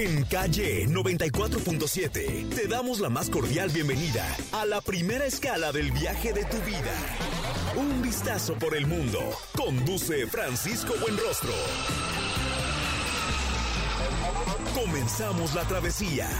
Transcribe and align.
En 0.00 0.24
calle 0.24 0.86
94.7 0.88 2.48
te 2.54 2.66
damos 2.68 3.00
la 3.00 3.10
más 3.10 3.28
cordial 3.28 3.68
bienvenida 3.68 4.24
a 4.52 4.64
la 4.64 4.80
primera 4.80 5.26
escala 5.26 5.72
del 5.72 5.92
viaje 5.92 6.32
de 6.32 6.42
tu 6.46 6.56
vida. 6.62 6.94
Un 7.76 8.00
vistazo 8.00 8.54
por 8.54 8.74
el 8.74 8.86
mundo. 8.86 9.20
Conduce 9.54 10.26
Francisco 10.26 10.94
Buenrostro. 11.02 11.52
Comenzamos 14.74 15.52
la 15.54 15.64
travesía. 15.64 16.30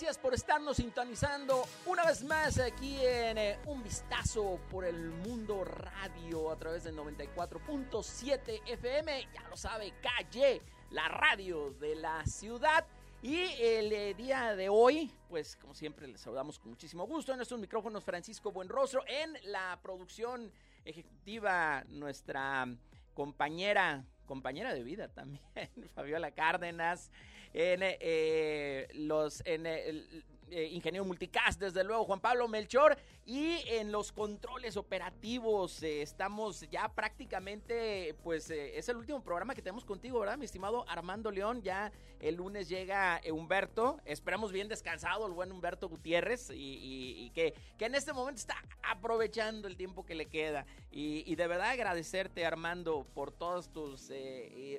Gracias 0.00 0.18
por 0.18 0.32
estarnos 0.32 0.76
sintonizando 0.76 1.64
una 1.84 2.06
vez 2.06 2.22
más 2.22 2.60
aquí 2.60 2.98
en 3.04 3.36
eh, 3.36 3.58
Un 3.66 3.82
Vistazo 3.82 4.60
por 4.70 4.84
el 4.84 5.10
Mundo 5.10 5.64
Radio 5.64 6.52
a 6.52 6.56
través 6.56 6.84
del 6.84 6.96
94.7 6.96 8.62
FM. 8.64 9.28
Ya 9.34 9.48
lo 9.48 9.56
sabe, 9.56 9.92
Calle, 10.00 10.62
la 10.90 11.08
radio 11.08 11.70
de 11.80 11.96
la 11.96 12.24
ciudad. 12.26 12.86
Y 13.22 13.40
el 13.58 13.92
eh, 13.92 14.14
día 14.14 14.54
de 14.54 14.68
hoy, 14.68 15.10
pues 15.28 15.56
como 15.56 15.74
siempre 15.74 16.06
les 16.06 16.20
saludamos 16.20 16.60
con 16.60 16.70
muchísimo 16.70 17.04
gusto 17.04 17.32
en 17.32 17.38
nuestros 17.38 17.58
micrófonos 17.58 18.04
Francisco 18.04 18.52
Buenrostro, 18.52 19.02
en 19.08 19.36
la 19.50 19.80
producción 19.82 20.52
ejecutiva 20.84 21.82
nuestra 21.88 22.68
compañera 23.14 24.04
compañera 24.28 24.74
de 24.74 24.84
vida 24.84 25.08
también, 25.08 25.42
Fabiola 25.94 26.30
Cárdenas, 26.30 27.10
en 27.58 27.80
eh, 27.82 28.86
los 28.94 29.42
en 29.44 29.66
el, 29.66 30.24
eh, 30.50 30.68
ingeniero 30.70 31.04
multicast, 31.04 31.60
desde 31.60 31.82
luego 31.82 32.04
Juan 32.04 32.20
Pablo 32.20 32.46
Melchor 32.46 32.96
y 33.28 33.62
en 33.66 33.92
los 33.92 34.10
controles 34.10 34.78
operativos 34.78 35.82
eh, 35.82 36.00
estamos 36.00 36.62
ya 36.70 36.88
prácticamente, 36.88 38.16
pues 38.22 38.48
eh, 38.48 38.78
es 38.78 38.88
el 38.88 38.96
último 38.96 39.22
programa 39.22 39.54
que 39.54 39.60
tenemos 39.60 39.84
contigo, 39.84 40.18
¿verdad, 40.18 40.38
mi 40.38 40.46
estimado 40.46 40.88
Armando 40.88 41.30
León? 41.30 41.60
Ya 41.60 41.92
el 42.20 42.36
lunes 42.36 42.70
llega 42.70 43.20
Humberto, 43.30 44.00
esperamos 44.06 44.50
bien 44.50 44.66
descansado 44.66 45.26
el 45.26 45.34
buen 45.34 45.52
Humberto 45.52 45.90
Gutiérrez 45.90 46.50
y, 46.54 47.30
que, 47.34 47.52
que, 47.76 47.84
en 47.84 47.96
este 47.96 48.14
momento 48.14 48.40
está 48.40 48.56
aprovechando 48.82 49.68
el 49.68 49.76
tiempo 49.76 50.06
que 50.06 50.14
le 50.14 50.24
queda 50.24 50.64
y, 50.90 51.34
de 51.36 51.46
verdad 51.46 51.68
agradecerte 51.68 52.46
Armando 52.46 53.06
por 53.14 53.30
todos 53.30 53.70
tus, 53.70 54.10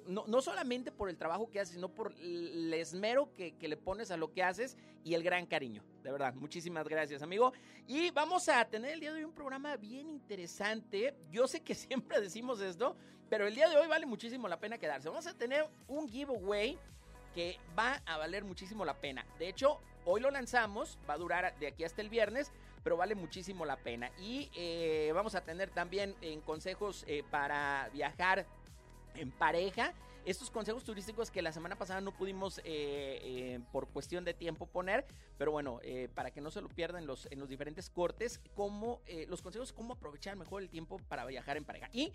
no, 0.07 0.25
no, 0.25 0.41
solamente 0.41 0.91
por 0.91 1.09
el 1.09 1.17
trabajo 1.17 1.51
que 1.51 1.59
haces, 1.59 1.75
sino 1.75 1.89
por 1.89 2.13
el 2.13 2.73
esmero 2.73 3.31
que, 3.35 3.55
que 3.55 3.67
le 3.67 3.77
pones 3.77 4.09
a 4.09 4.17
lo 4.17 4.33
que 4.33 4.41
haces 4.41 4.75
y 5.03 5.13
el 5.13 5.23
gran 5.23 5.45
cariño, 5.45 5.83
de 6.03 6.11
verdad. 6.11 6.33
Muchísimas 6.33 6.87
gracias, 6.87 7.21
amigo. 7.21 7.53
Y 7.87 8.11
vamos 8.11 8.38
a 8.47 8.63
tener 8.69 8.91
el 8.91 9.01
día 9.01 9.11
de 9.11 9.17
hoy 9.17 9.25
un 9.25 9.33
programa 9.33 9.75
bien 9.75 10.07
interesante. 10.07 11.13
Yo 11.29 11.45
sé 11.47 11.61
que 11.61 11.75
siempre 11.75 12.21
decimos 12.21 12.61
esto, 12.61 12.95
pero 13.29 13.45
el 13.45 13.53
día 13.53 13.67
de 13.67 13.75
hoy 13.75 13.87
vale 13.87 14.05
muchísimo 14.05 14.47
la 14.47 14.59
pena 14.59 14.77
quedarse. 14.77 15.09
Vamos 15.09 15.27
a 15.27 15.33
tener 15.37 15.67
un 15.89 16.07
giveaway 16.07 16.79
que 17.35 17.59
va 17.77 18.01
a 18.05 18.17
valer 18.17 18.45
muchísimo 18.45 18.85
la 18.85 18.93
pena. 18.93 19.25
De 19.37 19.49
hecho, 19.49 19.81
hoy 20.05 20.21
lo 20.21 20.31
lanzamos, 20.31 20.97
va 21.09 21.15
a 21.15 21.17
durar 21.17 21.59
de 21.59 21.67
aquí 21.67 21.83
hasta 21.83 22.01
el 22.01 22.09
viernes, 22.09 22.53
pero 22.81 22.95
vale 22.95 23.13
muchísimo 23.13 23.65
la 23.65 23.75
pena. 23.75 24.09
Y 24.17 24.49
eh, 24.55 25.11
vamos 25.13 25.35
a 25.35 25.41
tener 25.41 25.69
también 25.71 26.15
en 26.21 26.39
consejos 26.39 27.03
eh, 27.07 27.23
para 27.29 27.89
viajar 27.91 28.45
en 29.15 29.31
pareja 29.31 29.93
estos 30.25 30.51
consejos 30.51 30.83
turísticos 30.83 31.31
que 31.31 31.41
la 31.41 31.51
semana 31.51 31.75
pasada 31.75 32.01
no 32.01 32.11
pudimos 32.11 32.59
eh, 32.59 32.63
eh, 32.65 33.59
por 33.71 33.87
cuestión 33.87 34.25
de 34.25 34.33
tiempo 34.33 34.67
poner, 34.67 35.05
pero 35.37 35.51
bueno, 35.51 35.79
eh, 35.83 36.09
para 36.13 36.31
que 36.31 36.41
no 36.41 36.51
se 36.51 36.61
lo 36.61 36.69
pierdan 36.69 37.07
los, 37.07 37.27
en 37.31 37.39
los 37.39 37.49
diferentes 37.49 37.89
cortes, 37.89 38.39
como 38.55 39.01
los 39.27 39.41
consejos 39.41 39.73
cómo 39.73 39.93
aprovechar 39.93 40.35
mejor 40.35 40.61
el 40.61 40.69
tiempo 40.69 40.99
para 41.07 41.25
viajar 41.25 41.57
en 41.57 41.65
pareja. 41.65 41.89
Y 41.93 42.13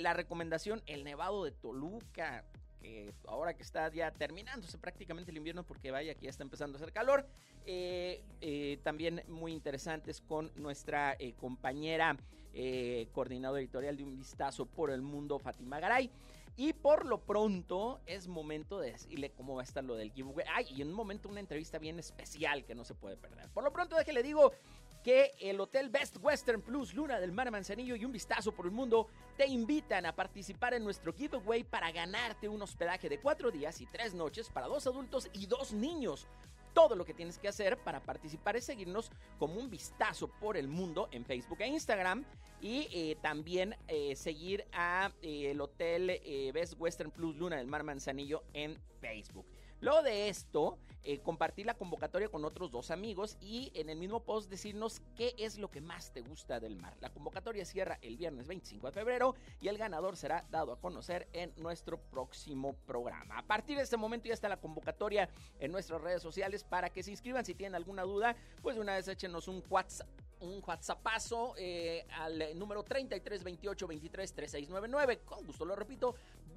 la 0.00 0.12
recomendación, 0.12 0.82
el 0.86 1.04
Nevado 1.04 1.44
de 1.44 1.52
Toluca, 1.52 2.44
que 2.80 3.12
ahora 3.26 3.54
que 3.54 3.62
está 3.62 3.90
ya 3.92 4.10
terminándose 4.10 4.78
prácticamente 4.78 5.30
el 5.30 5.36
invierno, 5.36 5.64
porque 5.64 5.90
vaya 5.90 6.14
que 6.14 6.24
ya 6.24 6.30
está 6.30 6.42
empezando 6.42 6.76
a 6.76 6.78
hacer 6.80 6.92
calor, 6.92 7.26
también 8.82 9.22
muy 9.28 9.52
interesantes 9.52 10.20
con 10.20 10.50
nuestra 10.56 11.16
compañera 11.38 12.16
coordinadora 13.12 13.60
editorial 13.60 13.96
de 13.96 14.04
Un 14.04 14.16
Vistazo 14.16 14.66
por 14.66 14.90
el 14.90 15.02
Mundo, 15.02 15.38
Fátima 15.38 15.80
Garay. 15.80 16.10
Y 16.56 16.72
por 16.72 17.04
lo 17.04 17.20
pronto 17.20 18.00
es 18.06 18.28
momento 18.28 18.78
de 18.80 18.92
decirle 18.92 19.30
cómo 19.32 19.56
va 19.56 19.60
a 19.60 19.64
estar 19.64 19.84
lo 19.84 19.94
del 19.94 20.10
giveaway. 20.12 20.46
Ay, 20.54 20.66
y 20.70 20.82
en 20.82 20.88
un 20.88 20.94
momento 20.94 21.28
una 21.28 21.40
entrevista 21.40 21.78
bien 21.78 21.98
especial 21.98 22.64
que 22.64 22.74
no 22.74 22.84
se 22.84 22.94
puede 22.94 23.16
perder. 23.16 23.50
Por 23.50 23.62
lo 23.62 23.72
pronto 23.72 23.96
déjale 23.96 24.22
digo 24.22 24.52
que 25.04 25.34
el 25.38 25.60
Hotel 25.60 25.90
Best 25.90 26.16
Western 26.20 26.62
Plus 26.62 26.94
Luna 26.94 27.20
del 27.20 27.30
Mar 27.30 27.50
Manzanillo 27.50 27.94
y 27.94 28.04
un 28.04 28.10
vistazo 28.10 28.52
por 28.52 28.66
el 28.66 28.72
mundo 28.72 29.06
te 29.36 29.46
invitan 29.46 30.06
a 30.06 30.16
participar 30.16 30.74
en 30.74 30.82
nuestro 30.82 31.12
giveaway 31.12 31.62
para 31.62 31.92
ganarte 31.92 32.48
un 32.48 32.60
hospedaje 32.62 33.08
de 33.08 33.20
cuatro 33.20 33.50
días 33.50 33.80
y 33.80 33.86
tres 33.86 34.14
noches 34.14 34.50
para 34.50 34.66
dos 34.66 34.86
adultos 34.86 35.28
y 35.32 35.46
dos 35.46 35.72
niños 35.72 36.26
todo 36.76 36.94
lo 36.94 37.06
que 37.06 37.14
tienes 37.14 37.38
que 37.38 37.48
hacer 37.48 37.78
para 37.78 38.00
participar 38.00 38.54
es 38.54 38.66
seguirnos 38.66 39.10
como 39.38 39.58
un 39.58 39.70
vistazo 39.70 40.28
por 40.28 40.58
el 40.58 40.68
mundo 40.68 41.08
en 41.10 41.24
Facebook 41.24 41.62
e 41.62 41.68
Instagram 41.68 42.22
y 42.60 42.86
eh, 42.92 43.16
también 43.22 43.74
eh, 43.88 44.14
seguir 44.14 44.66
a 44.74 45.10
eh, 45.22 45.52
el 45.52 45.60
hotel 45.62 46.20
Best 46.52 46.74
Western 46.78 47.10
Plus 47.10 47.34
Luna 47.36 47.56
del 47.56 47.66
Mar 47.66 47.82
Manzanillo 47.82 48.42
en 48.52 48.78
Facebook. 49.00 49.46
Luego 49.80 50.02
de 50.02 50.28
esto, 50.28 50.78
eh, 51.08 51.20
compartir 51.20 51.66
la 51.66 51.74
convocatoria 51.74 52.28
con 52.28 52.44
otros 52.44 52.72
dos 52.72 52.90
amigos 52.90 53.36
y 53.40 53.70
en 53.74 53.90
el 53.90 53.98
mismo 53.98 54.24
post 54.24 54.50
decirnos 54.50 55.00
qué 55.14 55.34
es 55.38 55.56
lo 55.56 55.70
que 55.70 55.80
más 55.80 56.12
te 56.12 56.20
gusta 56.20 56.58
del 56.58 56.74
mar. 56.76 56.96
La 57.00 57.10
convocatoria 57.10 57.64
cierra 57.64 57.98
el 58.02 58.16
viernes 58.16 58.48
25 58.48 58.86
de 58.88 58.92
febrero 58.92 59.36
y 59.60 59.68
el 59.68 59.78
ganador 59.78 60.16
será 60.16 60.44
dado 60.50 60.72
a 60.72 60.80
conocer 60.80 61.28
en 61.32 61.52
nuestro 61.58 62.00
próximo 62.00 62.74
programa. 62.86 63.38
A 63.38 63.42
partir 63.42 63.76
de 63.76 63.84
este 63.84 63.96
momento 63.96 64.26
ya 64.26 64.34
está 64.34 64.48
la 64.48 64.56
convocatoria 64.56 65.28
en 65.60 65.70
nuestras 65.70 66.00
redes 66.00 66.22
sociales 66.22 66.64
para 66.64 66.90
que 66.90 67.04
se 67.04 67.12
inscriban 67.12 67.44
si 67.44 67.54
tienen 67.54 67.76
alguna 67.76 68.02
duda, 68.02 68.34
pues 68.62 68.74
de 68.74 68.82
una 68.82 68.94
vez 68.94 69.06
échenos 69.06 69.46
un 69.46 69.62
WhatsApp 69.70 70.08
un 70.40 70.62
WhatsAppazo 70.66 71.54
eh, 71.56 72.06
al 72.10 72.58
número 72.58 72.82
33 72.82 73.42
28 73.42 73.86
23 73.86 74.32
3699. 74.34 75.20
Con 75.24 75.46
gusto 75.46 75.64
lo 75.64 75.74
repito, 75.74 76.14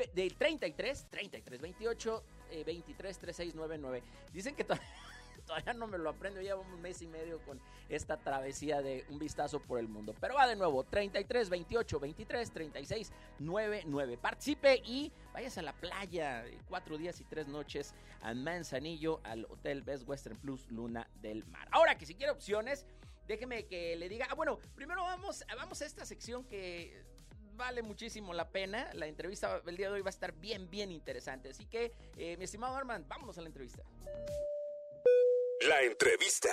del 0.07 0.35
33 0.35 1.07
33 1.09 1.61
28 1.61 2.23
23 2.65 3.19
3699. 3.19 4.03
Dicen 4.33 4.55
que 4.55 4.63
todavía 5.49 5.73
no 5.73 5.87
me 5.87 5.97
lo 5.97 6.09
aprendo, 6.11 6.41
llevo 6.41 6.61
un 6.61 6.81
mes 6.81 7.01
y 7.01 7.07
medio 7.07 7.39
con 7.39 7.59
esta 7.89 8.17
travesía 8.17 8.81
de 8.81 9.05
un 9.09 9.17
vistazo 9.17 9.59
por 9.59 9.79
el 9.79 9.87
mundo. 9.87 10.15
Pero 10.19 10.35
va 10.35 10.47
de 10.47 10.55
nuevo, 10.55 10.83
33 10.83 11.49
28 11.49 11.99
23 11.99 12.51
36 12.51 13.11
99. 13.39 14.17
Participe 14.17 14.81
y 14.85 15.11
váyase 15.33 15.59
a 15.59 15.63
la 15.63 15.73
playa, 15.73 16.45
cuatro 16.67 16.97
días 16.97 17.19
y 17.19 17.23
tres 17.23 17.47
noches 17.47 17.93
a 18.21 18.33
Manzanillo, 18.33 19.21
al 19.23 19.45
Hotel 19.45 19.81
Best 19.81 20.07
Western 20.07 20.37
Plus 20.37 20.69
Luna 20.69 21.09
del 21.15 21.45
Mar. 21.45 21.67
Ahora 21.71 21.97
que 21.97 22.05
si 22.05 22.13
quiere 22.13 22.31
opciones, 22.31 22.85
déjeme 23.27 23.65
que 23.65 23.95
le 23.95 24.07
diga, 24.07 24.27
ah, 24.29 24.35
bueno, 24.35 24.59
primero 24.75 25.01
vamos, 25.01 25.43
vamos 25.55 25.81
a 25.81 25.85
esta 25.85 26.05
sección 26.05 26.43
que 26.43 27.03
vale 27.59 27.83
muchísimo 27.83 28.33
la 28.33 28.49
pena. 28.49 28.89
La 28.93 29.05
entrevista 29.05 29.59
del 29.59 29.77
día 29.77 29.89
de 29.89 29.95
hoy 29.95 30.01
va 30.01 30.09
a 30.09 30.17
estar 30.17 30.33
bien, 30.33 30.71
bien 30.71 30.91
interesante. 30.91 31.49
Así 31.49 31.67
que, 31.67 31.93
eh, 32.17 32.37
mi 32.37 32.45
estimado 32.45 32.75
Armand, 32.75 33.07
vámonos 33.07 33.37
a 33.37 33.41
la 33.41 33.47
entrevista. 33.47 33.83
La 35.67 35.83
entrevista. 35.83 36.49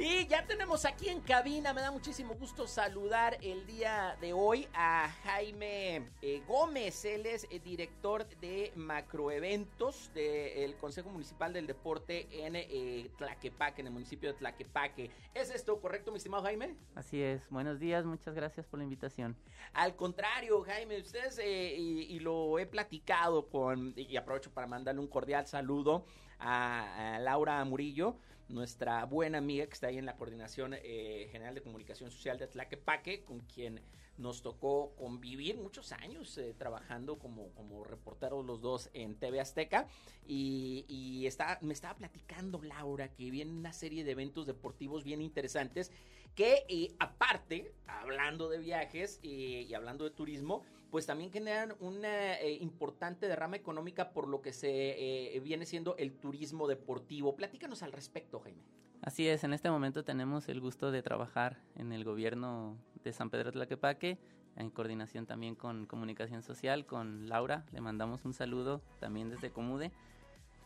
Y 0.00 0.28
ya 0.28 0.46
tenemos 0.46 0.84
aquí 0.84 1.08
en 1.08 1.20
cabina, 1.20 1.74
me 1.74 1.80
da 1.80 1.90
muchísimo 1.90 2.34
gusto 2.34 2.68
saludar 2.68 3.36
el 3.42 3.66
día 3.66 4.16
de 4.20 4.32
hoy 4.32 4.68
a 4.72 5.08
Jaime 5.24 6.08
eh, 6.22 6.40
Gómez. 6.46 7.04
Él 7.04 7.26
es 7.26 7.48
eh, 7.50 7.58
director 7.58 8.24
de 8.40 8.70
macroeventos 8.76 10.12
del 10.14 10.76
Consejo 10.76 11.10
Municipal 11.10 11.52
del 11.52 11.66
Deporte 11.66 12.28
en 12.30 12.54
eh, 12.54 13.10
Tlaquepaque, 13.18 13.80
en 13.80 13.88
el 13.88 13.92
municipio 13.92 14.32
de 14.32 14.38
Tlaquepaque. 14.38 15.10
¿Es 15.34 15.50
esto 15.50 15.80
correcto, 15.80 16.12
mi 16.12 16.18
estimado 16.18 16.44
Jaime? 16.44 16.76
Así 16.94 17.20
es. 17.20 17.50
Buenos 17.50 17.80
días, 17.80 18.04
muchas 18.04 18.36
gracias 18.36 18.66
por 18.66 18.78
la 18.78 18.84
invitación. 18.84 19.36
Al 19.72 19.96
contrario, 19.96 20.62
Jaime, 20.62 21.00
ustedes, 21.00 21.40
y, 21.44 22.20
lo 22.20 22.60
he 22.60 22.66
platicado 22.66 23.48
con, 23.48 23.94
y 23.96 24.16
aprovecho 24.16 24.52
para 24.52 24.68
mandarle 24.68 25.00
un 25.00 25.08
cordial 25.08 25.48
saludo 25.48 26.04
a 26.38 27.18
Laura 27.20 27.64
Murillo 27.64 28.16
nuestra 28.48 29.04
buena 29.04 29.38
amiga 29.38 29.66
que 29.66 29.72
está 29.72 29.88
ahí 29.88 29.98
en 29.98 30.06
la 30.06 30.16
Coordinación 30.16 30.74
eh, 30.74 31.28
General 31.30 31.54
de 31.54 31.62
Comunicación 31.62 32.10
Social 32.10 32.38
de 32.38 32.46
Tlaquepaque, 32.46 33.22
con 33.24 33.40
quien 33.40 33.80
nos 34.16 34.42
tocó 34.42 34.94
convivir 34.96 35.56
muchos 35.56 35.92
años 35.92 36.36
eh, 36.38 36.54
trabajando 36.58 37.18
como, 37.18 37.50
como 37.54 37.84
reporteros 37.84 38.44
los 38.44 38.60
dos 38.60 38.90
en 38.92 39.14
TV 39.14 39.40
Azteca. 39.40 39.86
Y, 40.26 41.24
está, 41.26 41.58
me 41.62 41.72
estaba 41.72 41.94
platicando 41.96 42.60
Laura 42.62 43.08
que 43.08 43.30
viene 43.30 43.52
una 43.52 43.72
serie 43.72 44.04
de 44.04 44.12
eventos 44.12 44.46
deportivos 44.46 45.04
bien 45.04 45.22
interesantes 45.22 45.90
que 46.34 46.94
aparte, 46.98 47.72
hablando 47.86 48.48
de 48.48 48.58
viajes 48.58 49.18
eh, 49.22 49.66
y 49.68 49.74
hablando 49.74 50.04
de 50.04 50.10
turismo, 50.10 50.64
pues 50.90 51.06
también 51.06 51.30
generan 51.30 51.74
una 51.80 52.42
importante 52.42 53.28
derrama 53.28 53.56
económica 53.56 54.12
por 54.12 54.28
lo 54.28 54.40
que 54.40 54.52
se 54.52 55.40
viene 55.42 55.66
siendo 55.66 55.96
el 55.96 56.12
turismo 56.12 56.66
deportivo. 56.66 57.36
Platícanos 57.36 57.82
al 57.82 57.92
respecto, 57.92 58.40
Jaime. 58.40 58.62
Así 59.02 59.28
es, 59.28 59.44
en 59.44 59.52
este 59.52 59.70
momento 59.70 60.04
tenemos 60.04 60.48
el 60.48 60.60
gusto 60.60 60.90
de 60.90 61.02
trabajar 61.02 61.58
en 61.76 61.92
el 61.92 62.04
gobierno 62.04 62.76
de 63.04 63.12
San 63.12 63.30
Pedro 63.30 63.52
Tlaquepaque, 63.52 64.18
en 64.56 64.70
coordinación 64.70 65.24
también 65.24 65.54
con 65.54 65.86
Comunicación 65.86 66.42
Social, 66.42 66.84
con 66.84 67.28
Laura, 67.28 67.64
le 67.72 67.80
mandamos 67.80 68.24
un 68.24 68.34
saludo 68.34 68.82
también 68.98 69.30
desde 69.30 69.50
Comude. 69.50 69.92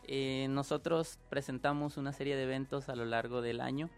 Eh, 0.05 0.47
nosotros 0.49 1.19
presentamos 1.29 1.97
una 1.97 2.11
serie 2.11 2.35
de 2.35 2.43
eventos 2.43 2.89
a 2.89 2.95
lo 2.95 3.05
largo 3.05 3.41
del 3.41 3.61
año 3.61 3.89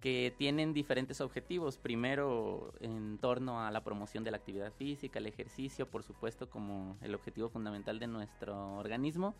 que 0.00 0.32
tienen 0.36 0.72
diferentes 0.72 1.20
objetivos. 1.20 1.78
Primero, 1.78 2.72
en 2.80 3.18
torno 3.18 3.60
a 3.60 3.70
la 3.70 3.82
promoción 3.82 4.24
de 4.24 4.30
la 4.30 4.36
actividad 4.36 4.72
física, 4.72 5.18
el 5.18 5.26
ejercicio, 5.26 5.86
por 5.86 6.02
supuesto, 6.02 6.48
como 6.48 6.96
el 7.02 7.14
objetivo 7.14 7.48
fundamental 7.48 7.98
de 7.98 8.06
nuestro 8.06 8.76
organismo 8.76 9.34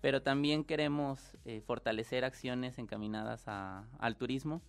pero 0.00 0.22
también 0.22 0.64
queremos 0.64 1.36
eh, 1.44 1.60
fortalecer 1.66 2.24
acciones 2.24 2.78
encaminadas 2.78 3.44
al 3.46 4.16
turismo 4.16 4.62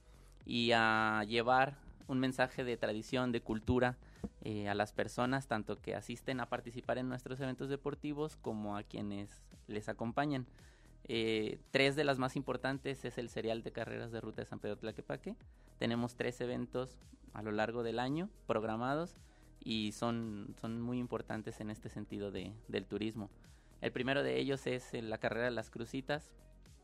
y 0.45 0.71
a 0.73 1.23
llevar 1.27 1.77
un 2.07 2.19
mensaje 2.19 2.63
de 2.63 2.77
tradición, 2.77 3.31
de 3.31 3.41
cultura 3.41 3.97
eh, 4.41 4.67
a 4.67 4.75
las 4.75 4.91
personas, 4.91 5.47
tanto 5.47 5.81
que 5.81 5.95
asisten 5.95 6.41
a 6.41 6.49
participar 6.49 6.97
en 6.97 7.07
nuestros 7.07 7.39
eventos 7.39 7.69
deportivos 7.69 8.35
como 8.35 8.75
a 8.75 8.83
quienes 8.83 9.41
les 9.67 9.87
acompañan. 9.87 10.45
Eh, 11.05 11.59
tres 11.71 11.95
de 11.95 12.03
las 12.03 12.19
más 12.19 12.35
importantes 12.35 13.03
es 13.05 13.17
el 13.17 13.29
serial 13.29 13.63
de 13.63 13.71
carreras 13.71 14.11
de 14.11 14.21
ruta 14.21 14.41
de 14.41 14.45
San 14.45 14.59
Pedro 14.59 14.77
Tlaquepaque. 14.77 15.35
Tenemos 15.77 16.15
tres 16.15 16.39
eventos 16.41 16.97
a 17.33 17.41
lo 17.41 17.51
largo 17.51 17.83
del 17.83 17.99
año 17.99 18.29
programados 18.47 19.15
y 19.59 19.91
son, 19.93 20.55
son 20.59 20.81
muy 20.81 20.99
importantes 20.99 21.59
en 21.59 21.69
este 21.69 21.89
sentido 21.89 22.31
de, 22.31 22.53
del 22.67 22.85
turismo. 22.85 23.29
El 23.81 23.91
primero 23.91 24.23
de 24.23 24.37
ellos 24.39 24.67
es 24.67 24.93
la 24.93 25.17
carrera 25.17 25.45
de 25.45 25.51
las 25.51 25.69
crucitas. 25.69 26.31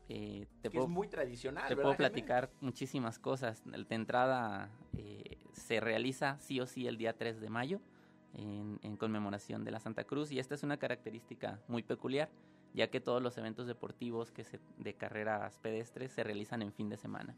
Eh, 0.08 0.46
te 0.62 0.68
es 0.68 0.88
muy 0.88 1.06
tradicional. 1.06 1.68
Te 1.68 1.76
puedo 1.76 1.96
platicar 1.96 2.50
muchísimas 2.60 3.18
cosas. 3.18 3.62
De 3.64 3.94
entrada 3.94 4.70
eh, 4.96 5.38
se 5.52 5.80
realiza 5.80 6.38
sí 6.40 6.60
o 6.60 6.66
sí 6.66 6.86
el 6.86 6.96
día 6.96 7.12
3 7.16 7.40
de 7.40 7.50
mayo 7.50 7.80
en, 8.34 8.96
conmemoración 8.96 9.64
de 9.64 9.70
la 9.70 9.80
Santa 9.80 10.04
Cruz 10.04 10.32
y 10.32 10.38
esta 10.38 10.54
es 10.54 10.62
una 10.62 10.76
característica 10.76 11.60
muy 11.68 11.82
peculiar 11.82 12.30
ya 12.74 12.88
que 12.88 13.00
todos 13.00 13.22
los 13.22 13.36
eventos 13.38 13.66
deportivos 13.66 14.30
que 14.30 14.44
se, 14.44 14.60
de 14.78 14.94
carreras 14.94 15.58
pedestres 15.58 16.12
se 16.12 16.22
realizan 16.22 16.62
en 16.62 16.72
fin 16.72 16.88
de 16.88 16.96
semana. 16.96 17.34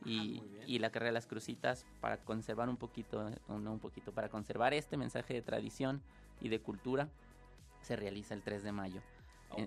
Ah, 0.00 0.04
y, 0.04 0.42
y, 0.66 0.78
la 0.80 0.90
carrera 0.90 1.10
de 1.10 1.14
las 1.14 1.26
crucitas 1.26 1.86
para 2.00 2.18
conservar 2.18 2.68
un 2.68 2.76
poquito, 2.76 3.30
no 3.48 3.72
un 3.72 3.78
poquito, 3.78 4.12
para 4.12 4.28
conservar 4.28 4.74
este 4.74 4.96
mensaje 4.96 5.34
de 5.34 5.42
tradición 5.42 6.02
y 6.40 6.48
de 6.48 6.60
cultura, 6.60 7.08
se 7.82 7.94
realiza 7.96 8.34
el 8.34 8.42
3 8.42 8.62
de 8.64 8.72
mayo. 8.72 9.02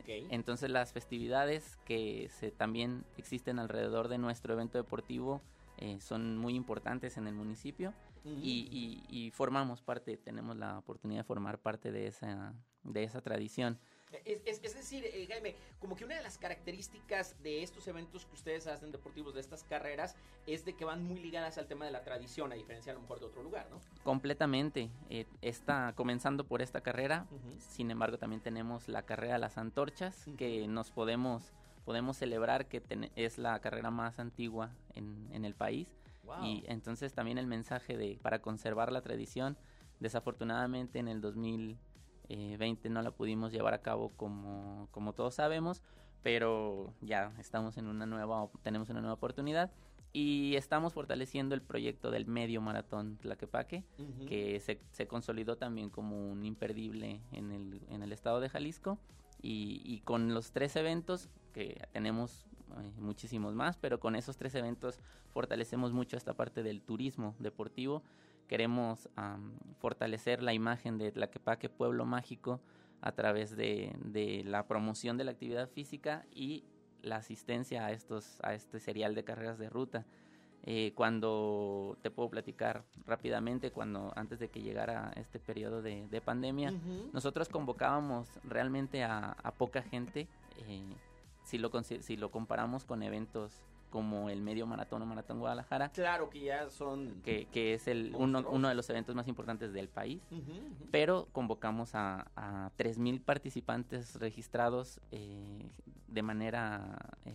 Entonces 0.07 0.69
las 0.69 0.93
festividades 0.93 1.77
que 1.85 2.29
se, 2.29 2.51
también 2.51 3.05
existen 3.17 3.59
alrededor 3.59 4.07
de 4.07 4.17
nuestro 4.17 4.53
evento 4.53 4.77
deportivo 4.77 5.41
eh, 5.77 5.99
son 5.99 6.37
muy 6.37 6.55
importantes 6.55 7.17
en 7.17 7.27
el 7.27 7.35
municipio 7.35 7.93
y, 8.23 9.03
y, 9.07 9.29
formamos 9.31 9.83
parte, 9.83 10.17
tenemos 10.17 10.57
la 10.57 10.79
oportunidad 10.79 11.19
de 11.19 11.23
formar 11.25 11.59
parte 11.59 11.91
de 11.91 12.07
esa, 12.07 12.55
de 12.83 13.03
esa 13.03 13.21
tradición. 13.21 13.77
Es, 14.25 14.61
decir, 14.61 15.05
eh, 15.05 15.27
Jaime, 15.29 15.55
como 15.79 15.95
que 15.95 16.05
una 16.05 16.15
de 16.15 16.23
las 16.23 16.37
características 16.37 17.35
de 17.43 17.63
estos 17.63 17.87
eventos 17.87 18.25
que 18.25 18.33
ustedes 18.33 18.67
hacen 18.67 18.91
deportivos, 18.91 19.33
de 19.33 19.41
estas 19.41 19.63
carreras, 19.63 20.15
es 20.47 20.65
de 20.65 20.73
que 20.73 20.85
van 20.85 21.03
muy 21.03 21.19
ligadas 21.19 21.57
al 21.57 21.67
tema 21.67 21.85
de 21.85 21.91
la 21.91 22.03
tradición, 22.03 22.51
a 22.51 22.55
diferencia 22.55 22.91
a 22.91 22.95
lo 22.95 23.01
mejor 23.01 23.19
de 23.19 23.25
otro 23.25 23.43
lugar, 23.43 23.67
¿no? 23.69 23.79
Completamente. 24.03 24.89
Eh, 25.09 25.25
está 25.41 25.93
comenzando 25.95 26.45
por 26.45 26.61
esta 26.61 26.81
carrera, 26.81 27.27
sin 27.57 27.91
embargo 27.91 28.17
también 28.17 28.41
tenemos 28.41 28.87
la 28.87 29.03
carrera 29.03 29.33
de 29.33 29.39
las 29.39 29.57
antorchas, 29.57 30.25
que 30.37 30.67
nos 30.67 30.91
podemos, 30.91 31.53
podemos 31.83 32.17
celebrar 32.17 32.67
que 32.67 32.83
es 33.15 33.37
la 33.37 33.59
carrera 33.59 33.91
más 33.91 34.19
antigua 34.19 34.71
en, 34.93 35.29
en 35.31 35.45
el 35.45 35.55
país. 35.55 35.87
Y 36.41 36.63
entonces 36.67 37.13
también 37.13 37.37
el 37.37 37.45
mensaje 37.45 37.97
de 37.97 38.17
para 38.21 38.39
conservar 38.39 38.91
la 38.91 39.01
tradición, 39.01 39.57
desafortunadamente 39.99 40.99
en 40.99 41.07
el 41.07 41.21
2000 41.21 41.77
20 42.29 42.87
eh, 42.87 42.91
no 42.91 43.01
la 43.01 43.11
pudimos 43.11 43.51
llevar 43.51 43.73
a 43.73 43.81
cabo 43.81 44.09
como, 44.15 44.87
como 44.91 45.13
todos 45.13 45.35
sabemos, 45.35 45.83
pero 46.23 46.93
ya 47.01 47.33
estamos 47.39 47.77
en 47.77 47.87
una 47.87 48.05
nueva, 48.05 48.49
tenemos 48.63 48.89
una 48.89 49.01
nueva 49.01 49.13
oportunidad 49.13 49.71
y 50.11 50.55
estamos 50.55 50.93
fortaleciendo 50.93 51.55
el 51.55 51.61
proyecto 51.61 52.09
del 52.09 52.25
medio 52.25 52.61
maratón 52.61 53.17
Tlaquepaque, 53.17 53.83
que 54.27 54.59
se, 54.61 54.79
se, 54.91 55.07
consolidó 55.07 55.57
también 55.57 55.89
como 55.89 56.31
un 56.31 56.45
imperdible 56.45 57.21
en 57.31 57.51
el, 57.51 57.81
en 57.89 58.01
el 58.01 58.13
estado 58.13 58.39
de 58.39 58.47
Jalisco 58.47 58.97
y, 59.41 59.81
y 59.83 59.99
con 59.99 60.33
los 60.33 60.51
tres 60.51 60.77
eventos 60.77 61.29
que 61.51 61.81
tenemos 61.91 62.47
eh, 62.71 62.91
muchísimos 62.97 63.53
más, 63.53 63.77
pero 63.77 63.99
con 63.99 64.15
esos 64.15 64.37
tres 64.37 64.55
eventos 64.55 64.99
fortalecemos 65.33 65.93
mucho 65.93 66.17
esta 66.17 66.33
parte 66.33 66.63
del 66.63 66.81
turismo 66.81 67.35
deportivo 67.39 68.01
Queremos 68.47 69.09
fortalecer 69.79 70.43
la 70.43 70.53
imagen 70.53 70.97
de 70.97 71.11
Tlaquepaque 71.11 71.69
Pueblo 71.69 72.05
Mágico 72.05 72.61
a 73.01 73.11
través 73.11 73.55
de, 73.55 74.43
la 74.45 74.67
promoción 74.67 75.17
de 75.17 75.23
la 75.23 75.31
actividad 75.31 75.69
física 75.69 76.25
y 76.31 76.63
la 77.01 77.17
asistencia 77.17 77.85
a 77.85 77.91
estos 77.91 78.39
a 78.41 78.53
este 78.55 78.79
serial 78.79 79.15
de 79.15 79.23
carreras 79.23 79.57
de 79.57 79.69
ruta. 79.69 80.05
Eh, 80.67 80.93
cuando 80.95 81.97
te 82.01 82.09
puedo 82.09 82.29
platicar 82.29 82.83
rápidamente, 83.05 83.69
cuando 83.69 84.11
antes 84.15 84.39
de 84.39 84.49
que 84.49 84.63
llegara 84.63 85.11
este 85.15 85.39
periodo 85.39 85.83
de, 85.83 86.21
pandemia, 86.25 86.73
nosotros 87.13 87.49
convocábamos 87.49 88.27
realmente 88.43 89.03
a, 89.03 89.35
poca 89.57 89.83
gente. 89.83 90.27
Eh, 90.67 90.81
si 91.43 91.59
lo 91.59 91.69
si 91.83 92.17
lo 92.17 92.31
comparamos 92.31 92.85
con 92.85 93.03
eventos 93.03 93.61
como 93.89 94.29
el 94.29 94.41
medio 94.41 94.65
maratón 94.65 95.01
o 95.01 95.05
maratón 95.05 95.39
Guadalajara. 95.39 95.89
Claro 95.89 96.29
que 96.29 96.41
ya 96.41 96.69
son... 96.69 97.21
Que, 97.23 97.73
es 97.73 97.87
el, 97.87 98.13
uno, 98.15 98.67
de 98.67 98.75
los 98.75 98.89
eventos 98.89 99.15
más 99.15 99.27
importantes 99.27 99.73
del 99.73 99.87
país. 99.87 100.21
Pero 100.91 101.27
convocamos 101.31 101.95
a, 101.95 102.27
a 102.35 102.71
3.000 102.77 103.21
participantes 103.21 104.19
registrados 104.19 104.99
eh, 105.11 105.69
de 106.07 106.21
manera 106.21 106.97
eh, 107.25 107.33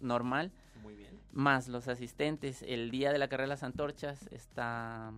normal. 0.00 0.52
Muy 0.82 0.94
bien. 0.94 1.10
Más 1.32 1.68
los 1.68 1.88
asistentes. 1.88 2.62
El 2.62 2.90
día 2.90 3.12
de 3.12 3.18
la 3.18 3.28
carrera 3.28 3.44
de 3.44 3.50
las 3.50 3.62
antorchas 3.62 4.26
está, 4.32 5.12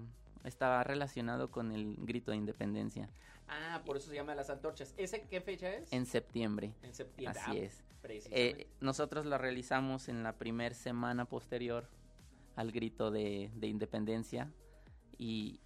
está 0.45 0.83
relacionado 0.85 1.51
con 1.51 1.73
el 1.73 1.97
grito 1.99 2.31
de 2.31 2.39
independencia. 2.39 3.09
Ah, 3.49 3.83
por 3.85 3.97
eso 3.97 4.11
se 4.11 4.17
llama 4.17 4.35
las 4.35 4.51
antorchas. 4.51 4.95
¿Ese 4.97 5.23
qué 5.29 5.41
fecha 5.41 5.71
es? 5.73 5.93
En 5.93 6.07
septiembre. 6.07 6.73
En 6.83 6.95
septiembre. 6.95 7.41
Así 7.41 7.59
ah, 7.59 7.63
es. 7.65 7.83
Eh, 8.05 8.69
nosotros 8.81 9.27
la 9.27 9.39
realizamos 9.39 10.09
en 10.09 10.23
la 10.23 10.37
primera 10.37 10.75
semana 10.75 11.25
posterior 11.25 11.89
al 12.57 12.73
grito 12.73 13.11
de, 13.11 13.51
independencia 13.63 14.51
y 15.19 15.61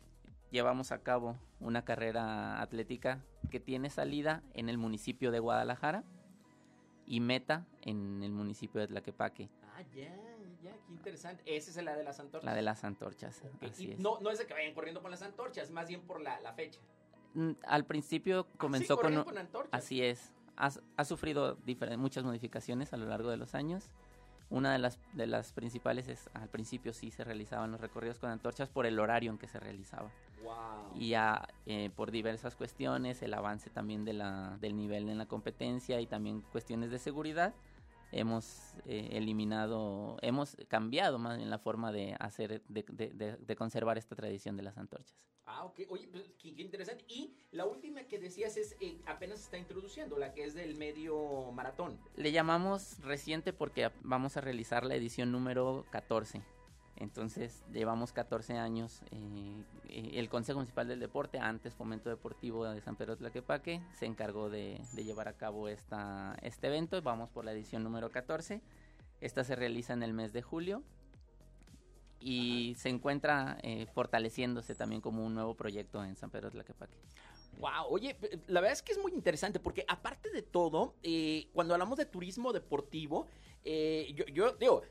llevamos 0.50 0.92
a 0.92 1.02
cabo 1.02 1.38
una 1.61 1.85
carrera 1.85 2.61
atlética 2.61 3.25
que 3.50 3.59
tiene 3.59 3.90
salida 3.90 4.42
en 4.54 4.68
el 4.68 4.78
municipio 4.78 5.30
de 5.30 5.38
Guadalajara 5.38 6.04
y 7.06 7.21
meta 7.21 7.66
en 7.83 8.23
el 8.23 8.33
municipio 8.33 8.80
de 8.80 8.88
Tlaquepaque. 8.88 9.49
Ah, 9.75 9.83
ya, 9.95 10.14
ya, 10.66 10.73
qué 10.87 10.92
interesante. 10.92 11.42
Esa 11.46 11.70
es 11.70 11.85
la 11.85 11.96
de 11.96 12.04
las 12.04 12.20
antorchas. 12.20 12.44
La 12.44 12.54
de 12.54 12.62
las 12.62 12.85
antorchas, 12.85 13.42
así 13.61 13.92
es. 13.92 13.99
No, 13.99 14.20
no 14.20 14.30
es 14.30 14.38
de 14.38 14.46
que 14.46 14.54
vayan 14.54 14.75
corriendo 14.75 15.00
con 15.02 15.11
las 15.11 15.23
antorchas, 15.23 15.70
más 15.70 15.88
bien 15.88 16.02
por 16.02 16.20
la, 16.20 16.52
fecha. 16.54 16.80
Mm, 17.35 17.52
al 17.66 17.85
principio 17.85 18.46
ah, 18.49 18.58
comenzó 18.58 18.96
con, 18.99 19.25
con 19.25 19.38
antorchas. 19.38 19.73
Así 19.73 20.02
es 20.02 20.32
ha, 20.56 21.04
sufrido 21.04 21.58
muchas 21.99 22.25
modificaciones 22.25 22.92
a 22.92 22.96
lo 22.96 23.06
largo 23.06 23.30
de 23.30 23.37
los 23.37 23.54
años. 23.54 23.90
Una 24.49 24.73
de 24.73 24.78
las, 24.78 24.99
de 25.12 25.26
las 25.26 25.52
principales 25.52 26.08
es, 26.08 26.30
al 26.32 26.49
principio 26.49 26.92
sí 26.92 27.11
se 27.11 27.25
realizaban 27.25 27.73
los 27.73 27.80
recorridos 27.80 28.18
con 28.18 28.30
antorchas 28.30 28.68
por 28.68 28.87
el 28.87 28.99
horario 29.00 29.30
en 29.30 29.38
que 29.38 29.49
se 29.49 29.58
realizaba. 29.58 30.11
Y 30.94 31.11
ya 31.11 31.49
eh, 31.66 31.90
por 31.94 32.12
diversas 32.12 32.54
cuestiones, 32.54 33.20
el 33.23 33.35
avance 33.35 33.68
también 33.70 34.04
de 34.04 34.12
la, 34.12 34.56
del 34.61 34.76
nivel 34.76 35.08
en 35.08 35.18
la 35.18 35.26
competencia 35.26 36.00
y 36.00 36.06
también 36.06 36.42
cuestiones 36.52 36.90
de 36.90 37.00
seguridad, 37.00 37.52
hemos 38.12 38.75
eh, 38.86 39.08
eliminado, 39.12 40.16
hemos 40.22 40.56
cambiado 40.68 41.18
más 41.18 41.38
en 41.38 41.50
la 41.50 41.58
forma 41.58 41.92
de 41.92 42.16
hacer, 42.18 42.62
de, 42.68 42.84
de, 42.88 43.36
de, 43.36 43.56
conservar 43.56 43.98
esta 43.98 44.14
tradición 44.14 44.56
de 44.56 44.62
las 44.62 44.78
antorchas. 44.78 45.16
Ah, 45.44 45.64
ok. 45.64 45.80
Oye, 45.88 46.08
pues, 46.08 46.25
qué, 46.38 46.48
interesante. 46.48 47.04
Y 47.08 47.36
la 47.52 47.66
última 47.66 48.02
que 48.04 48.18
decías 48.18 48.56
es, 48.56 48.76
eh, 48.80 49.00
apenas 49.06 49.40
está 49.40 49.58
introduciendo, 49.58 50.18
la 50.18 50.32
que 50.32 50.44
es 50.44 50.54
del 50.54 50.76
medio 50.76 51.52
maratón. 51.52 51.98
Le 52.16 52.32
llamamos 52.32 52.98
reciente 53.00 53.52
porque 53.52 53.90
vamos 54.02 54.36
a 54.36 54.40
realizar 54.40 54.84
la 54.84 54.96
edición 54.96 55.30
número 55.30 55.84
14. 55.90 56.42
Entonces 56.96 57.62
llevamos 57.72 58.12
14 58.12 58.54
años. 58.54 59.02
Eh, 59.10 59.62
eh, 59.88 60.10
el 60.14 60.28
Consejo 60.28 60.58
Municipal 60.58 60.88
del 60.88 61.00
Deporte, 61.00 61.38
antes 61.38 61.74
Fomento 61.74 62.08
Deportivo 62.08 62.64
de 62.64 62.80
San 62.80 62.96
Pedro 62.96 63.16
Tlaquepaque, 63.16 63.82
se 63.92 64.06
encargó 64.06 64.48
de, 64.48 64.80
llevar 64.94 65.28
a 65.28 65.34
cabo 65.34 65.68
esta, 65.68 66.36
este 66.42 66.68
evento. 66.68 67.00
Vamos 67.02 67.28
por 67.30 67.44
la 67.44 67.52
edición 67.52 67.82
número 67.82 68.10
14. 68.10 68.62
Esta 69.20 69.44
se 69.44 69.56
realiza 69.56 69.92
en 69.92 70.02
el 70.02 70.14
mes 70.14 70.32
de 70.32 70.42
julio 70.42 70.82
y 72.18 72.74
se 72.78 72.88
encuentra 72.88 73.58
eh, 73.62 73.86
fortaleciéndose 73.94 74.74
también 74.74 75.00
como 75.02 75.24
un 75.24 75.34
nuevo 75.34 75.54
proyecto 75.54 76.02
en 76.02 76.16
San 76.16 76.30
Pedro 76.30 76.50
Tlaquepaque. 76.50 76.96
Wow, 77.58 77.86
oye, 77.88 78.16
la 78.48 78.60
verdad 78.60 78.72
es 78.72 78.82
que 78.82 78.92
es 78.92 78.98
muy 78.98 79.12
interesante 79.12 79.60
porque 79.60 79.84
aparte 79.88 80.30
de 80.30 80.42
todo, 80.42 80.94
cuando 81.54 81.72
hablamos 81.72 81.96
de 81.96 82.04
turismo 82.04 82.52
deportivo, 82.52 83.26
yo, 83.64 84.26
yo 84.26 84.52
digo, 84.52 84.82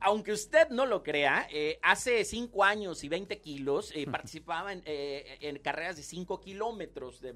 aunque 0.00 0.32
usted 0.32 0.68
no 0.70 0.86
lo 0.86 1.02
crea, 1.02 1.46
eh, 1.50 1.78
hace 1.82 2.24
5 2.24 2.64
años 2.64 3.04
y 3.04 3.08
20 3.08 3.38
kilos 3.40 3.92
eh, 3.94 4.06
participaba 4.06 4.72
eh, 4.72 5.38
en, 5.40 5.58
carreras 5.58 5.96
de 5.96 6.02
5 6.02 6.40
kilómetros, 6.40 7.20
de, 7.20 7.34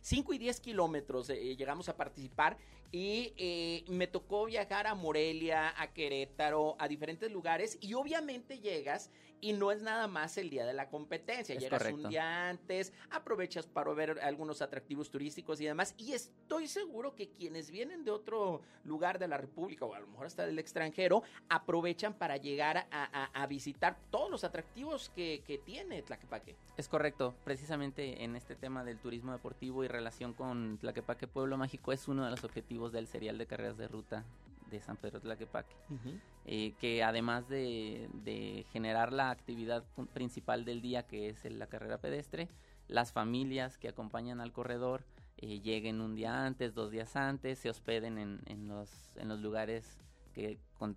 5 0.00 0.34
y 0.34 0.38
10 0.38 0.60
kilómetros 0.60 1.28
llegamos 1.28 1.88
a 1.88 1.96
participar 1.96 2.58
y 2.92 3.84
me 3.88 4.06
tocó 4.06 4.46
viajar 4.46 4.86
a 4.86 4.94
Morelia, 4.94 5.74
a 5.80 5.92
Querétaro, 5.92 6.76
a 6.78 6.88
diferentes 6.88 7.30
lugares 7.30 7.78
y 7.80 7.94
obviamente 7.94 8.58
llegas 8.58 9.10
y 9.40 9.52
no 9.52 9.72
es 9.72 9.82
nada 9.82 10.06
más 10.06 10.36
el 10.38 10.50
día 10.50 10.66
de 10.66 10.72
la 10.72 10.88
competencia. 10.88 11.54
Llegas 11.54 11.92
un 11.92 12.08
día 12.08 12.48
antes, 12.48 12.92
aprovechas 13.10 13.66
para 13.66 13.92
ver 13.92 14.20
algunos 14.20 14.62
atractivos 14.62 15.10
turísticos 15.10 15.60
y 15.60 15.66
demás. 15.66 15.94
Y 15.96 16.12
estoy 16.12 16.66
seguro 16.66 17.14
que 17.14 17.30
quienes 17.30 17.70
vienen 17.70 18.04
de 18.04 18.10
otro 18.10 18.62
lugar 18.84 19.18
de 19.18 19.28
la 19.28 19.38
República 19.38 19.84
o 19.84 19.94
a 19.94 20.00
lo 20.00 20.06
mejor 20.06 20.26
hasta 20.26 20.46
del 20.46 20.58
extranjero, 20.58 21.22
aprovechan 21.48 22.14
para 22.14 22.36
llegar 22.36 22.86
a, 22.90 23.46
visitar 23.50 23.98
todos 24.10 24.30
los 24.30 24.44
atractivos 24.44 25.10
que, 25.10 25.42
que, 25.44 25.58
tiene 25.58 26.02
Tlaquepaque. 26.02 26.56
Es 26.76 26.88
correcto. 26.88 27.34
Precisamente 27.44 28.22
en 28.22 28.36
este 28.36 28.54
tema 28.54 28.84
del 28.84 28.98
turismo 28.98 29.32
deportivo 29.32 29.82
y 29.82 29.88
relación 29.88 30.34
con 30.34 30.78
Tlaquepaque 30.78 31.26
Pueblo 31.26 31.56
Mágico 31.56 31.92
es 31.92 32.06
uno 32.06 32.24
de 32.24 32.30
los 32.30 32.44
objetivos 32.80 32.92
del 32.92 33.06
serial 33.06 33.38
de 33.38 33.46
carreras 33.46 33.76
de 33.76 33.88
ruta 33.88 34.24
de 34.70 34.80
San 34.80 34.96
Pedro 34.96 35.20
Tlaquepaque, 35.20 35.74
eh, 36.46 36.72
que 36.80 37.02
además 37.02 37.48
de, 37.48 38.64
generar 38.72 39.12
la 39.12 39.30
actividad 39.30 39.84
principal 40.12 40.64
del 40.64 40.80
día, 40.80 41.02
que 41.02 41.28
es 41.28 41.44
la 41.44 41.66
carrera 41.66 41.98
pedestre, 41.98 42.48
las 42.88 43.12
familias 43.12 43.78
que 43.78 43.88
acompañan 43.88 44.40
al 44.40 44.52
corredor 44.52 45.04
eh, 45.38 45.60
lleguen 45.60 46.00
un 46.00 46.14
día 46.14 46.46
antes, 46.46 46.74
dos 46.74 46.90
días 46.90 47.16
antes, 47.16 47.58
se 47.58 47.68
hospeden 47.68 48.18
en, 48.18 48.68
los, 48.68 48.90
en 49.16 49.28
los 49.28 49.40
lugares 49.40 49.98
que 50.32 50.58
con, 50.78 50.96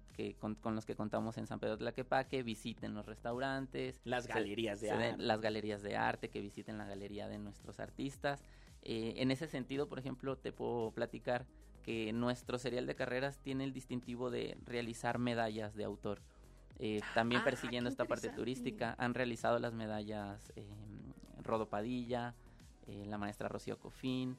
los 0.76 0.86
que 0.86 0.96
contamos 0.96 1.38
en 1.38 1.48
San 1.48 1.60
Pedro 1.60 1.78
Tlaquepaque, 1.78 2.44
visiten 2.44 2.94
los 2.94 3.06
restaurantes, 3.06 4.00
las 4.04 4.28
galerías 4.28 4.80
de 4.80 4.92
arte, 4.92 5.16
las 5.18 5.42
galerías 5.42 5.82
de 5.82 5.98
arte, 5.98 6.30
que 6.30 6.40
visiten 6.40 6.78
la 6.78 6.86
galería 6.86 7.28
de 7.28 7.40
nuestros 7.40 7.80
artistas. 7.80 8.44
Eh, 8.84 9.16
en 9.18 9.32
ese 9.32 9.48
sentido, 9.48 9.88
por 9.88 9.98
ejemplo, 9.98 10.38
te 10.38 10.52
puedo 10.52 10.92
platicar 10.92 11.46
que 11.84 12.12
nuestro 12.14 12.58
serial 12.58 12.88
de 12.88 12.96
carreras 12.96 13.38
tiene 13.40 13.64
el 13.64 13.74
distintivo 13.74 14.32
de 14.32 14.58
realizar 14.66 15.20
medallas 15.20 15.76
de 15.76 15.84
autor. 15.84 16.22
Eh, 16.80 17.02
también 17.14 17.42
ah, 17.42 17.46
persiguiendo 17.46 17.90
esta 17.90 18.06
parte 18.06 18.30
turística, 18.30 18.96
han 18.98 19.14
realizado 19.14 19.60
las 19.60 19.74
medallas 19.74 20.52
eh, 20.56 20.66
Rodo 21.44 21.70
Padilla, 21.70 22.34
eh, 22.88 23.06
la 23.08 23.18
maestra 23.18 23.48
Rocío 23.48 23.78
Cofín, 23.78 24.38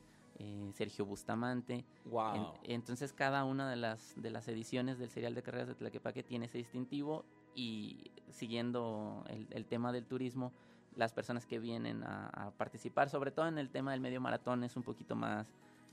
Sergio 0.72 1.06
Bustamante. 1.06 1.84
Wow. 2.06 2.54
entonces 2.64 3.12
cada 3.12 3.44
una 3.44 3.70
de 3.70 3.76
las, 3.76 4.20
de 4.20 4.30
las 4.30 4.48
ediciones 4.48 4.98
del 4.98 5.08
serial 5.08 5.32
de 5.32 5.44
carreras 5.44 5.68
de 5.68 5.76
Tlaquepaque 5.76 6.24
tiene 6.24 6.46
ese 6.46 6.58
distintivo 6.58 7.24
y 7.54 8.10
siguiendo 8.30 9.24
el, 9.28 9.64
tema 9.66 9.92
del 9.92 10.06
turismo, 10.06 10.52
las 10.96 11.12
personas 11.12 11.46
que 11.46 11.60
vienen 11.60 12.02
a, 12.02 12.52
participar, 12.56 13.10
sobre 13.10 13.30
todo 13.30 13.46
en 13.46 13.58
el 13.58 13.70
tema 13.70 13.92
del 13.92 14.00
medio 14.00 14.20
maratón, 14.20 14.64
es 14.64 14.76
un 14.76 14.82
poquito 14.82 15.14
más 15.14 15.46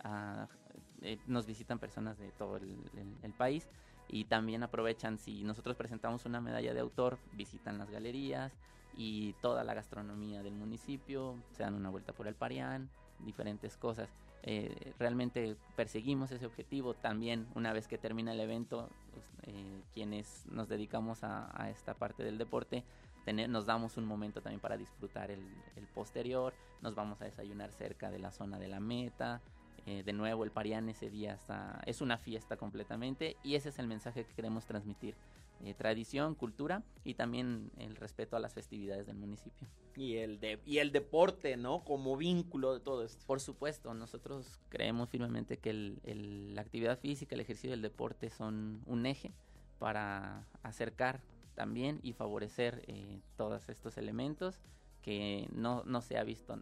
ah, 0.04 0.48
eh, 1.02 1.18
nos 1.26 1.48
visitan 1.48 1.80
personas 1.80 2.20
de 2.20 2.32
todo 2.32 2.58
el, 2.58 3.34
país 3.38 3.68
y 4.08 4.26
también 4.26 4.62
aprovechan, 4.62 5.18
si 5.18 5.44
nosotros 5.44 5.76
presentamos 5.76 6.26
una 6.26 6.42
medalla 6.42 6.74
de 6.74 6.80
autor, 6.80 7.18
visitan 7.34 7.78
las 7.78 7.90
galerías 7.90 8.52
y 8.96 9.34
toda 9.42 9.64
la 9.64 9.74
gastronomía 9.74 10.44
del 10.44 10.54
municipio, 10.54 11.36
se 11.52 11.64
dan 11.64 11.74
una 11.74 11.90
vuelta 11.90 12.14
por 12.14 12.28
el 12.28 12.36
Parián, 12.36 12.90
diferentes 13.26 13.78
cosas. 13.78 14.10
Eh, 14.44 14.94
realmente 15.00 15.56
perseguimos 15.76 16.32
ese 16.32 16.46
objetivo. 16.46 16.94
También 16.94 17.48
una 17.56 17.74
vez 17.74 17.88
que 17.88 17.98
termina 17.98 18.34
el 18.34 18.40
evento, 18.40 18.90
pues, 19.14 19.26
eh, 19.44 19.82
quienes 19.94 20.46
nos 20.52 20.68
dedicamos 20.68 21.24
a, 21.24 21.70
esta 21.70 21.94
parte 21.94 22.24
del 22.24 22.38
deporte, 22.38 22.84
tener, 23.26 23.50
nos 23.50 23.66
damos 23.66 23.98
un 23.98 24.06
momento 24.06 24.42
también 24.42 24.60
para 24.60 24.78
disfrutar 24.78 25.32
el, 25.32 25.42
el 25.76 25.88
posterior, 25.88 26.54
nos 26.82 26.96
vamos 26.96 27.22
a 27.22 27.26
desayunar 27.26 27.72
cerca 27.72 28.12
de 28.12 28.20
la 28.20 28.32
zona 28.32 28.60
de 28.60 28.68
la 28.68 28.80
meta, 28.80 29.42
eh, 29.86 30.04
de 30.04 30.14
nuevo, 30.14 30.44
el 30.44 30.52
Parián 30.52 30.90
ese 30.90 31.10
día 31.10 31.34
está, 31.34 31.82
es 31.86 32.02
una 32.02 32.18
fiesta 32.18 32.58
completamente 32.58 33.38
y 33.44 33.56
ese 33.56 33.70
es 33.70 33.80
el 33.80 33.88
mensaje 33.88 34.26
que 34.26 34.34
queremos 34.34 34.66
transmitir. 34.66 35.16
Eh, 35.64 35.76
tradición, 35.76 36.34
cultura 36.34 36.82
y 37.04 37.14
también 37.14 37.72
el 37.78 37.96
respeto 37.96 38.36
a 38.36 38.40
las 38.40 38.54
festividades 38.54 39.06
del 39.06 39.18
municipio. 39.18 39.68
Y 39.96 40.16
el, 40.16 40.40
de, 40.40 40.60
y 40.66 40.80
el 40.80 40.92
deporte, 40.92 41.56
¿no? 41.56 41.84
Como 41.84 42.18
vínculo 42.18 42.74
de 42.74 42.80
todo 42.80 43.04
esto. 43.04 43.24
Por 43.28 43.40
supuesto, 43.40 43.94
nosotros 43.94 44.60
creemos 44.70 45.10
firmemente 45.10 45.58
que 45.58 45.74
la 45.74 46.62
actividad 46.62 46.98
física, 46.98 47.36
el 47.36 47.42
ejercicio 47.42 47.70
y 47.70 47.74
el 47.74 47.84
deporte 47.84 48.32
son 48.32 48.82
un 48.88 49.06
eje 49.06 49.34
para 49.78 50.48
acercar 50.64 51.22
también 51.54 52.00
y 52.02 52.14
favorecer 52.14 52.84
eh, 52.88 53.20
todos 53.36 53.70
estos 53.70 53.98
elementos 53.98 54.62
que 55.02 55.50
no, 55.52 55.84
no 55.86 56.02
se 56.02 56.18
ha 56.18 56.24
visto, 56.24 56.60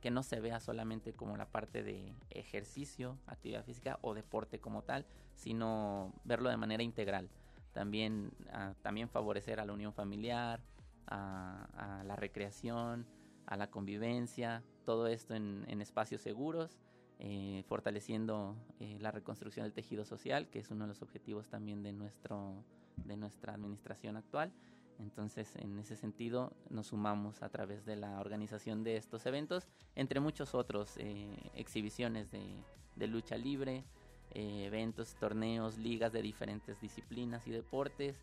que 0.00 0.10
no 0.10 0.22
se 0.22 0.40
vea 0.40 0.60
solamente 0.60 1.12
como 1.12 1.36
la 1.36 1.46
parte 1.46 1.82
de 1.82 2.14
ejercicio, 2.30 3.18
actividad 3.26 3.64
física 3.64 3.98
o 4.02 4.14
deporte 4.14 4.60
como 4.60 4.82
tal, 4.82 5.04
sino 5.34 6.14
verlo 6.24 6.48
de 6.48 6.56
manera 6.56 6.82
integral. 6.82 7.28
También, 7.72 8.32
ah, 8.50 8.74
también 8.82 9.08
favorecer 9.08 9.60
a 9.60 9.66
la 9.66 9.74
unión 9.74 9.92
familiar, 9.92 10.62
a, 11.06 12.02
la 12.04 12.16
recreación, 12.16 13.06
a 13.46 13.56
la 13.56 13.70
convivencia, 13.70 14.64
todo 14.84 15.06
esto 15.06 15.34
en, 15.34 15.80
espacios 15.80 16.20
seguros, 16.20 16.78
eh, 17.18 17.62
fortaleciendo 17.68 18.56
eh, 18.80 18.98
la 19.00 19.10
reconstrucción 19.10 19.64
del 19.64 19.72
tejido 19.72 20.04
social, 20.04 20.48
que 20.48 20.58
es 20.58 20.70
uno 20.70 20.84
de 20.84 20.88
los 20.88 21.02
objetivos 21.02 21.48
también 21.48 21.82
de, 21.82 21.92
nuestro, 21.92 22.64
de 22.96 23.16
nuestra 23.16 23.54
administración 23.54 24.16
actual. 24.16 24.52
Entonces, 25.00 25.54
en 25.56 25.78
ese 25.78 25.96
sentido, 25.96 26.52
nos 26.70 26.88
sumamos 26.88 27.42
a 27.42 27.48
través 27.48 27.84
de 27.84 27.96
la 27.96 28.20
organización 28.20 28.84
de 28.84 28.96
estos 28.96 29.26
eventos, 29.26 29.68
entre 29.94 30.20
muchos 30.20 30.54
otros, 30.54 30.96
eh, 30.96 31.36
exhibiciones 31.54 32.30
de, 32.30 33.06
lucha 33.06 33.36
libre, 33.36 33.84
eh, 34.32 34.64
eventos, 34.66 35.14
torneos, 35.16 35.78
ligas 35.78 36.12
de 36.12 36.22
diferentes 36.22 36.80
disciplinas 36.80 37.46
y 37.46 37.50
deportes, 37.50 38.16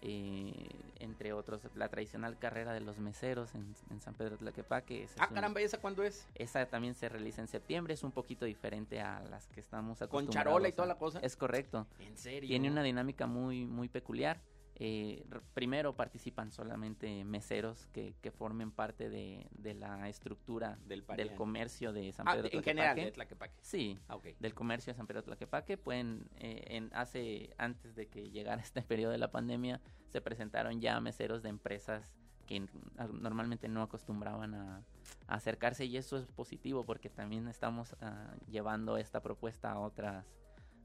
eh, 0.00 0.52
entre 1.00 1.32
otros 1.32 1.62
la 1.74 1.88
tradicional 1.88 2.38
carrera 2.38 2.72
de 2.72 2.80
los 2.80 3.00
meseros 3.00 3.52
en, 3.54 4.00
San 4.00 4.14
Pedro 4.14 4.32
de 4.32 4.36
Tlaquepaque. 4.38 5.08
Ah, 5.18 5.28
caramba, 5.28 5.60
¿y 5.60 5.64
esa 5.64 5.78
cuándo 5.78 6.04
es? 6.04 6.26
Esa 6.34 6.66
también 6.66 6.94
se 6.94 7.08
realiza 7.08 7.40
en 7.40 7.48
septiembre, 7.48 7.94
es 7.94 8.04
un 8.04 8.12
poquito 8.12 8.44
diferente 8.44 9.00
a 9.00 9.20
las 9.28 9.48
que 9.48 9.60
estamos 9.60 10.00
acostumbrados. 10.00 10.26
¿Con 10.26 10.32
charola 10.32 10.68
y 10.68 10.72
toda 10.72 10.86
la 10.86 10.98
cosa? 10.98 11.18
Es 11.20 11.36
correcto. 11.36 11.86
¿En 11.98 12.16
serio? 12.16 12.48
Tiene 12.48 12.70
una 12.70 12.82
dinámica 12.82 13.26
muy, 13.26 13.64
muy 13.64 13.88
peculiar. 13.88 14.40
Eh, 14.80 15.24
primero 15.54 15.96
participan 15.96 16.52
solamente 16.52 17.24
meseros 17.24 17.88
que, 17.88 18.14
que 18.20 18.30
formen 18.30 18.70
parte 18.70 19.10
de, 19.10 19.48
de 19.50 19.74
la 19.74 20.08
estructura 20.08 20.78
del, 20.86 21.04
comercio 21.34 21.92
de 21.92 22.12
San 22.12 22.28
ah, 22.28 22.34
Pedro 22.34 22.48
ah, 22.52 22.56
en 22.56 22.62
general 22.62 22.94
de 22.96 23.10
Tlaquepaque. 23.10 23.58
Sí, 23.60 23.98
ah, 24.08 24.18
del 24.38 24.54
comercio 24.54 24.92
de 24.92 24.96
San 24.96 25.08
Pedro 25.08 25.24
Tlaquepaque. 25.24 25.78
Pueden, 25.78 26.28
eh, 26.36 26.62
en, 26.68 26.90
hace, 26.94 27.50
antes 27.58 27.96
de 27.96 28.06
que 28.06 28.30
llegara 28.30 28.62
este 28.62 28.82
periodo 28.82 29.10
de 29.10 29.18
la 29.18 29.32
pandemia, 29.32 29.80
se 30.06 30.20
presentaron 30.20 30.80
ya 30.80 31.00
meseros 31.00 31.42
de 31.42 31.48
empresas 31.48 32.08
que 32.46 32.64
normalmente 33.12 33.68
no 33.68 33.82
acostumbraban 33.82 34.54
a, 34.54 34.84
acercarse 35.26 35.86
y 35.86 35.96
eso 35.96 36.16
es 36.16 36.26
positivo 36.26 36.84
porque 36.84 37.10
también 37.10 37.48
estamos 37.48 37.94
llevando 38.48 38.96
esta 38.96 39.20
propuesta 39.20 39.72
a 39.72 39.78
otras 39.78 40.24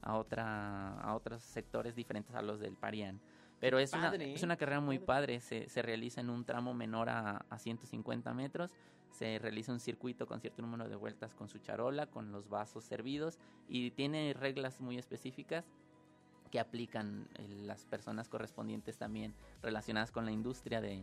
a 0.02 0.16
otra 0.16 1.00
a 1.00 1.14
otros 1.14 1.42
sectores 1.42 1.94
diferentes 1.94 2.34
a 2.34 2.42
los 2.42 2.60
del 2.60 2.76
Parián. 2.76 3.20
Pero 3.64 3.78
es, 3.78 3.94
una, 3.94 4.14
es 4.14 4.42
una 4.42 4.58
carrera 4.58 4.80
muy 4.80 4.98
padre, 4.98 5.40
se, 5.40 5.70
se 5.70 5.80
realiza 5.80 6.20
en 6.20 6.28
un 6.28 6.44
tramo 6.44 6.74
menor 6.74 7.08
a, 7.08 7.46
a 7.48 7.58
150 7.58 8.34
metros, 8.34 8.70
se 9.10 9.38
realiza 9.38 9.72
un 9.72 9.80
circuito 9.80 10.26
con 10.26 10.42
cierto 10.42 10.60
número 10.60 10.86
de 10.86 10.96
vueltas 10.96 11.34
con 11.34 11.48
su 11.48 11.56
charola, 11.60 12.04
con 12.04 12.30
los 12.30 12.50
vasos 12.50 12.84
servidos 12.84 13.38
y 13.66 13.90
tiene 13.92 14.34
reglas 14.34 14.82
muy 14.82 14.98
específicas 14.98 15.64
que 16.50 16.60
aplican 16.60 17.26
eh, 17.36 17.48
las 17.62 17.86
personas 17.86 18.28
correspondientes 18.28 18.98
también 18.98 19.34
relacionadas 19.62 20.10
con 20.10 20.26
la 20.26 20.32
industria 20.32 20.82
de, 20.82 21.02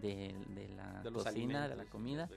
de, 0.00 0.34
la 0.74 1.08
cocina, 1.08 1.68
de 1.68 1.76
la 1.76 1.84
comida. 1.84 2.28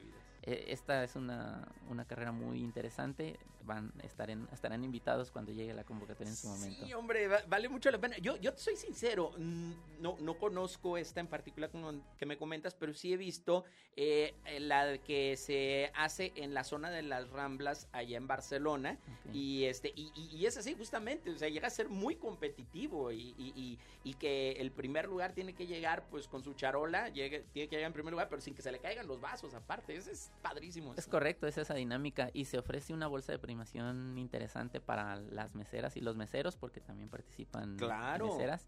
Eh, 0.43 0.65
esta 0.67 1.03
es 1.03 1.15
una, 1.15 1.67
una 1.89 2.05
carrera 2.05 2.31
muy 2.31 2.59
interesante. 2.59 3.39
Van 3.65 3.91
estar 4.03 4.29
en, 4.29 4.47
estarán 4.51 4.83
invitados 4.83 5.31
cuando 5.31 5.51
llegue 5.51 5.73
la 5.73 5.83
convocatoria 5.83 6.29
en 6.29 6.37
su 6.37 6.47
momento. 6.47 6.85
Sí, 6.85 6.93
hombre, 6.93 7.27
vale 7.47 7.69
mucho 7.69 7.89
la 7.91 7.99
pena. 7.99 8.17
Yo, 8.17 8.37
yo 8.37 8.51
soy 8.55 8.75
sincero, 8.75 9.31
mm, 9.37 9.71
no, 9.99 10.17
no 10.19 10.37
conozco 10.37 10.97
esta 10.97 11.19
en 11.19 11.27
particular 11.27 11.71
que 12.17 12.25
me 12.25 12.37
comentas, 12.37 12.75
pero 12.75 12.93
sí 12.93 13.13
he 13.13 13.17
visto 13.17 13.63
eh, 13.97 14.33
la 14.59 14.97
que 14.97 15.37
se 15.37 15.89
hace 15.95 16.33
en 16.35 16.53
la 16.53 16.65
zona 16.65 16.89
de 16.89 17.01
las 17.01 17.29
Ramblas 17.29 17.87
allá 17.91 18.17
en 18.17 18.27
Barcelona. 18.27 18.99
Y 19.33 19.63
este 19.65 19.93
y, 19.95 20.11
y, 20.15 20.45
es 20.45 20.57
así 20.57 20.75
justamente, 20.75 21.29
o 21.29 21.37
sea, 21.37 21.49
llega 21.49 21.67
a 21.67 21.71
ser 21.71 21.89
muy 21.89 22.15
competitivo 22.15 23.11
y, 23.11 23.33
y, 24.03 24.13
que 24.15 24.53
el 24.53 24.71
primer 24.71 25.07
lugar 25.07 25.33
tiene 25.33 25.53
que 25.53 25.67
llegar 25.67 26.07
pues 26.09 26.27
con 26.27 26.41
su 26.41 26.53
charola, 26.53 27.09
llegue, 27.09 27.45
tiene 27.51 27.67
que 27.67 27.75
llegar 27.75 27.87
en 27.87 27.93
primer 27.93 28.11
lugar, 28.11 28.29
pero 28.29 28.41
sin 28.41 28.53
que 28.53 28.61
se 28.61 28.71
le 28.71 28.79
caigan 28.79 29.07
los 29.07 29.19
vasos 29.19 29.53
aparte. 29.53 29.95
Eso 29.95 30.11
es 30.11 30.31
padrísimo. 30.41 30.93
Es 30.95 31.07
correcto, 31.07 31.47
es 31.47 31.57
esa 31.57 31.73
dinámica 31.73 32.29
y 32.33 32.45
se 32.45 32.57
ofrece 32.57 32.93
una 32.93 33.07
bolsa 33.07 33.31
de 33.31 33.39
premiación 33.55 34.17
interesante 34.17 34.81
para 34.81 35.15
las 35.15 35.55
meseras 35.55 35.95
y 35.95 36.01
los 36.01 36.17
meseros 36.17 36.57
porque 36.57 36.81
también 36.81 37.09
participan 37.09 37.77
claro. 37.77 38.27
meseras. 38.27 38.67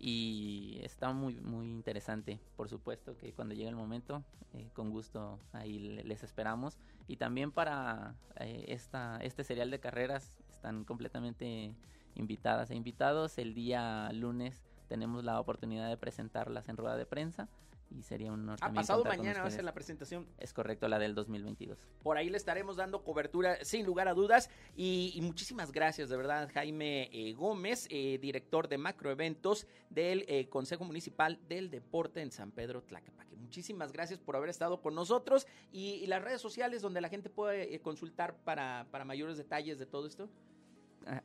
Y 0.00 0.78
está 0.82 1.12
muy 1.12 1.40
muy 1.40 1.66
interesante 1.66 2.38
por 2.56 2.68
supuesto 2.68 3.16
que 3.16 3.32
cuando 3.32 3.56
llegue 3.56 3.68
el 3.68 3.74
momento 3.74 4.22
eh, 4.54 4.70
con 4.72 4.90
gusto 4.90 5.40
ahí 5.52 5.78
les 5.78 6.22
esperamos. 6.22 6.78
Y 7.08 7.16
también 7.16 7.50
para 7.50 8.14
eh, 8.36 8.66
esta 8.68 9.18
este 9.22 9.42
serial 9.42 9.72
de 9.72 9.80
carreras 9.80 10.38
están 10.50 10.84
completamente 10.84 11.74
invitadas 12.14 12.70
e 12.70 12.76
invitados. 12.76 13.38
El 13.38 13.54
día 13.54 14.08
lunes 14.12 14.62
tenemos 14.88 15.24
la 15.24 15.40
oportunidad 15.40 15.88
de 15.88 15.96
presentarlas 15.96 16.68
en 16.68 16.76
rueda 16.76 16.96
de 16.96 17.06
prensa 17.06 17.48
y 17.90 18.02
sería 18.02 18.32
un 18.32 18.40
honor. 18.40 18.58
Ha 18.60 18.72
pasado 18.72 19.04
mañana 19.04 19.40
va 19.40 19.48
a 19.48 19.50
ser 19.50 19.64
la 19.64 19.72
presentación. 19.72 20.26
Es 20.38 20.52
correcto, 20.52 20.88
la 20.88 20.98
del 20.98 21.14
2022. 21.14 21.78
Por 22.02 22.16
ahí 22.16 22.28
le 22.28 22.36
estaremos 22.36 22.76
dando 22.76 23.02
cobertura 23.02 23.64
sin 23.64 23.86
lugar 23.86 24.08
a 24.08 24.14
dudas 24.14 24.50
y, 24.76 25.18
muchísimas 25.22 25.72
gracias 25.72 26.08
de 26.08 26.16
verdad 26.16 26.48
Jaime 26.52 27.10
eh, 27.12 27.32
Gómez, 27.32 27.86
eh, 27.90 28.18
director 28.20 28.68
de 28.68 28.78
macroeventos 28.78 29.66
del 29.90 30.24
eh, 30.28 30.48
Consejo 30.48 30.84
Municipal 30.84 31.38
del 31.48 31.70
Deporte 31.70 32.22
en 32.22 32.30
San 32.30 32.50
Pedro 32.50 32.82
Tlaquepaque. 32.82 33.36
Muchísimas 33.36 33.92
gracias 33.92 34.18
por 34.18 34.36
haber 34.36 34.50
estado 34.50 34.80
con 34.80 34.94
nosotros 34.94 35.46
y, 35.72 36.06
las 36.06 36.22
redes 36.22 36.40
sociales 36.40 36.80
donde 36.80 37.00
la 37.00 37.08
gente 37.08 37.28
puede 37.28 37.80
consultar 37.80 38.34
para, 38.44 38.86
para 38.90 39.04
mayores 39.04 39.36
detalles 39.36 39.78
de 39.78 39.86
todo 39.86 40.06
esto. 40.06 40.28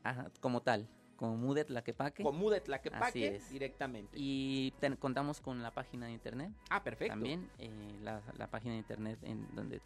Ah, 0.03 0.29
como 0.39 0.61
tal. 0.61 0.87
Con 1.15 1.39
Mudet 1.39 1.69
Laquepaque. 1.69 2.23
Con 2.23 2.37
Mudet 2.37 2.67
Laquepaque 2.67 3.41
directamente. 3.49 4.17
Y 4.19 4.73
contamos 4.99 5.41
con 5.41 5.61
la 5.61 5.71
página 5.71 6.07
de 6.07 6.13
internet. 6.13 6.51
Ah, 6.69 6.83
perfecto. 6.83 7.13
También 7.13 7.49
eh, 7.59 7.69
la, 8.01 8.21
la, 8.37 8.47
página 8.47 8.73
de 8.73 8.79
internet 8.79 9.19
en 9.23 9.47
donde 9.55 9.81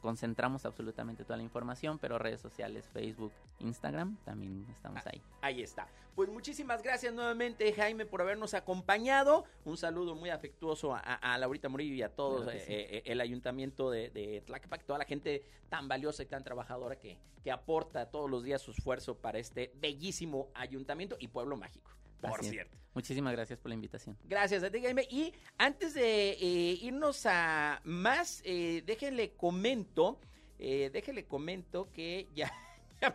concentramos 0.00 0.64
absolutamente 0.64 1.24
toda 1.24 1.36
la 1.36 1.42
información, 1.42 1.98
pero 1.98 2.18
redes 2.18 2.40
sociales, 2.40 2.88
Facebook, 2.92 3.32
Instagram, 3.60 4.16
también 4.24 4.66
estamos 4.70 5.06
ahí. 5.06 5.20
Ahí 5.42 5.62
está. 5.62 5.86
Pues 6.14 6.28
muchísimas 6.28 6.82
gracias 6.82 7.14
nuevamente, 7.14 7.72
Jaime, 7.72 8.04
por 8.04 8.20
habernos 8.20 8.54
acompañado. 8.54 9.44
Un 9.64 9.76
saludo 9.76 10.14
muy 10.14 10.30
afectuoso 10.30 10.94
a, 10.94 11.38
Laurita 11.38 11.68
Murillo 11.68 11.94
y 11.94 12.02
a 12.02 12.14
todos 12.14 12.48
eh, 12.48 12.64
eh, 12.68 13.02
el 13.06 13.20
ayuntamiento 13.20 13.90
de, 13.90 14.10
de 14.10 14.42
toda 14.86 14.98
la 14.98 15.04
gente 15.04 15.44
tan 15.68 15.88
valiosa 15.88 16.22
y 16.22 16.26
tan 16.26 16.42
trabajadora 16.42 16.96
que, 16.96 17.18
que 17.42 17.50
aporta 17.50 18.10
todos 18.10 18.28
los 18.28 18.42
días 18.42 18.60
su 18.60 18.72
esfuerzo 18.72 19.16
para 19.16 19.38
este 19.38 19.72
bellísimo 19.76 20.50
ayuntamiento 20.54 21.16
y 21.18 21.28
pueblo 21.28 21.56
mágico 21.56 21.90
por 22.20 22.44
cierto. 22.44 22.76
Muchísimas 22.94 23.32
gracias 23.32 23.58
por 23.58 23.68
la 23.68 23.74
invitación. 23.74 24.16
Gracias 24.24 24.62
a 24.62 24.70
ti, 24.70 24.80
Jaime. 24.82 25.06
Y 25.10 25.32
antes 25.58 25.94
de 25.94 26.30
eh, 26.30 26.78
irnos 26.82 27.24
a 27.24 27.80
más, 27.84 28.42
eh, 28.44 28.82
déjenle 28.84 29.32
comento, 29.32 30.18
eh, 30.58 30.90
déjenle 30.92 31.24
comento 31.24 31.88
que 31.92 32.28
ya, 32.34 32.52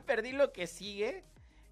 perdí 0.06 0.32
lo 0.32 0.54
que 0.54 0.68
sigue. 0.68 1.24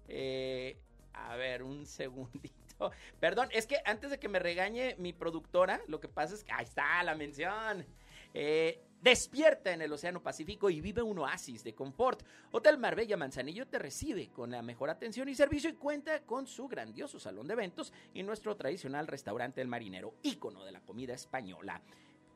Eh, 0.08 0.76
a 1.14 1.36
ver, 1.36 1.62
un 1.62 1.86
segundito. 1.86 2.54
Perdón, 3.20 3.48
es 3.52 3.66
que 3.66 3.78
antes 3.84 4.10
de 4.10 4.18
que 4.18 4.28
me 4.28 4.38
regañe 4.38 4.96
mi 4.98 5.12
productora, 5.12 5.80
lo 5.88 6.00
que 6.00 6.08
pasa 6.08 6.34
es 6.34 6.44
que 6.44 6.52
ahí 6.52 6.64
está 6.64 7.02
la 7.02 7.14
mención. 7.14 7.86
Eh, 8.34 8.82
Despierta 9.04 9.70
en 9.70 9.82
el 9.82 9.92
Océano 9.92 10.22
Pacífico 10.22 10.70
y 10.70 10.80
vive 10.80 11.02
un 11.02 11.18
oasis 11.18 11.62
de 11.62 11.74
confort. 11.74 12.22
Hotel 12.52 12.78
Marbella 12.78 13.18
Manzanillo 13.18 13.66
te 13.66 13.78
recibe 13.78 14.30
con 14.30 14.50
la 14.50 14.62
mejor 14.62 14.88
atención 14.88 15.28
y 15.28 15.34
servicio 15.34 15.68
y 15.68 15.74
cuenta 15.74 16.22
con 16.22 16.46
su 16.46 16.66
grandioso 16.68 17.20
salón 17.20 17.46
de 17.46 17.52
eventos 17.52 17.92
y 18.14 18.22
nuestro 18.22 18.56
tradicional 18.56 19.06
restaurante 19.06 19.60
El 19.60 19.68
Marinero, 19.68 20.14
ícono 20.22 20.64
de 20.64 20.72
la 20.72 20.80
comida 20.80 21.12
española. 21.12 21.82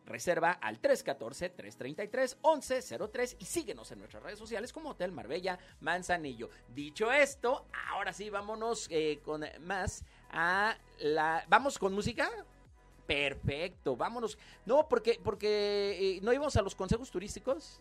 Reserva 0.04 0.58
al 0.60 0.78
314-333-1103 0.82 3.36
y 3.38 3.46
síguenos 3.46 3.90
en 3.90 4.00
nuestras 4.00 4.22
redes 4.22 4.38
sociales 4.38 4.70
como 4.70 4.90
Hotel 4.90 5.10
Marbella 5.10 5.58
Manzanillo. 5.80 6.50
Dicho 6.74 7.10
esto, 7.10 7.64
ahora 7.90 8.12
sí 8.12 8.28
vámonos 8.28 8.88
eh, 8.90 9.20
con 9.24 9.42
más 9.62 10.04
a 10.28 10.76
la... 10.98 11.46
¿Vamos 11.48 11.78
con 11.78 11.94
música? 11.94 12.28
Perfecto, 13.08 13.96
vámonos. 13.96 14.36
No, 14.66 14.86
porque, 14.86 15.18
porque 15.24 15.96
eh, 15.98 16.20
no 16.20 16.30
íbamos 16.30 16.54
a 16.56 16.62
los 16.62 16.74
consejos 16.74 17.10
turísticos. 17.10 17.80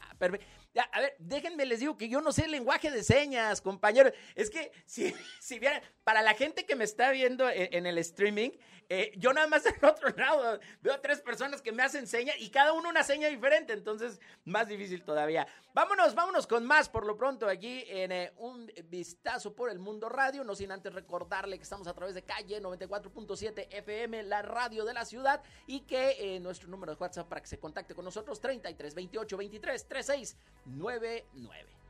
Ah, 0.00 0.14
perfecto. 0.16 0.46
a 0.92 1.00
ver, 1.00 1.16
déjenme 1.18 1.66
les 1.66 1.80
digo 1.80 1.96
que 1.96 2.08
yo 2.08 2.20
no 2.20 2.30
sé 2.30 2.44
el 2.44 2.52
lenguaje 2.52 2.88
de 2.88 3.02
señas, 3.02 3.60
compañero. 3.60 4.12
Es 4.36 4.48
que 4.48 4.70
si, 4.86 5.12
si 5.40 5.58
vieran, 5.58 5.82
para 6.08 6.22
la 6.22 6.32
gente 6.32 6.64
que 6.64 6.74
me 6.74 6.84
está 6.84 7.10
viendo 7.10 7.50
en 7.50 7.84
el 7.84 7.98
streaming, 7.98 8.48
eh, 8.88 9.12
yo 9.18 9.34
nada 9.34 9.46
más 9.46 9.66
en 9.66 9.84
otro 9.84 10.08
lado 10.16 10.58
veo 10.80 10.98
tres 11.02 11.20
personas 11.20 11.60
que 11.60 11.70
me 11.70 11.82
hacen 11.82 12.06
seña 12.06 12.32
y 12.38 12.48
cada 12.48 12.72
uno 12.72 12.88
una 12.88 13.02
seña 13.02 13.28
diferente, 13.28 13.74
entonces 13.74 14.18
más 14.46 14.68
difícil 14.68 15.04
todavía. 15.04 15.46
Vámonos, 15.74 16.14
vámonos 16.14 16.46
con 16.46 16.64
más 16.64 16.88
por 16.88 17.04
lo 17.04 17.14
pronto 17.18 17.46
aquí 17.46 17.84
en 17.88 18.12
eh, 18.12 18.32
un 18.38 18.72
vistazo 18.84 19.54
por 19.54 19.68
el 19.68 19.78
mundo 19.78 20.08
radio, 20.08 20.44
no 20.44 20.54
sin 20.54 20.72
antes 20.72 20.94
recordarle 20.94 21.58
que 21.58 21.64
estamos 21.64 21.86
a 21.88 21.92
través 21.92 22.14
de 22.14 22.22
calle 22.22 22.62
94.7 22.62 23.66
FM, 23.68 24.22
la 24.22 24.40
radio 24.40 24.86
de 24.86 24.94
la 24.94 25.04
ciudad 25.04 25.42
y 25.66 25.80
que 25.80 26.36
eh, 26.36 26.40
nuestro 26.40 26.70
número 26.70 26.94
de 26.94 26.98
WhatsApp 26.98 27.28
para 27.28 27.42
que 27.42 27.48
se 27.48 27.58
contacte 27.58 27.94
con 27.94 28.06
nosotros 28.06 28.40
33 28.40 28.94
28 28.94 29.36
23 29.36 29.88
36 29.88 30.38
99. 30.64 31.87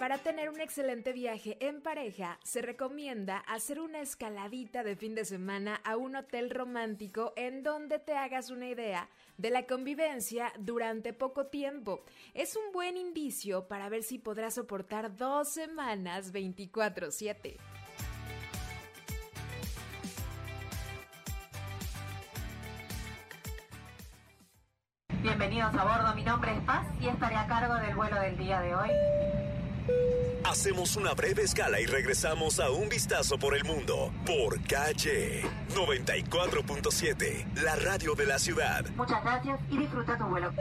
Para 0.00 0.16
tener 0.16 0.48
un 0.48 0.62
excelente 0.62 1.12
viaje 1.12 1.58
en 1.60 1.82
pareja, 1.82 2.38
se 2.42 2.62
recomienda 2.62 3.36
hacer 3.40 3.78
una 3.78 4.00
escaladita 4.00 4.82
de 4.82 4.96
fin 4.96 5.14
de 5.14 5.26
semana 5.26 5.78
a 5.84 5.98
un 5.98 6.16
hotel 6.16 6.48
romántico 6.48 7.34
en 7.36 7.62
donde 7.62 7.98
te 7.98 8.14
hagas 8.14 8.48
una 8.48 8.66
idea 8.66 9.10
de 9.36 9.50
la 9.50 9.66
convivencia 9.66 10.54
durante 10.58 11.12
poco 11.12 11.48
tiempo. 11.48 12.02
Es 12.32 12.56
un 12.56 12.72
buen 12.72 12.96
indicio 12.96 13.68
para 13.68 13.90
ver 13.90 14.02
si 14.02 14.18
podrás 14.18 14.54
soportar 14.54 15.14
dos 15.16 15.52
semanas 15.52 16.32
24/7. 16.32 17.58
Bienvenidos 25.20 25.74
a 25.74 25.84
bordo, 25.84 26.14
mi 26.14 26.24
nombre 26.24 26.52
es 26.56 26.60
Paz 26.62 26.86
y 27.02 27.08
estaré 27.08 27.36
a 27.36 27.46
cargo 27.46 27.74
del 27.74 27.94
vuelo 27.94 28.18
del 28.18 28.38
día 28.38 28.62
de 28.62 28.74
hoy. 28.74 28.90
Hacemos 30.44 30.96
una 30.96 31.14
breve 31.14 31.42
escala 31.42 31.80
y 31.80 31.86
regresamos 31.86 32.58
a 32.60 32.70
un 32.70 32.88
vistazo 32.88 33.38
por 33.38 33.56
el 33.56 33.64
mundo 33.64 34.12
por 34.26 34.60
calle 34.64 35.42
94.7, 35.74 37.62
la 37.62 37.76
radio 37.76 38.14
de 38.14 38.26
la 38.26 38.38
ciudad. 38.38 38.84
Muchas 38.96 39.22
gracias 39.22 39.60
y 39.70 39.78
disfruta 39.78 40.18
tu 40.18 40.24
vuelo. 40.24 40.52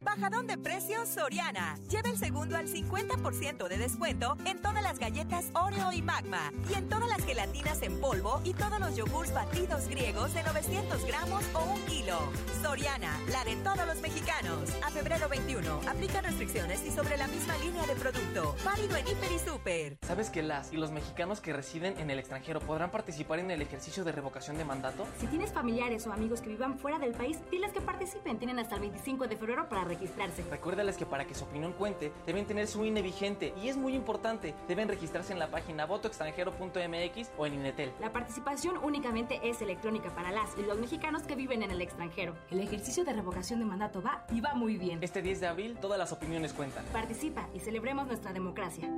Bajadón 0.00 0.46
de 0.46 0.56
precios 0.56 1.08
Soriana. 1.08 1.76
Lleva 1.90 2.08
el 2.08 2.18
segundo 2.18 2.56
al 2.56 2.68
50% 2.68 3.66
de 3.66 3.78
descuento 3.78 4.36
en 4.44 4.62
todas 4.62 4.80
las 4.80 5.00
galletas 5.00 5.46
Oreo 5.54 5.92
y 5.92 6.02
Magma. 6.02 6.52
Y 6.70 6.74
en 6.74 6.88
todas 6.88 7.08
las 7.08 7.24
gelatinas 7.24 7.82
en 7.82 8.00
polvo 8.00 8.40
y 8.44 8.54
todos 8.54 8.78
los 8.78 8.94
yogurts 8.94 9.34
batidos 9.34 9.88
griegos 9.88 10.32
de 10.34 10.44
900 10.44 11.04
gramos 11.04 11.44
o 11.52 11.64
un 11.72 11.80
kilo. 11.86 12.16
Soriana, 12.62 13.18
la 13.32 13.44
de 13.44 13.56
todos 13.56 13.84
los 13.88 14.00
mexicanos. 14.00 14.70
A 14.86 14.90
febrero 14.90 15.28
21. 15.28 15.80
Aplica 15.88 16.20
restricciones 16.20 16.86
y 16.86 16.92
sobre 16.92 17.16
la 17.16 17.26
misma 17.26 17.56
línea 17.58 17.84
de 17.84 17.96
producto. 17.96 18.54
Válido 18.64 18.96
en 18.96 19.08
Hiper 19.08 19.32
y 19.32 19.38
Super. 19.40 19.98
¿Sabes 20.02 20.30
que 20.30 20.44
las 20.44 20.72
y 20.72 20.76
los 20.76 20.92
mexicanos 20.92 21.40
que 21.40 21.52
residen 21.52 21.98
en 21.98 22.10
el 22.10 22.20
extranjero 22.20 22.60
podrán 22.60 22.92
participar 22.92 23.40
en 23.40 23.50
el 23.50 23.62
ejercicio 23.62 24.04
de 24.04 24.12
revocación 24.12 24.58
de 24.58 24.64
mandato? 24.64 25.08
Si 25.18 25.26
tienes 25.26 25.52
familiares 25.52 26.06
o 26.06 26.12
amigos 26.12 26.40
que 26.40 26.50
vivan 26.50 26.78
fuera 26.78 27.00
del 27.00 27.14
país, 27.14 27.38
diles 27.50 27.72
que 27.72 27.80
participen. 27.80 28.38
Tienen 28.38 28.60
hasta 28.60 28.76
el 28.76 28.82
25 28.82 29.26
de 29.26 29.36
febrero 29.36 29.68
para 29.68 29.87
registrarse. 29.88 30.44
Recuérdales 30.50 30.96
que 30.96 31.06
para 31.06 31.26
que 31.26 31.34
su 31.34 31.44
opinión 31.44 31.72
cuente, 31.72 32.12
deben 32.26 32.46
tener 32.46 32.66
su 32.66 32.84
INE 32.84 33.02
vigente 33.02 33.52
y 33.62 33.68
es 33.68 33.76
muy 33.76 33.94
importante, 33.94 34.54
deben 34.68 34.88
registrarse 34.88 35.32
en 35.32 35.38
la 35.38 35.50
página 35.50 35.86
votoextranjero.mx 35.86 37.30
o 37.36 37.46
en 37.46 37.54
Inetel. 37.54 37.92
La 38.00 38.12
participación 38.12 38.78
únicamente 38.78 39.40
es 39.42 39.60
electrónica 39.62 40.14
para 40.14 40.30
las 40.30 40.56
y 40.58 40.62
los 40.62 40.78
mexicanos 40.78 41.22
que 41.22 41.34
viven 41.34 41.62
en 41.62 41.70
el 41.70 41.80
extranjero. 41.80 42.36
El 42.50 42.60
ejercicio 42.60 43.04
de 43.04 43.12
revocación 43.12 43.58
de 43.58 43.64
mandato 43.64 44.02
va 44.02 44.24
y 44.30 44.40
va 44.40 44.54
muy 44.54 44.76
bien. 44.76 44.98
Este 45.02 45.22
10 45.22 45.40
de 45.40 45.46
abril 45.46 45.78
todas 45.80 45.98
las 45.98 46.12
opiniones 46.12 46.52
cuentan. 46.52 46.84
Participa 46.92 47.48
y 47.54 47.60
celebremos 47.60 48.06
nuestra 48.06 48.32
democracia. 48.32 48.88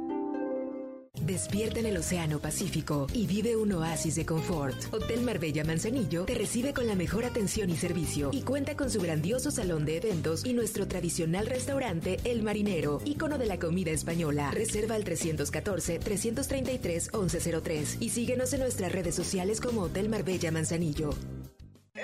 Despierta 1.31 1.81
en 1.81 1.87
el 1.87 1.97
Océano 1.97 2.41
Pacífico 2.41 3.07
y 3.13 3.27
vive 3.27 3.55
un 3.55 3.71
oasis 3.73 4.17
de 4.17 4.27
confort. 4.27 4.77
Hotel 4.93 5.21
Marbella 5.21 5.63
Manzanillo 5.65 6.25
te 6.25 6.35
recibe 6.35 6.73
con 6.73 6.87
la 6.87 6.95
mejor 6.95 7.25
atención 7.25 7.71
y 7.71 7.77
servicio 7.77 8.31
y 8.33 8.43
cuenta 8.43 8.77
con 8.77 8.91
su 8.91 9.01
grandioso 9.01 9.51
salón 9.51 9.85
de 9.85 9.99
eventos 9.99 10.45
y 10.45 10.55
nuestro 10.55 10.89
tradicional 10.89 11.47
restaurante 11.47 12.19
El 12.25 12.43
Marinero, 12.43 13.01
ícono 13.05 13.39
de 13.39 13.47
la 13.47 13.61
comida 13.61 13.93
española. 13.93 14.51
Reserva 14.51 14.97
al 14.97 15.05
314-333-1103 15.05 17.99
y 18.01 18.11
síguenos 18.11 18.53
en 18.53 18.61
nuestras 18.61 18.91
redes 18.91 19.15
sociales 19.15 19.61
como 19.61 19.83
Hotel 19.83 20.09
Marbella 20.09 20.51
Manzanillo. 20.51 21.11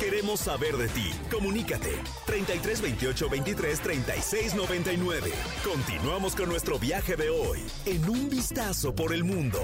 Queremos 0.00 0.40
saber 0.40 0.76
de 0.76 0.88
ti. 0.88 1.10
Comunícate 1.30 1.92
33 2.26 2.82
28 2.82 3.28
23 3.30 3.80
36 3.80 4.54
99. 4.54 5.32
Continuamos 5.64 6.36
con 6.36 6.48
nuestro 6.48 6.78
viaje 6.78 7.16
de 7.16 7.30
hoy 7.30 7.60
en 7.86 8.08
un 8.08 8.28
vistazo 8.28 8.94
por 8.94 9.12
el 9.12 9.24
mundo. 9.24 9.58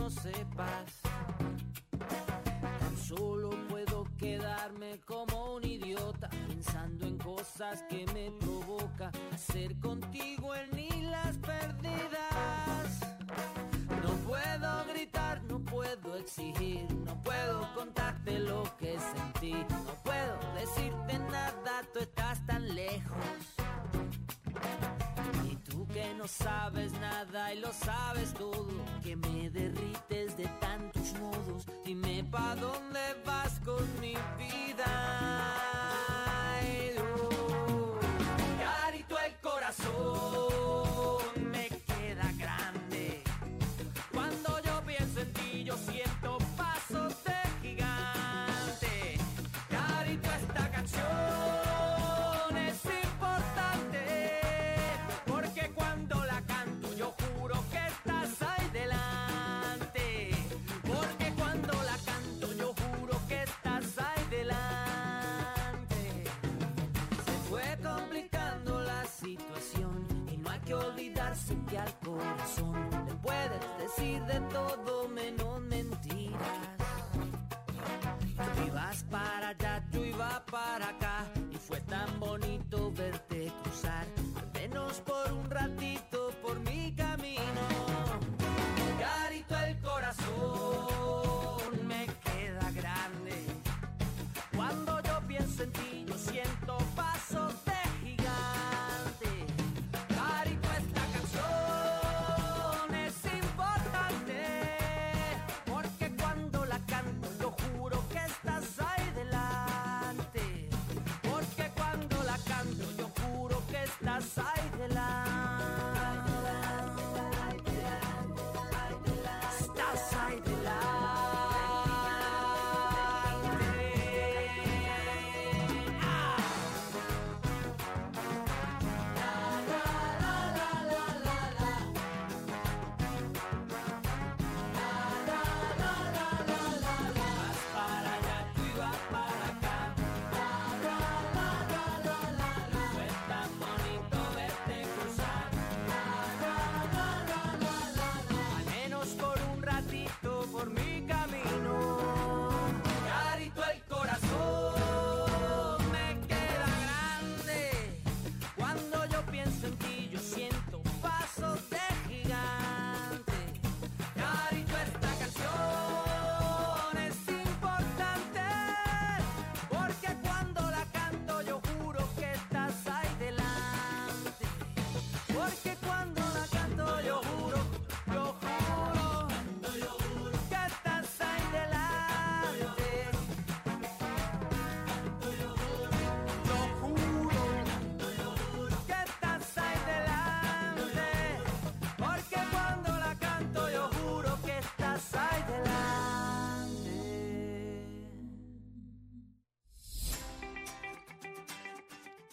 No 0.00 0.08
sepas. 0.08 1.00
Tan 2.80 2.96
solo 2.96 3.50
puedo 3.68 4.06
quedarme 4.16 4.98
como 5.04 5.56
un 5.56 5.64
idiota 5.64 6.30
pensando 6.48 7.06
en 7.06 7.18
cosas 7.18 7.84
que 7.88 8.06
me 8.14 8.30
provoca 8.40 9.10
hacer 9.34 9.78
contigo 9.78 10.54
en 10.54 11.10
las 11.10 11.36
perdidas. 11.38 12.88
No 14.02 14.12
puedo 14.26 14.84
gritar, 14.90 15.42
no 15.44 15.58
puedo 15.58 16.16
exigir, 16.16 16.86
no 17.04 17.22
puedo 17.22 17.74
contarte 17.74 18.38
lo 18.38 18.62
que 18.78 18.96
sentí, 18.98 19.52
no 19.52 19.94
puedo 20.02 20.38
decirte 20.54 21.18
nada, 21.30 21.82
tú 21.92 21.98
estás 21.98 22.44
tan 22.46 22.74
lejos. 22.74 23.49
No 26.20 26.28
sabes 26.28 26.92
nada 27.00 27.54
y 27.54 27.60
lo 27.60 27.72
sabes 27.72 28.34
todo, 28.34 28.68
que 29.02 29.16
me 29.16 29.48
derrites 29.48 30.36
de 30.36 30.46
tantos 30.60 31.14
modos, 31.18 31.64
dime 31.82 32.22
pa' 32.30 32.56
dónde 32.56 33.00
vas 33.24 33.58
con 33.64 33.82
mi 34.02 34.12
vida. 34.36 35.79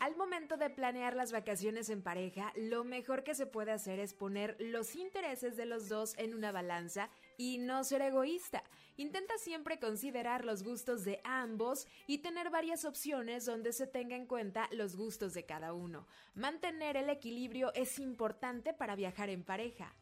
Al 0.07 0.15
momento 0.15 0.55
de 0.55 0.69
planear 0.69 1.17
las 1.17 1.33
vacaciones 1.33 1.89
en 1.89 2.01
pareja, 2.01 2.53
lo 2.55 2.85
mejor 2.85 3.25
que 3.25 3.35
se 3.35 3.45
puede 3.45 3.73
hacer 3.73 3.99
es 3.99 4.13
poner 4.13 4.55
los 4.57 4.95
intereses 4.95 5.57
de 5.57 5.65
los 5.65 5.89
dos 5.89 6.13
en 6.17 6.33
una 6.33 6.53
balanza 6.53 7.09
y 7.35 7.57
no 7.57 7.83
ser 7.83 8.01
egoísta. 8.01 8.63
Intenta 8.95 9.37
siempre 9.37 9.81
considerar 9.81 10.45
los 10.45 10.63
gustos 10.63 11.03
de 11.03 11.19
ambos 11.25 11.87
y 12.07 12.19
tener 12.19 12.49
varias 12.49 12.85
opciones 12.85 13.43
donde 13.45 13.73
se 13.73 13.85
tenga 13.85 14.15
en 14.15 14.27
cuenta 14.27 14.69
los 14.71 14.95
gustos 14.95 15.33
de 15.33 15.43
cada 15.43 15.73
uno. 15.73 16.07
Mantener 16.35 16.95
el 16.95 17.09
equilibrio 17.09 17.73
es 17.73 17.99
importante 17.99 18.73
para 18.73 18.95
viajar 18.95 19.29
en 19.29 19.43
pareja. 19.43 19.93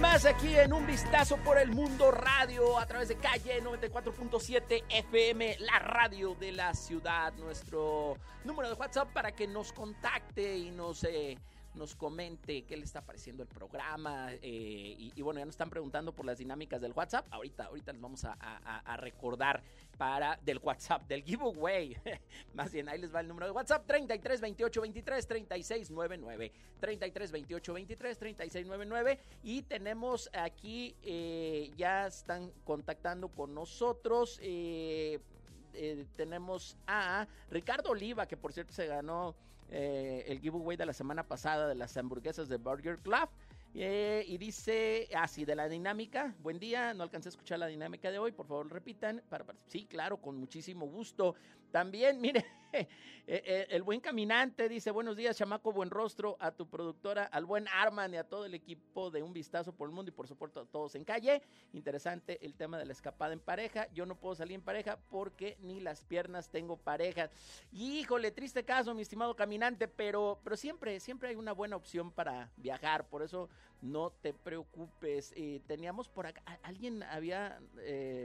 Más 0.00 0.24
aquí 0.24 0.56
en 0.56 0.72
Un 0.72 0.86
Vistazo 0.86 1.36
por 1.38 1.58
el 1.58 1.72
Mundo 1.72 2.10
Radio 2.10 2.78
a 2.78 2.86
través 2.86 3.08
de 3.08 3.16
calle 3.16 3.62
94.7 3.62 4.84
FM, 4.88 5.58
la 5.60 5.78
radio 5.78 6.34
de 6.34 6.52
la 6.52 6.72
ciudad. 6.72 7.34
Nuestro 7.34 8.16
número 8.44 8.70
de 8.70 8.74
WhatsApp 8.76 9.12
para 9.12 9.32
que 9.32 9.46
nos 9.46 9.72
contacte 9.72 10.56
y 10.56 10.70
nos 10.70 11.04
eh, 11.04 11.36
nos 11.74 11.94
comente 11.94 12.62
qué 12.62 12.76
le 12.76 12.84
está 12.84 13.00
pareciendo 13.04 13.42
el 13.42 13.48
programa. 13.48 14.32
Eh, 14.42 15.10
y, 15.14 15.22
bueno, 15.22 15.40
ya 15.40 15.46
nos 15.46 15.54
están 15.54 15.70
preguntando 15.70 16.12
por 16.12 16.24
las 16.26 16.38
dinámicas 16.38 16.80
del 16.80 16.92
WhatsApp. 16.92 17.26
Ahorita, 17.30 17.64
ahorita 17.64 17.92
les 17.92 18.00
vamos 18.00 18.24
a, 18.24 18.96
recordar 18.96 19.62
para 19.96 20.38
del 20.42 20.58
WhatsApp, 20.58 21.06
del 21.06 21.22
giveaway. 21.22 21.96
Más 22.54 22.72
bien, 22.72 22.88
ahí 22.88 22.98
les 22.98 23.14
va 23.14 23.20
el 23.20 23.28
número 23.28 23.46
de 23.46 23.52
WhatsApp: 23.52 23.86
33 23.86 24.40
28 24.40 24.80
23 24.80 25.26
36 25.26 25.90
99. 25.90 26.52
33 26.80 27.32
28 27.32 27.72
23 27.72 28.18
36 28.18 28.66
99. 28.66 29.18
Y 29.42 29.62
tenemos 29.62 30.30
aquí, 30.32 30.96
eh, 31.02 31.70
ya 31.76 32.06
están 32.06 32.50
contactando 32.64 33.28
con 33.28 33.54
nosotros. 33.54 34.38
Eh, 34.42 35.20
tenemos 36.16 36.76
a 36.86 37.26
Ricardo 37.48 37.90
Oliva, 37.90 38.26
que 38.26 38.36
por 38.36 38.52
cierto 38.52 38.72
se 38.72 38.86
ganó 38.86 39.36
eh, 39.70 40.24
el 40.26 40.40
giveaway 40.40 40.76
de 40.76 40.86
la 40.86 40.92
semana 40.92 41.26
pasada 41.26 41.68
de 41.68 41.74
las 41.74 41.96
hamburguesas 41.96 42.48
de 42.48 42.56
Burger 42.56 42.98
Club. 42.98 43.28
Eh, 43.74 44.24
y 44.26 44.36
dice 44.38 45.08
así 45.14 45.44
de 45.44 45.54
la 45.54 45.68
dinámica. 45.68 46.34
Buen 46.40 46.58
día, 46.58 46.92
no 46.92 47.04
alcancé 47.04 47.28
a 47.28 47.30
escuchar 47.30 47.58
la 47.60 47.68
dinámica 47.68 48.10
de 48.10 48.18
hoy, 48.18 48.32
por 48.32 48.46
favor 48.46 48.70
repitan. 48.70 49.22
Para, 49.28 49.44
sí, 49.66 49.86
claro, 49.86 50.16
con 50.16 50.36
muchísimo 50.36 50.86
gusto. 50.86 51.36
También, 51.70 52.20
mire, 52.20 52.44
el 53.26 53.82
buen 53.82 54.00
caminante 54.00 54.68
dice, 54.68 54.90
buenos 54.90 55.16
días, 55.16 55.36
chamaco, 55.36 55.72
buen 55.72 55.90
rostro, 55.90 56.36
a 56.40 56.52
tu 56.52 56.68
productora, 56.68 57.24
al 57.24 57.44
buen 57.44 57.68
Arman 57.68 58.14
y 58.14 58.16
a 58.16 58.24
todo 58.24 58.44
el 58.44 58.54
equipo 58.54 59.10
de 59.10 59.22
Un 59.22 59.32
Vistazo 59.32 59.72
por 59.72 59.88
el 59.88 59.94
Mundo 59.94 60.10
y 60.10 60.14
por 60.14 60.26
supuesto 60.26 60.60
a 60.60 60.66
todos 60.66 60.94
en 60.94 61.04
calle. 61.04 61.42
Interesante 61.72 62.44
el 62.44 62.54
tema 62.54 62.78
de 62.78 62.84
la 62.84 62.92
escapada 62.92 63.32
en 63.32 63.40
pareja. 63.40 63.88
Yo 63.92 64.06
no 64.06 64.14
puedo 64.14 64.34
salir 64.34 64.54
en 64.54 64.62
pareja 64.62 64.98
porque 65.10 65.56
ni 65.60 65.80
las 65.80 66.04
piernas 66.04 66.48
tengo 66.48 66.76
pareja. 66.76 67.30
Híjole, 67.72 68.30
triste 68.30 68.64
caso, 68.64 68.94
mi 68.94 69.02
estimado 69.02 69.34
caminante, 69.34 69.88
pero, 69.88 70.40
pero 70.42 70.56
siempre, 70.56 71.00
siempre 71.00 71.30
hay 71.30 71.36
una 71.36 71.52
buena 71.52 71.76
opción 71.76 72.10
para 72.10 72.50
viajar. 72.56 73.08
Por 73.08 73.22
eso 73.22 73.48
no 73.82 74.10
te 74.10 74.32
preocupes. 74.32 75.32
Eh, 75.36 75.60
teníamos 75.66 76.08
por 76.08 76.26
acá, 76.26 76.42
alguien 76.62 77.02
había 77.02 77.60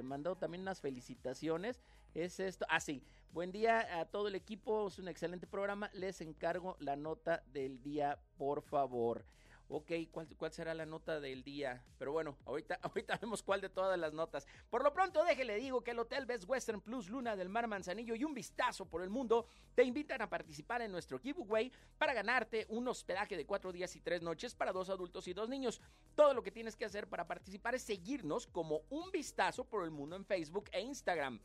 mandado 0.04 0.36
también 0.36 0.62
unas 0.62 0.82
felicitaciones. 0.82 1.82
Es 2.16 2.40
esto. 2.40 2.66
Ah, 2.70 2.80
sí. 2.80 3.04
Buen 3.32 3.52
día 3.52 4.00
a 4.00 4.06
todo 4.06 4.30
el 4.30 4.36
equipo. 4.36 4.88
Es 4.88 5.00
un 5.00 5.10
excelente 5.10 5.48
programa. 5.48 5.90
Les 5.94 6.22
encargo 6.22 6.78
la 6.80 6.96
nota 6.96 7.44
del 7.52 7.84
día, 7.84 8.18
por 8.38 8.62
favor. 8.62 9.26
Ok, 9.68 9.92
¿cuál, 10.12 10.28
¿cuál, 10.38 10.54
será 10.54 10.74
la 10.74 10.86
nota 10.86 11.20
del 11.20 11.44
día? 11.44 11.84
Pero 11.98 12.14
bueno, 12.14 12.38
ahorita, 12.46 12.80
ahorita 12.84 13.18
vemos 13.18 13.44
cuál 13.44 13.60
de 13.60 13.68
todas 13.68 14.00
las 14.00 14.14
notas. 14.14 14.48
Por 14.70 14.82
lo 14.82 14.94
pronto, 14.94 15.26
déjele 15.26 15.58
digo 15.58 15.84
que 15.84 15.92
el 15.92 16.00
Hotel 16.00 16.26
Best 16.26 16.48
Western 16.48 16.80
Plus 16.80 17.10
Luna 17.10 17.36
del 17.36 17.50
Mar 17.50 17.68
Manzanillo 17.68 18.16
y 18.16 18.24
un 18.24 18.34
vistazo 18.34 18.86
por 18.86 19.02
el 19.02 19.10
mundo 19.10 19.48
te 19.74 19.84
invitan 19.84 20.22
a 20.22 20.30
participar 20.30 20.84
en 20.84 20.92
nuestro 20.92 21.20
giveaway 21.20 21.70
para 21.98 22.14
ganarte 22.14 22.66
un 22.70 22.88
hospedaje 22.88 23.36
de 23.36 23.46
cuatro 23.46 23.74
días 23.74 23.94
y 23.96 24.00
tres 24.02 24.22
noches 24.22 24.56
para 24.56 24.72
dos 24.72 24.90
adultos 24.90 25.28
y 25.28 25.34
dos 25.34 25.50
niños. 25.50 25.82
Todo 26.16 26.34
lo 26.34 26.44
que 26.44 26.52
tienes 26.52 26.78
que 26.78 26.86
hacer 26.86 27.10
para 27.10 27.28
participar 27.28 27.76
es 27.76 27.82
seguirnos 27.82 28.48
como 28.48 28.84
un 28.90 29.12
vistazo 29.12 29.66
por 29.66 29.84
el 29.84 29.92
mundo 29.92 30.16
en 30.16 30.26
Facebook 30.26 30.70
e 30.72 30.80
Instagram 30.80 31.42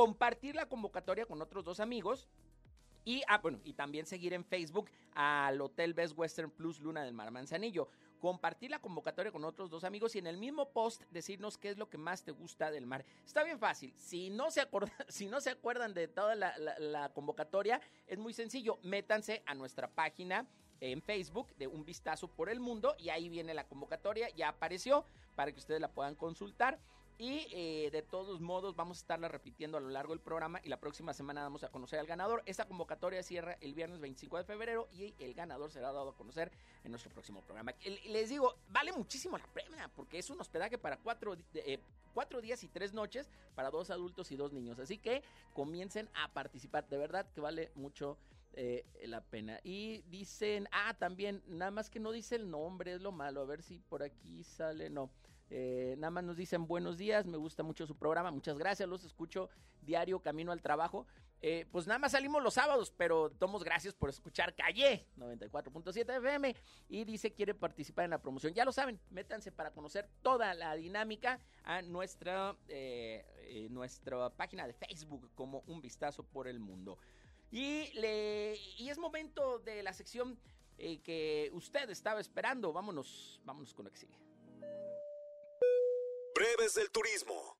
compartir 0.00 0.54
la 0.54 0.64
convocatoria 0.64 1.26
con 1.26 1.42
otros 1.42 1.62
dos 1.62 1.78
amigos. 1.78 2.26
Y, 3.04 3.22
ah, 3.28 3.36
bueno, 3.36 3.60
y 3.64 3.74
también 3.74 4.06
seguir 4.06 4.32
en 4.32 4.46
Facebook 4.46 4.90
al 5.14 5.60
Hotel 5.60 5.92
Best 5.92 6.16
Western 6.16 6.50
Plus 6.50 6.80
Luna 6.80 7.04
del 7.04 7.12
Mar 7.12 7.30
Manzanillo. 7.30 7.86
Compartir 8.18 8.70
la 8.70 8.78
convocatoria 8.78 9.30
con 9.30 9.44
otros 9.44 9.68
dos 9.68 9.84
amigos 9.84 10.16
y 10.16 10.18
en 10.18 10.26
el 10.26 10.38
mismo 10.38 10.70
post 10.70 11.02
decirnos 11.10 11.58
qué 11.58 11.68
es 11.68 11.76
lo 11.76 11.90
que 11.90 11.98
más 11.98 12.24
te 12.24 12.30
gusta 12.30 12.70
del 12.70 12.86
mar. 12.86 13.04
Está 13.26 13.44
bien 13.44 13.58
fácil. 13.58 13.92
Si 13.94 14.30
no 14.30 14.50
se, 14.50 14.62
acuerdan 15.50 15.92
de 15.92 16.08
toda 16.08 16.34
la 16.34 17.10
convocatoria, 17.12 17.82
es 18.06 18.18
muy 18.18 18.32
sencillo. 18.32 18.78
Métanse 18.82 19.42
a 19.44 19.54
nuestra 19.54 19.86
página 19.86 20.46
en 20.80 21.02
Facebook 21.02 21.54
de 21.56 21.66
Un 21.66 21.84
Vistazo 21.84 22.28
por 22.28 22.48
el 22.48 22.58
Mundo 22.58 22.96
y 22.98 23.10
ahí 23.10 23.28
viene 23.28 23.52
la 23.52 23.68
convocatoria. 23.68 24.30
Ya 24.30 24.48
apareció 24.48 25.04
para 25.34 25.52
que 25.52 25.58
ustedes 25.58 25.82
la 25.82 25.92
puedan 25.92 26.14
consultar. 26.14 26.78
Y 27.18 27.46
eh, 27.52 27.90
de 27.90 28.02
todos 28.02 28.40
modos 28.40 28.76
vamos 28.76 28.98
a 28.98 29.00
estarla 29.00 29.28
repitiendo 29.28 29.76
a 29.76 29.80
lo 29.80 29.90
largo 29.90 30.14
del 30.14 30.20
programa 30.20 30.60
y 30.64 30.68
la 30.68 30.78
próxima 30.78 31.12
semana 31.12 31.42
vamos 31.42 31.62
a 31.64 31.68
conocer 31.68 31.98
al 31.98 32.06
ganador. 32.06 32.42
Esta 32.46 32.66
convocatoria 32.66 33.22
cierra 33.22 33.56
el 33.60 33.74
viernes 33.74 34.00
25 34.00 34.38
de 34.38 34.44
febrero 34.44 34.88
y 34.92 35.14
el 35.18 35.34
ganador 35.34 35.70
será 35.70 35.92
dado 35.92 36.10
a 36.10 36.16
conocer 36.16 36.50
en 36.84 36.90
nuestro 36.90 37.10
próximo 37.12 37.42
programa. 37.42 37.74
Les 38.06 38.30
digo, 38.30 38.56
vale 38.68 38.92
muchísimo 38.92 39.36
la 39.36 39.46
premia 39.46 39.90
porque 39.94 40.18
es 40.18 40.30
un 40.30 40.40
hospedaje 40.40 40.78
para 40.78 40.96
cuatro, 40.96 41.36
eh, 41.54 41.78
cuatro 42.14 42.40
días 42.40 42.62
y 42.64 42.68
tres 42.68 42.92
noches 42.92 43.28
para 43.54 43.70
dos 43.70 43.90
adultos 43.90 44.32
y 44.32 44.36
dos 44.36 44.52
niños. 44.52 44.78
Así 44.78 44.98
que 44.98 45.22
comiencen 45.52 46.08
a 46.14 46.28
participar. 46.28 46.88
De 46.88 46.96
verdad 46.96 47.26
que 47.34 47.40
vale 47.40 47.70
mucho 47.74 48.16
eh, 48.52 48.84
la 49.06 49.20
pena. 49.22 49.60
Y 49.62 50.02
dicen, 50.08 50.68
ah, 50.72 50.94
también, 50.98 51.42
nada 51.46 51.70
más 51.70 51.90
que 51.90 52.00
no 52.00 52.12
dice 52.12 52.36
el 52.36 52.50
nombre, 52.50 52.94
es 52.94 53.00
lo 53.00 53.12
malo. 53.12 53.40
A 53.40 53.46
ver 53.46 53.62
si 53.62 53.78
por 53.78 54.02
aquí 54.02 54.44
sale, 54.44 54.90
no. 54.90 55.10
Eh, 55.50 55.96
nada 55.98 56.12
más 56.12 56.24
nos 56.24 56.36
dicen 56.36 56.66
buenos 56.66 56.96
días, 56.96 57.26
me 57.26 57.36
gusta 57.36 57.64
mucho 57.64 57.84
su 57.84 57.96
programa, 57.96 58.30
muchas 58.30 58.56
gracias, 58.56 58.88
los 58.88 59.04
escucho 59.04 59.50
diario 59.82 60.20
camino 60.20 60.52
al 60.52 60.62
trabajo. 60.62 61.06
Eh, 61.42 61.66
pues 61.72 61.86
nada 61.86 61.98
más 61.98 62.12
salimos 62.12 62.42
los 62.42 62.54
sábados, 62.54 62.92
pero 62.96 63.30
tomos 63.30 63.64
gracias 63.64 63.94
por 63.94 64.10
escuchar 64.10 64.54
Calle 64.54 65.06
94.7 65.16 66.18
FM 66.18 66.54
y 66.88 67.04
dice 67.04 67.32
quiere 67.32 67.54
participar 67.54 68.04
en 68.04 68.10
la 68.10 68.20
promoción. 68.20 68.52
Ya 68.52 68.64
lo 68.64 68.72
saben, 68.72 69.00
métanse 69.10 69.50
para 69.50 69.72
conocer 69.72 70.06
toda 70.22 70.54
la 70.54 70.76
dinámica 70.76 71.40
a 71.64 71.82
nuestra, 71.82 72.56
eh, 72.68 73.66
nuestra 73.70 74.28
página 74.30 74.66
de 74.66 74.74
Facebook 74.74 75.30
como 75.34 75.64
Un 75.66 75.80
Vistazo 75.80 76.22
por 76.22 76.46
el 76.46 76.60
Mundo. 76.60 76.98
Y, 77.50 77.90
le, 77.94 78.56
y 78.78 78.90
es 78.90 78.98
momento 78.98 79.58
de 79.58 79.82
la 79.82 79.92
sección 79.92 80.38
que 80.76 81.50
usted 81.52 81.90
estaba 81.90 82.20
esperando. 82.20 82.72
Vámonos, 82.72 83.40
vámonos 83.44 83.74
con 83.74 83.84
lo 83.84 83.90
que 83.90 83.98
sigue. 83.98 84.18
Breves 86.34 86.74
del 86.74 86.90
Turismo. 86.90 87.59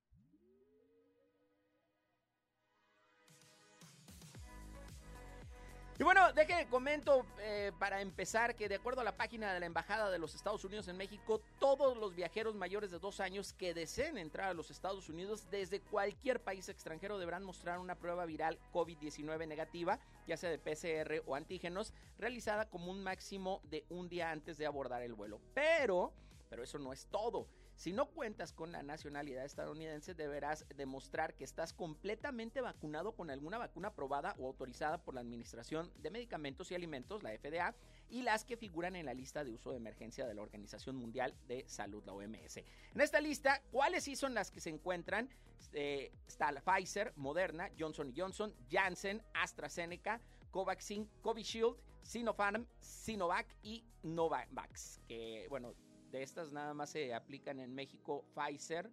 Y 5.99 6.03
bueno, 6.03 6.33
deje 6.33 6.65
comento 6.67 7.25
eh, 7.39 7.71
para 7.77 8.01
empezar 8.01 8.55
que 8.55 8.67
de 8.67 8.75
acuerdo 8.75 9.01
a 9.01 9.03
la 9.03 9.15
página 9.15 9.53
de 9.53 9.59
la 9.59 9.67
Embajada 9.67 10.09
de 10.09 10.17
los 10.17 10.33
Estados 10.33 10.65
Unidos 10.65 10.87
en 10.87 10.97
México, 10.97 11.41
todos 11.59 11.95
los 11.95 12.15
viajeros 12.15 12.55
mayores 12.55 12.89
de 12.89 12.97
dos 12.97 13.19
años 13.19 13.53
que 13.53 13.75
deseen 13.75 14.17
entrar 14.17 14.49
a 14.49 14.53
los 14.55 14.71
Estados 14.71 15.09
Unidos 15.09 15.47
desde 15.51 15.79
cualquier 15.79 16.41
país 16.41 16.69
extranjero 16.69 17.19
deberán 17.19 17.43
mostrar 17.43 17.77
una 17.77 17.95
prueba 17.95 18.25
viral 18.25 18.57
COVID-19 18.73 19.47
negativa, 19.47 19.99
ya 20.25 20.37
sea 20.37 20.49
de 20.49 20.57
PCR 20.57 21.21
o 21.27 21.35
antígenos, 21.35 21.93
realizada 22.17 22.65
como 22.65 22.89
un 22.89 23.03
máximo 23.03 23.61
de 23.69 23.85
un 23.89 24.09
día 24.09 24.31
antes 24.31 24.57
de 24.57 24.65
abordar 24.65 25.03
el 25.03 25.13
vuelo. 25.13 25.39
Pero, 25.53 26.13
pero 26.49 26.63
eso 26.63 26.79
no 26.79 26.93
es 26.93 27.05
todo. 27.11 27.45
Si 27.81 27.91
no 27.93 28.05
cuentas 28.05 28.53
con 28.53 28.71
la 28.71 28.83
nacionalidad 28.83 29.43
estadounidense, 29.43 30.13
deberás 30.13 30.67
demostrar 30.75 31.33
que 31.33 31.43
estás 31.43 31.73
completamente 31.73 32.61
vacunado 32.61 33.13
con 33.13 33.31
alguna 33.31 33.57
vacuna 33.57 33.87
aprobada 33.87 34.35
o 34.37 34.45
autorizada 34.45 34.99
por 34.99 35.15
la 35.15 35.21
Administración 35.21 35.91
de 35.97 36.11
Medicamentos 36.11 36.69
y 36.69 36.75
Alimentos, 36.75 37.23
la 37.23 37.31
FDA, 37.31 37.73
y 38.07 38.21
las 38.21 38.45
que 38.45 38.55
figuran 38.55 38.95
en 38.95 39.07
la 39.07 39.15
lista 39.15 39.43
de 39.43 39.49
uso 39.49 39.71
de 39.71 39.77
emergencia 39.77 40.27
de 40.27 40.35
la 40.35 40.43
Organización 40.43 40.95
Mundial 40.95 41.33
de 41.47 41.67
Salud, 41.67 42.03
la 42.05 42.13
OMS. 42.13 42.57
En 42.57 43.01
esta 43.01 43.19
lista, 43.19 43.63
¿cuáles 43.71 44.03
sí 44.03 44.15
son 44.15 44.35
las 44.35 44.51
que 44.51 44.61
se 44.61 44.69
encuentran? 44.69 45.27
Eh, 45.73 46.11
está 46.27 46.51
Pfizer, 46.51 47.13
Moderna, 47.15 47.71
Johnson 47.79 48.13
Johnson, 48.15 48.53
Janssen, 48.69 49.23
AstraZeneca, 49.33 50.21
Covaxin, 50.51 51.09
Covishield, 51.23 51.77
Sinopharm, 52.03 52.67
Sinovac 52.79 53.47
y 53.63 53.83
Novavax, 54.03 54.99
que 55.07 55.47
bueno, 55.49 55.73
de 56.11 56.23
estas 56.23 56.51
nada 56.51 56.73
más 56.73 56.91
se 56.91 57.13
aplican 57.13 57.59
en 57.59 57.73
México 57.73 58.25
Pfizer, 58.35 58.89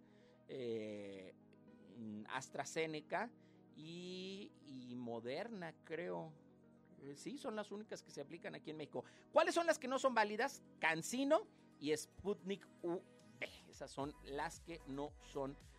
eh, 0.47 1.33
AstraZeneca 2.29 3.29
y, 3.75 4.51
Moderna, 4.95 5.73
creo. 5.83 6.31
Eh, 7.01 7.15
Sí, 7.15 7.37
son 7.37 7.55
las 7.55 7.71
únicas 7.71 8.01
que 8.01 8.11
se 8.11 8.21
aplican 8.21 8.55
aquí 8.55 8.71
en 8.71 8.77
México. 8.77 9.03
¿Cuáles 9.31 9.55
son 9.55 9.65
las 9.65 9.79
que 9.79 9.87
no 9.87 9.99
son 9.99 10.13
válidas? 10.13 10.61
Cancino 10.79 11.47
y 11.79 11.95
Sputnik 11.95 12.67
UV. 12.81 13.01
Esas 13.69 13.89
son 13.89 14.13
las 14.23 14.59
que 14.59 14.81
no 14.87 15.13
son 15.31 15.53
válidas, 15.53 15.78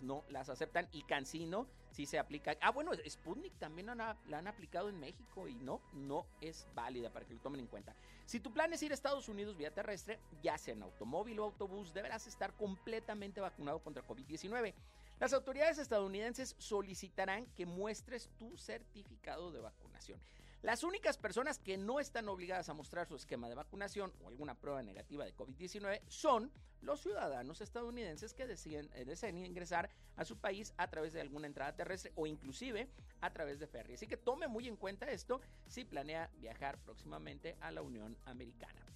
no 0.00 0.24
las 0.28 0.48
aceptan. 0.48 0.88
Y 0.92 1.02
Cancino 1.02 1.66
sí 1.90 2.06
se 2.06 2.18
aplica. 2.18 2.56
Ah, 2.60 2.70
bueno, 2.70 2.92
Sputnik 3.08 3.58
también 3.58 3.86
la 3.86 4.16
han 4.32 4.46
aplicado 4.46 4.88
en 4.88 4.98
México 4.98 5.48
y 5.48 5.54
no, 5.54 5.80
no 5.92 6.26
es 6.40 6.66
válida 6.74 7.10
para 7.10 7.26
que 7.26 7.34
lo 7.34 7.40
tomen 7.40 7.60
en 7.60 7.66
cuenta. 7.66 7.94
Si 8.26 8.40
tu 8.40 8.52
plan 8.52 8.72
es 8.72 8.82
ir 8.82 8.92
a 8.92 8.94
Estados 8.94 9.28
Unidos 9.28 9.56
vía 9.56 9.72
terrestre, 9.72 10.18
ya 10.42 10.58
sea 10.58 10.74
en 10.74 10.82
automóvil 10.82 11.38
o 11.40 11.44
autobús, 11.44 11.92
deberás 11.92 12.26
estar 12.26 12.52
completamente 12.54 13.40
vacunado 13.40 13.80
contra 13.80 14.06
COVID-19. 14.06 14.74
Las 15.20 15.32
autoridades 15.32 15.78
estadounidenses 15.78 16.56
solicitarán 16.58 17.46
que 17.54 17.66
muestres 17.66 18.28
tu 18.38 18.56
certificado 18.56 19.52
de 19.52 19.60
vacunación. 19.60 20.18
Las 20.62 20.84
únicas 20.84 21.18
personas 21.18 21.58
que 21.58 21.76
no 21.76 21.98
están 21.98 22.28
obligadas 22.28 22.68
a 22.68 22.74
mostrar 22.74 23.08
su 23.08 23.16
esquema 23.16 23.48
de 23.48 23.56
vacunación 23.56 24.12
o 24.22 24.28
alguna 24.28 24.54
prueba 24.54 24.80
negativa 24.80 25.24
de 25.24 25.34
COVID-19 25.34 26.02
son 26.06 26.52
los 26.82 27.00
ciudadanos 27.00 27.60
estadounidenses 27.60 28.32
que 28.32 28.46
deseen, 28.46 28.88
eh, 28.94 29.04
deseen 29.04 29.44
ingresar 29.44 29.90
a 30.14 30.24
su 30.24 30.36
país 30.38 30.72
a 30.76 30.88
través 30.88 31.14
de 31.14 31.20
alguna 31.20 31.48
entrada 31.48 31.74
terrestre 31.74 32.12
o 32.14 32.28
inclusive 32.28 32.88
a 33.20 33.32
través 33.32 33.58
de 33.58 33.66
ferry. 33.66 33.94
Así 33.94 34.06
que 34.06 34.16
tome 34.16 34.46
muy 34.46 34.68
en 34.68 34.76
cuenta 34.76 35.10
esto 35.10 35.40
si 35.66 35.84
planea 35.84 36.30
viajar 36.38 36.78
próximamente 36.78 37.56
a 37.60 37.72
la 37.72 37.82
Unión 37.82 38.16
Americana. 38.24 38.86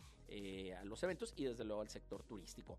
a 0.79 0.83
los 0.85 1.03
eventos 1.03 1.33
y 1.35 1.45
desde 1.45 1.63
luego 1.63 1.81
al 1.81 1.89
sector 1.89 2.23
turístico. 2.23 2.77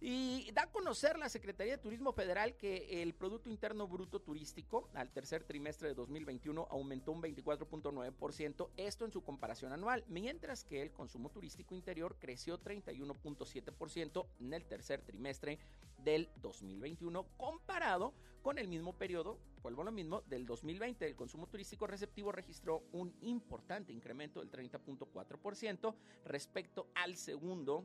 Y 0.00 0.52
da 0.52 0.62
a 0.62 0.70
conocer 0.70 1.18
la 1.18 1.28
Secretaría 1.28 1.76
de 1.76 1.82
Turismo 1.82 2.12
Federal 2.12 2.54
que 2.54 3.02
el 3.02 3.14
Producto 3.14 3.50
Interno 3.50 3.88
Bruto 3.88 4.20
Turístico 4.20 4.88
al 4.94 5.10
tercer 5.10 5.42
trimestre 5.42 5.88
de 5.88 5.94
2021 5.94 6.68
aumentó 6.70 7.10
un 7.10 7.20
24.9%, 7.20 8.70
esto 8.76 9.04
en 9.04 9.12
su 9.12 9.22
comparación 9.22 9.72
anual, 9.72 10.04
mientras 10.06 10.62
que 10.62 10.82
el 10.82 10.92
consumo 10.92 11.30
turístico 11.30 11.74
interior 11.74 12.16
creció 12.20 12.62
31.7% 12.62 14.26
en 14.38 14.54
el 14.54 14.64
tercer 14.66 15.02
trimestre 15.02 15.58
del 16.04 16.30
2021 16.36 17.26
comparado 17.36 18.14
con 18.42 18.58
el 18.58 18.68
mismo 18.68 18.96
periodo, 18.96 19.38
vuelvo 19.62 19.82
a 19.82 19.86
lo 19.86 19.92
mismo, 19.92 20.22
del 20.22 20.46
2020. 20.46 21.06
El 21.06 21.16
consumo 21.16 21.48
turístico 21.48 21.86
receptivo 21.86 22.30
registró 22.30 22.84
un 22.92 23.14
importante 23.20 23.92
incremento 23.92 24.40
del 24.40 24.50
30.4% 24.50 25.94
respecto 26.24 26.86
al 26.94 27.16
segundo 27.16 27.84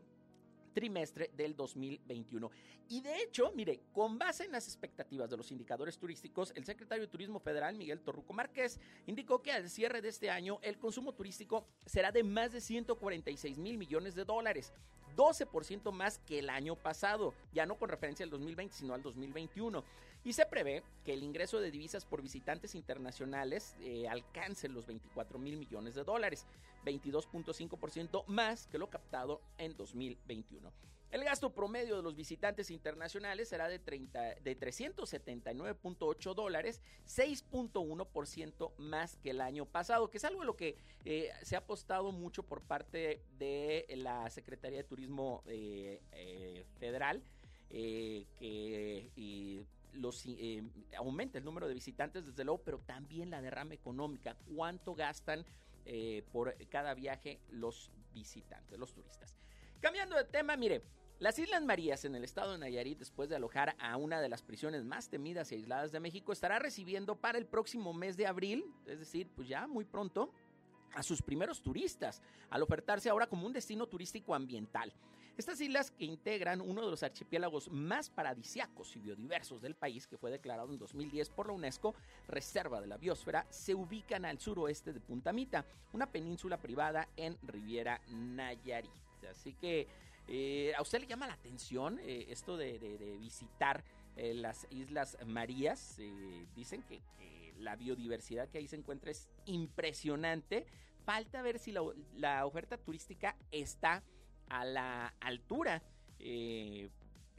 trimestre 0.74 1.32
del 1.36 1.56
2021. 1.56 2.52
Y 2.90 3.02
de 3.02 3.22
hecho, 3.22 3.52
mire, 3.56 3.82
con 3.94 4.18
base 4.18 4.46
en 4.46 4.52
las 4.52 4.68
expectativas 4.68 5.30
de 5.30 5.38
los 5.38 5.52
indicadores 5.52 5.98
turísticos, 5.98 6.52
el 6.56 6.66
secretario 6.66 7.06
de 7.06 7.12
Turismo 7.12 7.40
Federal, 7.40 7.76
Miguel 7.76 8.02
Torruco 8.02 8.34
Márquez, 8.34 8.80
indicó 9.08 9.42
que 9.42 9.52
al 9.52 9.70
cierre 9.70 10.02
de 10.02 10.10
este 10.10 10.30
año 10.30 10.60
el 10.62 10.78
consumo 10.78 11.14
turístico 11.14 11.66
será 11.86 12.12
de 12.12 12.24
más 12.24 12.52
de 12.52 12.62
146 12.62 13.58
mil 13.58 13.78
millones 13.78 14.16
de 14.16 14.26
dólares. 14.26 14.74
12% 15.15 15.91
más 15.91 16.19
que 16.19 16.39
el 16.39 16.49
año 16.49 16.76
pasado, 16.76 17.34
ya 17.54 17.65
no 17.65 17.76
con 17.76 17.89
referencia 17.89 18.23
al 18.23 18.30
2020, 18.30 18.76
sino 18.76 18.93
al 18.93 19.02
2021. 19.02 19.84
Y 20.26 20.34
se 20.34 20.45
prevé 20.45 20.84
que 21.04 21.13
el 21.13 21.23
ingreso 21.23 21.60
de 21.60 21.69
divisas 21.69 22.06
por 22.06 22.21
visitantes 22.21 22.76
internacionales 22.76 23.76
eh, 23.82 24.08
alcance 24.08 24.69
los 24.69 24.86
24 24.88 25.38
mil 25.38 25.58
millones 25.58 25.95
de 25.95 26.04
dólares, 26.04 26.45
22.5% 26.86 28.26
más 28.28 28.67
que 28.67 28.78
lo 28.78 28.89
captado 28.89 29.41
en 29.58 29.76
2021. 29.76 30.71
El 31.13 31.23
gasto 31.23 31.54
promedio 31.54 31.97
de 31.97 32.02
los 32.02 32.15
visitantes 32.15 32.71
internacionales 32.71 33.47
será 33.47 33.67
de, 33.67 33.78
30, 33.78 34.34
de 34.41 34.60
379.8 34.60 36.34
dólares, 36.34 36.82
6.1% 37.06 38.71
más 38.80 39.17
que 39.17 39.30
el 39.30 39.39
año 39.39 39.67
pasado, 39.67 40.10
que 40.10 40.17
es 40.17 40.23
algo 40.23 40.39
de 40.39 40.47
lo 40.47 40.56
que 40.56 40.76
eh, 41.06 41.30
se 41.43 41.56
ha 41.56 41.60
apostado 41.60 42.12
mucho 42.12 42.41
por 42.41 42.63
parte 42.63 43.21
de 43.38 43.86
la 43.95 44.28
Secretaría 44.32 44.80
de 44.80 44.86
Turismo 44.86 45.43
eh, 45.45 46.02
eh, 46.13 46.65
Federal, 46.80 47.21
que 47.69 48.26
aumenta 50.97 51.38
el 51.38 51.45
número 51.45 51.67
de 51.67 51.76
visitantes, 51.76 52.26
desde 52.26 52.43
luego, 52.43 52.63
pero 52.63 52.80
también 52.80 53.30
la 53.30 53.39
derrama 53.39 53.76
económica, 53.76 54.36
cuánto 54.56 54.95
gastan 54.95 55.45
por 56.32 56.56
cada 56.69 56.95
viaje 56.95 57.39
los 57.49 57.91
visitantes, 58.15 58.80
los 58.80 58.91
turistas. 58.93 59.36
Cambiando 59.80 60.15
de 60.15 60.23
tema, 60.23 60.56
mire, 60.56 60.82
las 61.24 61.40
Islas 61.40 61.64
Marías 61.64 62.04
en 62.04 62.16
el 62.16 62.26
estado 62.26 62.52
de 62.52 62.58
Nayarit, 62.58 63.00
después 63.00 63.30
de 63.30 63.38
alojar 63.38 63.78
a 63.80 63.96
una 63.96 64.20
de 64.20 64.28
las 64.28 64.42
prisiones 64.42 64.84
más 64.84 65.08
temidas 65.08 65.50
y 65.50 65.56
aisladas 65.56 65.94
de 65.94 66.02
México, 66.02 66.34
estará 66.34 66.60
recibiendo 66.60 67.16
para 67.16 67.38
el 67.38 67.46
próximo 67.46 67.94
mes 67.94 68.18
de 68.18 68.28
abril, 68.28 68.66
es 68.86 69.00
decir, 69.00 69.30
pues 69.34 69.48
ya 69.48 69.66
muy 69.66 69.86
pronto, 69.86 70.34
a 70.94 71.02
sus 71.02 71.22
primeros 71.22 71.62
turistas, 71.62 72.22
al 72.50 72.62
ofertarse 72.62 73.10
ahora 73.10 73.28
como 73.28 73.48
un 73.48 73.54
destino 73.54 73.88
turístico 73.88 74.36
ambiental. 74.36 74.92
Estas 75.38 75.62
islas 75.62 75.92
que 75.92 76.04
integran 76.04 76.60
uno 76.60 76.84
de 76.84 76.92
los 76.92 77.04
archipiélagos 77.04 77.72
más 77.72 78.10
paradisiacos 78.10 78.94
y 78.98 79.00
biodiversos 79.00 79.62
del 79.62 79.76
país, 79.76 80.06
que 80.08 80.18
fue 80.18 80.30
declarado 80.30 80.74
en 80.74 80.78
2010 80.78 81.30
por 81.30 81.48
la 81.48 81.54
UNESCO 81.54 81.96
Reserva 82.28 82.82
de 82.82 82.88
la 82.88 82.98
Biosfera, 82.98 83.48
se 83.50 83.74
ubican 83.74 84.26
al 84.26 84.40
suroeste 84.40 84.92
de 84.92 85.00
Punta 85.00 85.32
Mita, 85.32 85.66
una 85.94 86.12
península 86.12 86.58
privada 86.58 87.08
en 87.16 87.38
Riviera 87.44 88.02
Nayarit. 88.10 88.92
Así 89.32 89.54
que 89.54 89.88
eh, 90.28 90.74
¿A 90.78 90.82
usted 90.82 91.02
le 91.02 91.08
llama 91.08 91.28
la 91.28 91.34
atención 91.34 92.00
eh, 92.00 92.28
esto 92.30 92.58
de, 92.58 92.78
visitar 93.20 93.84
eh, 94.16 94.34
las 94.34 94.68
Islas 94.70 95.18
Marías? 95.26 95.98
dicen 96.56 96.84
que, 96.84 97.02
la 97.60 97.76
biodiversidad 97.76 98.50
que 98.50 98.58
ahí 98.58 98.68
se 98.68 98.76
encuentra 98.76 99.12
es 99.12 99.30
impresionante. 99.46 100.66
Falta 101.06 101.42
ver 101.42 101.60
si 101.60 101.72
la, 101.72 101.82
la 102.16 102.46
oferta 102.46 102.78
turística 102.78 103.38
está 103.52 104.04
a 104.50 104.65
la 104.65 105.13
altura. 105.21 105.82
Y, 106.19 106.90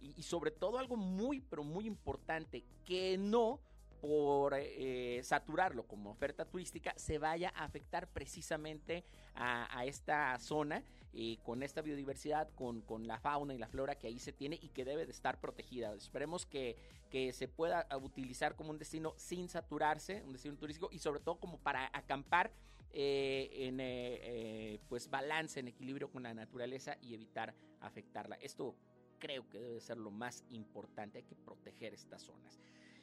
y, 0.01 0.23
sobre 0.23 0.51
todo 0.51 0.79
algo 0.79 0.97
muy, 0.97 1.41
pero 1.41 1.65
muy 1.65 1.87
importante, 1.87 2.65
que 2.85 3.17
no 3.19 3.61
por 4.05 4.53
eh, 4.55 5.21
saturarlo 5.23 5.87
como 5.87 6.11
oferta 6.11 6.45
turística 6.45 6.93
se 6.95 7.17
vaya 7.17 7.51
a 7.57 7.65
afectar 7.65 8.07
precisamente 8.07 9.03
a, 9.35 9.79
a 9.79 9.87
esta 9.87 10.39
zona 10.39 10.85
eh, 11.15 11.39
con 11.43 11.63
esta 11.63 11.81
biodiversidad, 11.81 12.51
con, 12.51 12.83
con, 12.83 13.07
la 13.07 13.19
fauna 13.19 13.55
y 13.55 13.59
la 13.59 13.67
flora 13.67 13.95
que 13.95 14.09
ahí 14.09 14.19
se 14.19 14.35
tiene 14.35 14.59
y 14.61 14.69
que 14.69 14.85
debe 14.85 15.07
de 15.07 15.13
estar 15.13 15.41
protegida. 15.41 15.95
Esperemos 15.95 16.45
que, 16.45 16.77
que 17.09 17.33
se 17.33 17.49
pueda 17.49 17.87
utilizar 18.03 18.57
como 18.57 18.73
un 18.73 18.79
destino 18.79 19.15
sin 19.17 19.49
saturarse, 19.49 20.23
un 20.23 20.35
destino 20.35 20.59
turístico 20.59 20.91
y 20.93 20.99
sobre 20.99 21.21
todo 21.21 21.37
como 21.37 21.59
para 21.59 21.89
acampar 21.95 22.53
eh, 22.93 23.49
en 23.53 23.79
eh, 23.81 24.81
pues 24.91 25.09
balance, 25.09 25.61
en 25.61 25.69
equilibrio 25.69 26.11
con 26.11 26.25
la 26.25 26.35
naturaleza 26.35 26.99
y 27.01 27.15
evitar 27.15 27.55
afectarla. 27.81 28.37
Esto 28.37 28.75
creo 29.19 29.49
que 29.49 29.61
debe 29.61 29.81
ser 29.81 29.97
lo 29.97 30.11
más 30.11 30.45
importante, 30.51 31.19
hay 31.19 31.25
que 31.25 31.37
proteger 31.37 31.95
estas 31.95 32.21
zonas. 32.21 32.61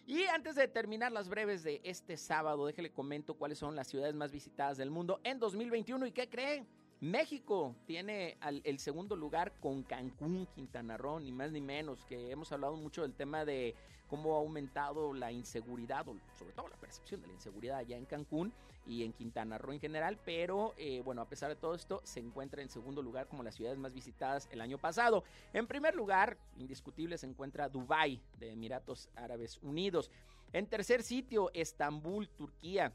Y 0.07 0.23
antes 0.23 0.55
de 0.55 0.67
terminar 0.67 1.11
las 1.11 1.29
breves 1.29 1.63
de 1.63 1.79
este 1.83 2.17
sábado, 2.17 2.65
déjele 2.65 2.91
comento 2.91 3.35
cuáles 3.35 3.59
son 3.59 3.75
las 3.75 3.87
ciudades 3.87 4.15
más 4.15 4.31
visitadas 4.31 4.77
del 4.77 4.89
mundo 4.89 5.21
en 5.23 5.39
2021 5.39 6.07
y 6.07 6.11
qué 6.11 6.29
cree. 6.29 6.65
México 6.99 7.75
tiene 7.85 8.37
el 8.63 8.77
segundo 8.77 9.15
lugar 9.15 9.53
con 9.59 9.83
Cancún, 9.83 10.47
Quintana 10.53 10.97
Roo, 10.97 11.19
ni 11.19 11.31
más 11.31 11.51
ni 11.51 11.61
menos, 11.61 12.05
que 12.05 12.29
hemos 12.29 12.51
hablado 12.51 12.75
mucho 12.75 13.01
del 13.01 13.15
tema 13.15 13.43
de 13.43 13.73
cómo 14.07 14.35
ha 14.35 14.39
aumentado 14.39 15.13
la 15.13 15.31
inseguridad, 15.31 16.07
o 16.07 16.15
sobre 16.37 16.53
todo 16.53 16.67
la 16.67 16.77
percepción 16.77 17.21
de 17.21 17.27
la 17.27 17.33
inseguridad 17.33 17.77
allá 17.77 17.97
en 17.97 18.05
Cancún 18.05 18.53
y 18.85 19.03
en 19.03 19.13
Quintana 19.13 19.57
Roo 19.57 19.73
en 19.73 19.79
general, 19.79 20.19
pero 20.25 20.73
eh, 20.77 21.01
bueno, 21.03 21.21
a 21.21 21.29
pesar 21.29 21.49
de 21.49 21.55
todo 21.55 21.75
esto, 21.75 22.01
se 22.03 22.19
encuentra 22.19 22.61
en 22.61 22.69
segundo 22.69 23.01
lugar 23.01 23.27
como 23.27 23.43
las 23.43 23.55
ciudades 23.55 23.77
más 23.77 23.93
visitadas 23.93 24.47
el 24.51 24.61
año 24.61 24.77
pasado. 24.77 25.23
En 25.53 25.67
primer 25.67 25.95
lugar, 25.95 26.37
indiscutible, 26.57 27.17
se 27.17 27.27
encuentra 27.27 27.69
Dubái 27.69 28.21
de 28.39 28.51
Emiratos 28.51 29.09
Árabes 29.15 29.59
Unidos. 29.61 30.09
En 30.53 30.67
tercer 30.67 31.03
sitio, 31.03 31.51
Estambul, 31.53 32.27
Turquía. 32.29 32.91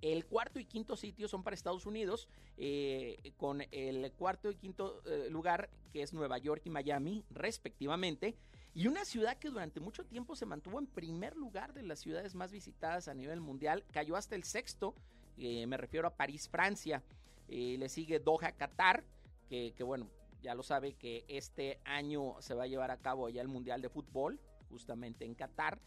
El 0.00 0.26
cuarto 0.26 0.60
y 0.60 0.64
quinto 0.64 0.96
sitio 0.96 1.26
son 1.26 1.42
para 1.42 1.54
Estados 1.54 1.84
Unidos, 1.84 2.28
eh, 2.56 3.32
con 3.36 3.62
el 3.72 4.12
cuarto 4.12 4.48
y 4.48 4.54
quinto 4.54 5.02
eh, 5.04 5.28
lugar 5.28 5.68
que 5.92 6.02
es 6.02 6.12
Nueva 6.12 6.38
York 6.38 6.62
y 6.66 6.70
Miami, 6.70 7.24
respectivamente. 7.30 8.36
Y 8.78 8.86
una 8.86 9.04
ciudad 9.04 9.36
que 9.38 9.50
durante 9.50 9.80
mucho 9.80 10.04
tiempo 10.04 10.36
se 10.36 10.46
mantuvo 10.46 10.78
en 10.78 10.86
primer 10.86 11.34
lugar 11.34 11.74
de 11.74 11.82
las 11.82 11.98
ciudades 11.98 12.36
más 12.36 12.52
visitadas 12.52 13.08
a 13.08 13.14
nivel 13.14 13.40
mundial, 13.40 13.84
cayó 13.90 14.14
hasta 14.14 14.36
el 14.36 14.44
sexto, 14.44 14.94
eh, 15.36 15.66
me 15.66 15.76
refiero 15.76 16.06
a 16.06 16.14
París, 16.14 16.48
Francia. 16.48 17.02
le 17.48 17.88
sigue 17.88 18.20
Doha, 18.20 18.52
Qatar, 18.52 19.02
que, 19.48 19.72
que 19.76 19.82
bueno, 19.82 20.08
ya 20.42 20.54
lo 20.54 20.62
sabe 20.62 20.92
que 20.92 21.24
este 21.26 21.80
año 21.84 22.36
se 22.38 22.54
va 22.54 22.62
a 22.62 22.66
llevar 22.68 22.92
a 22.92 22.98
cabo 22.98 23.28
ya 23.30 23.42
el 23.42 23.48
Mundial 23.48 23.82
de 23.82 23.88
Fútbol, 23.88 24.38
justamente 24.70 25.24
en 25.24 25.34
Qatar. 25.34 25.80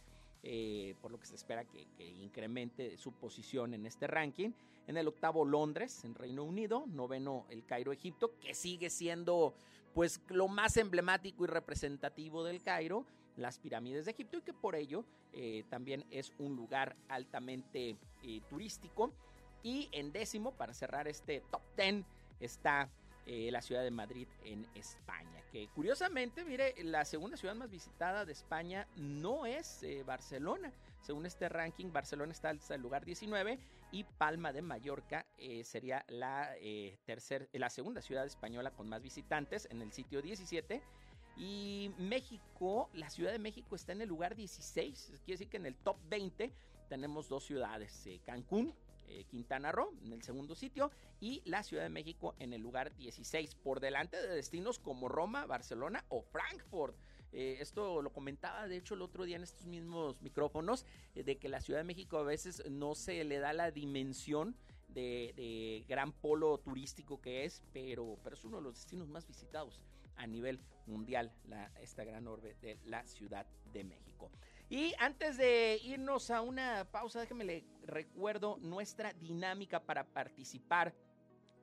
Eh, 0.44 0.96
por 1.02 1.12
lo 1.12 1.20
que 1.20 1.28
se 1.28 1.36
espera 1.36 1.66
que, 1.66 1.88
incremente 2.00 2.98
su 2.98 3.12
posición 3.12 3.74
en 3.74 3.86
este 3.86 4.08
ranking. 4.08 4.52
En 4.88 4.98
el 4.98 5.08
octavo 5.08 5.46
Londres, 5.46 6.04
en 6.04 6.16
Reino 6.16 6.44
Unido, 6.44 6.86
noveno 6.88 7.46
el 7.50 7.64
Cairo, 7.64 7.92
Egipto, 7.92 8.40
que 8.40 8.56
sigue 8.56 8.90
siendo 8.90 9.54
pues 9.94 10.22
lo 10.30 10.48
más 10.48 10.78
emblemático 10.78 11.44
y 11.44 11.48
representativo 11.48 12.44
del 12.44 12.62
Cairo, 12.64 13.06
las 13.38 13.60
pirámides 13.60 14.06
de 14.06 14.12
Egipto 14.12 14.38
y 14.38 14.42
que 14.42 14.54
por 14.54 14.76
ello 14.76 15.06
eh, 15.34 15.64
también 15.70 16.06
es 16.12 16.34
un 16.38 16.56
lugar 16.56 16.96
altamente 17.10 17.98
eh, 18.24 18.42
turístico. 18.50 19.14
Y 19.64 19.90
en 19.92 20.12
décimo, 20.12 20.54
para 20.54 20.74
cerrar 20.74 21.08
este 21.08 21.44
top 21.52 21.62
10, 21.78 22.04
está 22.40 22.90
eh, 23.26 23.52
la 23.52 23.62
ciudad 23.62 23.84
de 23.84 23.92
Madrid 23.92 24.28
en 24.44 24.68
España. 24.74 25.42
Que 25.52 25.68
curiosamente, 25.70 26.44
mire, 26.44 26.74
la 26.84 27.06
segunda 27.06 27.38
ciudad 27.38 27.56
más 27.56 27.70
visitada 27.70 28.26
de 28.26 28.32
España 28.32 28.88
no 28.96 29.46
es 29.46 29.86
Barcelona. 30.06 30.72
Según 31.02 31.26
este 31.26 31.48
ranking, 31.50 31.92
Barcelona 31.92 32.32
está 32.32 32.50
hasta 32.50 32.76
el 32.76 32.82
lugar 32.82 33.06
19 33.06 33.60
y 33.92 34.04
Palma 34.04 34.54
de 34.54 34.62
Mallorca 34.62 35.26
eh, 35.38 35.64
sería 35.64 36.06
la, 36.08 36.50
tercer, 37.06 37.50
la 37.54 37.70
segunda 37.70 38.02
ciudad 38.02 38.26
española 38.26 38.72
con 38.72 38.88
más 38.90 39.02
visitantes 39.02 39.68
en 39.72 39.82
el 39.82 39.92
sitio 39.92 40.22
17. 40.22 40.82
Y 41.38 41.92
México, 41.98 42.90
la 42.94 43.10
Ciudad 43.10 43.32
de 43.32 43.40
México 43.40 43.76
está 43.76 43.94
en 43.94 44.02
el 44.02 44.10
lugar 44.10 44.36
16. 44.36 45.14
Quiere 45.26 45.38
decir 45.38 45.50
que 45.50 45.58
en 45.58 45.66
el 45.66 45.76
top 45.76 45.98
20 46.10 46.52
tenemos 46.90 47.30
dos 47.30 47.46
ciudades, 47.46 48.08
Cancún 48.26 48.74
eh, 49.12 49.26
Quintana 49.26 49.74
Roo 49.74 49.94
en 50.06 50.14
el 50.14 50.22
segundo 50.22 50.56
sitio 50.56 50.90
y 51.20 51.42
la 51.44 51.64
Ciudad 51.64 51.84
de 51.84 51.90
México 51.90 52.34
en 52.40 52.54
el 52.54 52.62
lugar 52.62 52.96
16, 52.96 53.56
por 53.56 53.82
delante 53.82 54.16
de 54.16 54.36
destinos 54.36 54.80
como 54.80 55.10
Roma, 55.10 55.46
Barcelona 55.46 56.06
o 56.08 56.22
Frankfurt. 56.22 56.96
Eh, 57.32 57.58
esto 57.60 58.02
lo 58.02 58.12
comentaba 58.12 58.68
de 58.68 58.78
hecho 58.78 58.96
el 58.96 59.02
otro 59.02 59.24
día 59.24 59.38
en 59.38 59.44
estos 59.44 59.66
mismos 59.66 60.22
micrófonos, 60.22 60.86
eh, 61.16 61.24
de 61.24 61.38
que 61.38 61.50
la 61.50 61.62
Ciudad 61.62 61.80
de 61.80 61.86
México 61.86 62.18
a 62.18 62.24
veces 62.24 62.64
no 62.70 62.96
se 62.96 63.24
le 63.24 63.40
da 63.40 63.54
la 63.54 63.72
dimensión 63.72 64.56
de, 64.90 65.86
gran 65.88 66.12
polo 66.12 66.58
turístico 66.58 67.22
que 67.22 67.46
es, 67.46 67.64
pero, 67.72 68.20
pero 68.24 68.36
es 68.36 68.44
uno 68.44 68.58
de 68.58 68.64
los 68.64 68.76
destinos 68.76 69.08
más 69.08 69.26
visitados 69.26 69.82
a 70.18 70.28
nivel 70.28 70.60
mundial, 70.86 71.32
esta 71.80 72.04
gran 72.04 72.28
orbe 72.28 72.56
de 72.62 72.78
la 72.86 73.06
Ciudad 73.08 73.48
de 73.72 73.84
México. 73.86 74.30
Y 74.70 74.94
antes 75.00 75.38
de 75.38 75.80
irnos 75.84 76.30
a 76.32 76.42
una 76.42 76.88
pausa, 76.92 77.20
déjenme 77.20 77.44
le 77.44 77.66
recuerdo 77.84 78.58
nuestra 78.62 79.14
dinámica 79.14 79.84
para 79.84 80.06
participar 80.06 80.94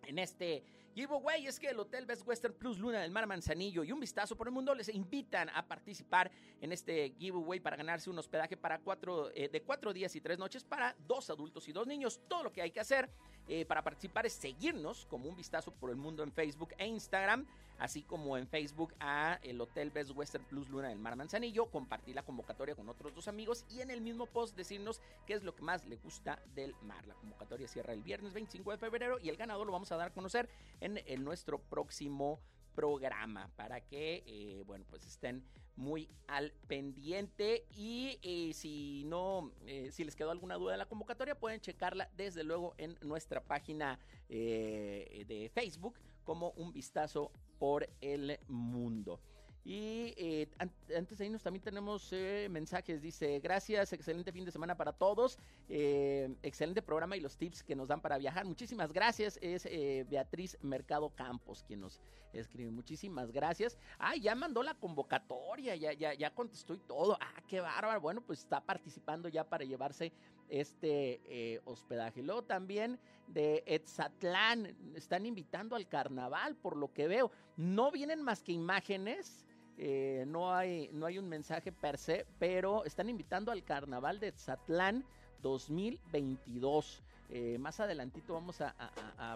en 0.07 0.19
este 0.19 0.63
giveaway 0.95 1.47
es 1.47 1.61
que 1.61 1.69
el 1.69 1.79
Hotel 1.79 2.07
Best 2.07 2.27
Western 2.27 2.55
Plus 2.55 2.79
Luna 2.79 3.01
del 3.01 3.13
Mar 3.13 3.27
Manzanillo 3.27 3.85
y 3.85 3.93
un 3.93 4.01
vistazo 4.01 4.37
por 4.37 4.49
el 4.49 4.53
mundo 4.53 4.75
les 4.75 4.89
invitan 4.89 5.49
a 5.51 5.67
participar 5.67 6.31
en 6.61 6.73
este 6.73 7.15
giveaway 7.19 7.61
para 7.61 7.77
ganarse 7.77 8.11
un 8.11 8.19
hospedaje 8.19 8.57
para 8.57 8.81
cuatro, 8.81 9.31
eh, 9.35 9.49
de 9.49 9.63
cuatro 9.63 9.93
días 9.93 10.15
y 10.17 10.21
tres 10.21 10.39
noches 10.39 10.65
para 10.65 10.97
dos 11.07 11.31
adultos 11.31 11.69
y 11.69 11.73
dos 11.73 11.87
niños. 11.87 12.21
Todo 12.27 12.45
lo 12.45 12.53
que 12.53 12.63
hay 12.63 12.73
que 12.73 12.81
hacer 12.81 13.09
eh, 13.49 13.65
para 13.65 13.83
participar 13.83 14.27
es 14.27 14.35
seguirnos 14.35 15.07
como 15.07 15.29
un 15.29 15.37
vistazo 15.37 15.73
por 15.73 15.91
el 15.91 15.97
mundo 15.97 16.23
en 16.23 16.31
Facebook 16.33 16.75
e 16.77 16.87
Instagram, 16.87 17.47
así 17.79 18.03
como 18.03 18.37
en 18.37 18.47
Facebook 18.47 18.93
a 19.01 19.39
el 19.43 19.61
Hotel 19.61 19.91
Best 19.91 20.11
Western 20.15 20.45
Plus 20.45 20.69
Luna 20.69 20.89
del 20.89 20.99
Mar 20.99 21.17
Manzanillo, 21.17 21.67
compartir 21.67 22.15
la 22.15 22.23
convocatoria 22.23 22.75
con 22.75 22.89
otros 22.89 23.15
dos 23.15 23.27
amigos 23.27 23.65
y 23.71 23.81
en 23.81 23.91
el 23.91 24.01
mismo 24.01 24.27
post 24.27 24.57
decirnos 24.57 25.01
qué 25.27 25.35
es 25.35 25.45
lo 25.45 25.55
que 25.55 25.63
más 25.63 25.87
le 25.87 25.97
gusta 25.97 26.43
del 26.55 26.75
mar. 26.83 27.07
La 27.07 27.15
convocatoria 27.15 27.69
cierra 27.69 27.95
el 27.95 28.03
viernes 28.03 28.35
25 28.35 28.71
de 28.71 28.79
febrero 28.79 29.19
y 29.19 29.29
el 29.29 29.37
ganador 29.37 29.67
lo 29.67 29.73
vamos 29.73 29.91
a 29.93 29.97
dar 29.97 30.09
a 30.09 30.13
conocer 30.13 30.49
en, 30.81 31.25
nuestro 31.25 31.59
próximo 31.59 32.41
programa 32.79 33.51
para 33.57 33.81
que 33.81 34.22
eh, 34.24 34.62
bueno 34.64 34.85
pues 34.89 35.05
estén 35.05 35.43
muy 35.74 36.09
al 36.29 36.53
pendiente 36.68 37.66
y 37.76 38.20
eh, 38.22 38.53
si 38.55 39.03
no 39.05 39.51
eh, 39.66 39.91
si 39.91 40.05
les 40.05 40.14
quedó 40.14 40.31
alguna 40.31 40.55
duda 40.55 40.72
de 40.72 40.79
la 40.79 40.87
convocatoria 40.87 41.35
pueden 41.35 41.61
checarla 41.61 42.09
desde 42.16 42.45
luego 42.45 42.76
en 42.79 42.97
nuestra 43.03 43.43
página 43.43 43.99
de 44.29 45.51
Facebook 45.53 45.99
como 46.22 46.51
un 46.51 46.72
vistazo 46.72 47.33
por 47.59 47.89
el 48.01 48.39
mundo. 48.47 49.18
Y 49.65 50.15
eh, 50.17 50.49
antes 50.97 51.19
de 51.19 51.27
irnos 51.27 51.43
también 51.43 51.63
tenemos 51.63 52.09
eh, 52.13 52.49
mensajes. 52.51 53.03
Dice, 53.03 53.39
gracias, 53.41 53.93
excelente 53.93 54.33
fin 54.33 54.45
de 54.45 54.51
semana 54.51 54.77
para 54.77 54.93
todos. 54.93 55.39
Eh, 55.69 56.35
excelente 56.43 56.81
programa 56.81 57.17
y 57.17 57.21
los 57.21 57.37
tips 57.37 57.63
que 57.63 57.77
nos 57.77 57.89
dan 57.89 58.01
para 58.01 58.19
viajar. 58.19 58.45
Muchísimas 58.47 58.93
gracias. 58.93 59.39
Es 59.43 59.69
Beatriz 60.09 60.57
Mercado 60.63 61.11
Campos 61.11 61.65
quien 61.67 61.81
nos 61.81 62.01
escribe. 62.33 62.71
Muchísimas 62.71 63.31
gracias. 63.31 63.77
Ah, 63.99 64.17
ya 64.17 64.35
mandó 64.35 64.63
la 64.63 64.75
convocatoria, 64.75 65.77
ya, 65.77 65.93
ya, 65.93 66.15
ya 66.15 66.35
contestó 66.35 66.75
y 66.75 66.79
todo. 66.79 67.17
Ah, 67.21 67.43
qué 67.47 67.61
bárbaro. 67.61 68.01
Bueno, 68.01 68.23
pues 68.23 68.41
está 68.41 68.61
participando 68.61 69.29
ya 69.29 69.45
para 69.45 69.65
llevarse 69.65 70.13
este 70.49 71.61
hospedaje. 71.65 72.23
Luego 72.23 72.43
también 72.43 72.99
de 73.27 73.63
Etzatlán, 73.67 74.75
están 74.95 75.27
invitando 75.27 75.77
al 75.77 75.89
carnaval, 75.89 76.57
por 76.57 76.77
lo 76.77 76.93
que 76.93 77.09
veo. 77.09 77.31
No 77.57 77.91
vienen 77.91 78.23
más 78.23 78.43
que 78.43 78.53
imágenes 78.53 79.47
eh, 79.81 80.25
no, 80.27 80.53
hay, 80.53 80.91
no 80.93 81.07
hay 81.07 81.19
un 81.19 81.29
mensaje 81.29 81.71
per 81.71 81.99
se, 81.99 82.27
pero 82.41 82.85
están 82.85 83.09
invitando 83.09 83.53
al 83.53 83.63
Carnaval 83.63 84.19
de 84.19 84.33
Tzatlán 84.33 85.05
2022. 85.41 87.01
Eh, 87.31 87.59
más 87.59 87.79
adelantito 87.79 88.35
vamos 88.35 88.61
a, 88.61 88.75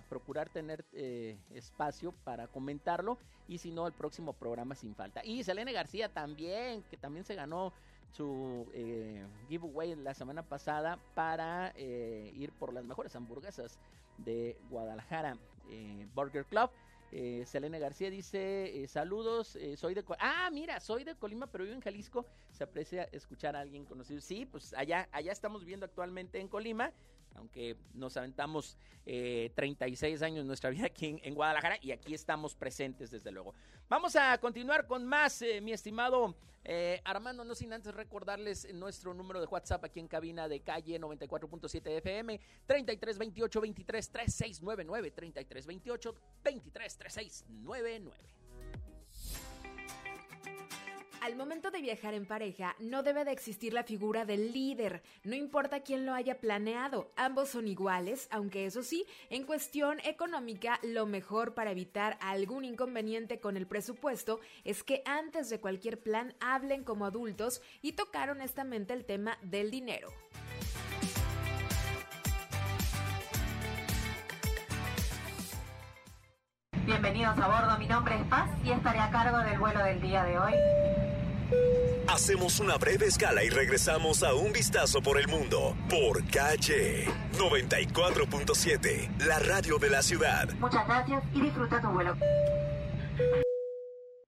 procurar 0.08 0.48
tener 0.48 0.84
eh, 0.94 1.36
espacio 1.50 2.12
para 2.24 2.48
comentarlo 2.48 3.18
y 3.46 3.58
si 3.58 3.70
no 3.70 3.86
el 3.86 3.92
próximo 3.92 4.32
programa 4.32 4.74
sin 4.74 4.96
falta. 4.96 5.24
Y 5.24 5.44
Selene 5.44 5.72
García 5.72 6.08
también, 6.08 6.82
que 6.90 6.96
también 6.96 7.24
se 7.24 7.36
ganó 7.36 7.72
su 8.12 8.66
giveaway 9.48 9.94
la 9.96 10.14
semana 10.14 10.42
pasada 10.42 10.98
para 11.14 11.72
ir 11.78 12.52
por 12.52 12.72
las 12.72 12.84
mejores 12.84 13.16
hamburguesas 13.16 13.78
de 14.18 14.56
Guadalajara 14.70 15.36
Burger 16.14 16.44
Club. 16.44 16.70
Eh, 17.14 17.44
Selena 17.44 17.78
García 17.78 18.08
dice, 18.08 18.82
eh, 18.82 18.88
saludos, 18.88 19.56
eh, 19.56 19.76
soy 19.76 19.92
de... 19.92 20.02
Ah, 20.18 20.48
mira, 20.50 20.80
soy 20.80 21.04
de 21.04 21.14
Colima, 21.14 21.46
pero 21.46 21.64
vivo 21.64 21.76
en 21.76 21.82
Jalisco. 21.82 22.24
Se 22.50 22.64
aprecia 22.64 23.04
escuchar 23.12 23.54
a 23.54 23.60
alguien 23.60 23.84
conocido. 23.84 24.22
Sí, 24.22 24.46
pues 24.46 24.72
allá, 24.72 25.10
allá 25.12 25.30
estamos 25.30 25.60
viviendo 25.60 25.84
actualmente 25.84 26.40
en 26.40 26.48
Colima 26.48 26.90
aunque 27.34 27.76
nos 27.94 28.16
aventamos 28.16 28.76
36 29.04 30.22
años 30.22 30.44
de 30.44 30.46
nuestra 30.46 30.70
vida 30.70 30.86
aquí 30.86 31.18
en, 31.22 31.34
Guadalajara 31.34 31.78
y 31.80 31.92
aquí 31.92 32.14
estamos 32.14 32.54
presentes 32.54 33.10
desde 33.10 33.30
luego. 33.30 33.54
Vamos 33.88 34.14
a 34.16 34.38
continuar 34.38 34.86
con 34.86 35.04
más, 35.06 35.44
mi 35.62 35.72
estimado 35.72 36.36
Armando, 37.04 37.44
no 37.44 37.54
sin 37.54 37.72
antes 37.72 37.94
recordarles 37.94 38.72
nuestro 38.74 39.12
número 39.14 39.40
de 39.40 39.46
WhatsApp 39.46 39.84
aquí 39.84 39.98
en 40.00 40.08
cabina 40.08 40.48
de 40.48 40.60
calle 40.60 41.00
94.7 41.00 41.98
FM, 41.98 42.40
3328 42.66 43.60
23 43.60 44.10
3699, 44.10 45.10
3328 45.10 46.14
23 46.44 46.98
3699. 46.98 48.41
Al 51.22 51.36
momento 51.36 51.70
de 51.70 51.80
viajar 51.80 52.14
en 52.14 52.26
pareja, 52.26 52.74
no 52.80 53.04
debe 53.04 53.24
de 53.24 53.30
existir 53.30 53.72
la 53.72 53.84
figura 53.84 54.24
del 54.24 54.52
líder, 54.52 55.04
no 55.22 55.36
importa 55.36 55.84
quién 55.84 56.04
lo 56.04 56.14
haya 56.14 56.40
planeado, 56.40 57.12
ambos 57.14 57.50
son 57.50 57.68
iguales, 57.68 58.26
aunque 58.32 58.66
eso 58.66 58.82
sí, 58.82 59.06
en 59.30 59.44
cuestión 59.44 60.00
económica, 60.00 60.80
lo 60.82 61.06
mejor 61.06 61.54
para 61.54 61.70
evitar 61.70 62.18
algún 62.20 62.64
inconveniente 62.64 63.38
con 63.38 63.56
el 63.56 63.68
presupuesto 63.68 64.40
es 64.64 64.82
que 64.82 65.02
antes 65.04 65.48
de 65.48 65.60
cualquier 65.60 66.00
plan 66.00 66.34
hablen 66.40 66.82
como 66.82 67.06
adultos 67.06 67.62
y 67.82 67.92
tocar 67.92 68.28
honestamente 68.28 68.92
el 68.92 69.04
tema 69.04 69.38
del 69.42 69.70
dinero. 69.70 70.08
Bienvenidos 76.84 77.38
a 77.38 77.46
bordo, 77.46 77.78
mi 77.78 77.86
nombre 77.86 78.16
es 78.16 78.24
Paz 78.24 78.50
y 78.64 78.72
estaré 78.72 78.98
a 78.98 79.08
cargo 79.10 79.38
del 79.38 79.56
vuelo 79.56 79.84
del 79.84 80.00
día 80.00 80.24
de 80.24 80.36
hoy. 80.36 80.52
Hacemos 82.08 82.58
una 82.58 82.76
breve 82.76 83.06
escala 83.06 83.44
y 83.44 83.50
regresamos 83.50 84.24
a 84.24 84.34
un 84.34 84.52
vistazo 84.52 85.00
por 85.00 85.18
el 85.18 85.28
mundo 85.28 85.76
por 85.88 86.26
Calle 86.26 87.06
94.7, 87.34 89.24
la 89.26 89.38
radio 89.38 89.78
de 89.78 89.90
la 89.90 90.02
ciudad. 90.02 90.48
Muchas 90.58 90.84
gracias 90.88 91.22
y 91.32 91.42
disfruta 91.42 91.80
tu 91.80 91.88
vuelo. 91.88 92.16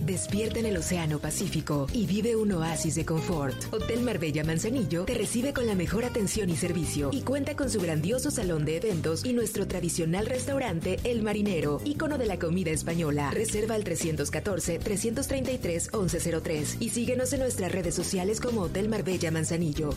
Despierta 0.00 0.58
en 0.58 0.66
el 0.66 0.76
Océano 0.76 1.18
Pacífico 1.18 1.86
y 1.92 2.06
vive 2.06 2.36
un 2.36 2.52
oasis 2.52 2.94
de 2.96 3.06
confort. 3.06 3.56
Hotel 3.72 4.02
Marbella 4.02 4.44
Manzanillo 4.44 5.04
te 5.04 5.14
recibe 5.14 5.52
con 5.52 5.66
la 5.66 5.74
mejor 5.74 6.04
atención 6.04 6.48
y 6.50 6.56
servicio 6.56 7.10
y 7.12 7.22
cuenta 7.22 7.56
con 7.56 7.70
su 7.70 7.80
grandioso 7.80 8.30
salón 8.30 8.64
de 8.64 8.76
eventos 8.78 9.24
y 9.24 9.32
nuestro 9.32 9.68
tradicional 9.68 10.26
restaurante 10.26 10.98
El 11.04 11.22
Marinero, 11.22 11.80
ícono 11.84 12.18
de 12.18 12.26
la 12.26 12.38
comida 12.38 12.70
española. 12.70 13.30
Reserva 13.30 13.76
al 13.76 13.84
314-333-1103 13.84 16.76
y 16.80 16.90
síguenos 16.90 17.32
en 17.32 17.40
nuestras 17.40 17.72
redes 17.72 17.94
sociales 17.94 18.40
como 18.40 18.62
Hotel 18.62 18.88
Marbella 18.88 19.30
Manzanillo. 19.30 19.90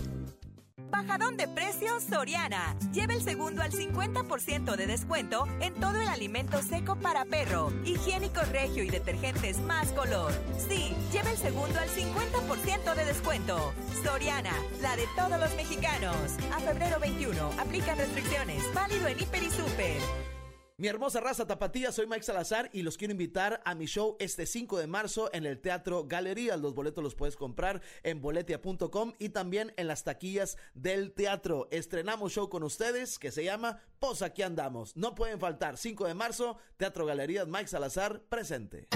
Bajadón 0.91 1.37
de 1.37 1.47
precios 1.47 2.03
Soriana. 2.03 2.75
Lleva 2.93 3.13
el 3.13 3.21
segundo 3.21 3.61
al 3.61 3.71
50% 3.71 4.75
de 4.75 4.87
descuento 4.87 5.47
en 5.59 5.73
todo 5.75 5.99
el 6.01 6.07
alimento 6.07 6.61
seco 6.61 6.95
para 6.95 7.25
perro, 7.25 7.71
higiénico 7.83 8.41
regio 8.51 8.83
y 8.83 8.89
detergentes 8.89 9.59
más 9.59 9.91
color. 9.91 10.31
Sí, 10.67 10.95
lleva 11.11 11.31
el 11.31 11.37
segundo 11.37 11.79
al 11.79 11.89
50% 11.89 12.95
de 12.95 13.05
descuento. 13.05 13.73
Soriana, 14.03 14.53
la 14.81 14.95
de 14.95 15.05
todos 15.15 15.39
los 15.39 15.53
mexicanos. 15.55 16.15
A 16.55 16.59
febrero 16.59 16.99
21, 16.99 17.51
aplican 17.59 17.97
restricciones. 17.97 18.63
Válido 18.73 19.07
en 19.07 19.19
Hiper 19.19 19.43
y 19.43 19.51
Super. 19.51 20.36
Mi 20.79 20.87
hermosa 20.87 21.19
raza 21.21 21.47
tapatía, 21.47 21.91
soy 21.91 22.05
Mike 22.05 22.21
Salazar 22.21 22.69
y 22.71 22.83
los 22.83 22.97
quiero 22.97 23.11
invitar 23.11 23.63
a 23.65 23.73
mi 23.73 23.87
show 23.87 24.15
este 24.19 24.45
5 24.45 24.77
de 24.77 24.85
marzo 24.85 25.27
en 25.33 25.47
el 25.47 25.59
Teatro 25.59 26.05
Galería. 26.05 26.55
Los 26.55 26.75
boletos 26.75 27.03
los 27.03 27.15
puedes 27.15 27.35
comprar 27.35 27.81
en 28.03 28.21
boletia.com 28.21 29.13
y 29.17 29.29
también 29.29 29.73
en 29.77 29.87
las 29.87 30.03
taquillas 30.03 30.55
del 30.75 31.13
teatro. 31.13 31.67
Estrenamos 31.71 32.31
show 32.31 32.47
con 32.49 32.61
ustedes 32.61 33.17
que 33.17 33.31
se 33.31 33.43
llama 33.43 33.81
Pues 33.99 34.21
aquí 34.21 34.43
andamos. 34.43 34.95
No 34.95 35.15
pueden 35.15 35.39
faltar, 35.39 35.77
5 35.77 36.05
de 36.05 36.13
marzo, 36.13 36.57
Teatro 36.77 37.05
Galerías 37.05 37.47
Mike 37.47 37.67
Salazar 37.67 38.21
presente. 38.29 38.87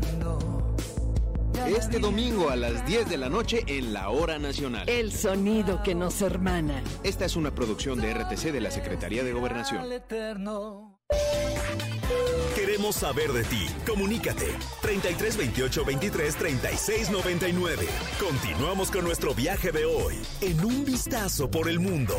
Este 1.67 1.99
domingo 1.99 2.49
a 2.49 2.55
las 2.55 2.85
10 2.85 3.09
de 3.09 3.17
la 3.17 3.29
noche 3.29 3.63
en 3.67 3.93
la 3.93 4.09
Hora 4.09 4.39
Nacional. 4.39 4.89
El 4.89 5.11
sonido 5.11 5.81
que 5.83 5.95
nos 5.95 6.21
hermana. 6.21 6.83
Esta 7.03 7.25
es 7.25 7.35
una 7.35 7.53
producción 7.53 7.99
de 8.01 8.13
RTC 8.13 8.51
de 8.51 8.61
la 8.61 8.71
Secretaría 8.71 9.23
de 9.23 9.31
Gobernación. 9.31 9.85
Queremos 12.55 12.95
saber 12.95 13.31
de 13.31 13.43
ti. 13.43 13.67
Comunícate 13.87 14.47
33 14.81 15.37
28 15.37 15.85
23 15.85 16.35
36 16.35 17.11
99. 17.11 17.87
Continuamos 18.19 18.91
con 18.91 19.03
nuestro 19.03 19.33
viaje 19.33 19.71
de 19.71 19.85
hoy 19.85 20.15
en 20.41 20.63
un 20.63 20.85
vistazo 20.85 21.49
por 21.49 21.69
el 21.69 21.79
mundo. 21.79 22.15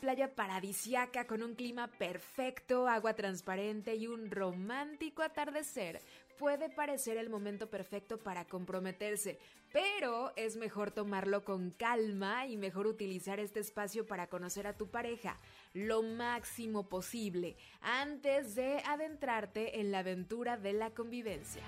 Playa 0.00 0.34
paradisiaca 0.34 1.26
con 1.26 1.42
un 1.42 1.54
clima 1.54 1.88
perfecto, 1.88 2.88
agua 2.88 3.14
transparente 3.14 3.94
y 3.94 4.06
un 4.06 4.30
romántico 4.30 5.22
atardecer 5.22 6.00
puede 6.38 6.68
parecer 6.68 7.16
el 7.16 7.30
momento 7.30 7.68
perfecto 7.68 8.18
para 8.18 8.44
comprometerse, 8.44 9.38
pero 9.72 10.32
es 10.36 10.56
mejor 10.56 10.90
tomarlo 10.90 11.44
con 11.44 11.70
calma 11.70 12.46
y 12.46 12.56
mejor 12.56 12.86
utilizar 12.86 13.40
este 13.40 13.60
espacio 13.60 14.06
para 14.06 14.28
conocer 14.28 14.66
a 14.66 14.76
tu 14.76 14.90
pareja 14.90 15.38
lo 15.72 16.02
máximo 16.02 16.88
posible 16.88 17.56
antes 17.80 18.54
de 18.54 18.82
adentrarte 18.86 19.80
en 19.80 19.90
la 19.92 20.00
aventura 20.00 20.56
de 20.56 20.72
la 20.72 20.90
convivencia. 20.90 21.62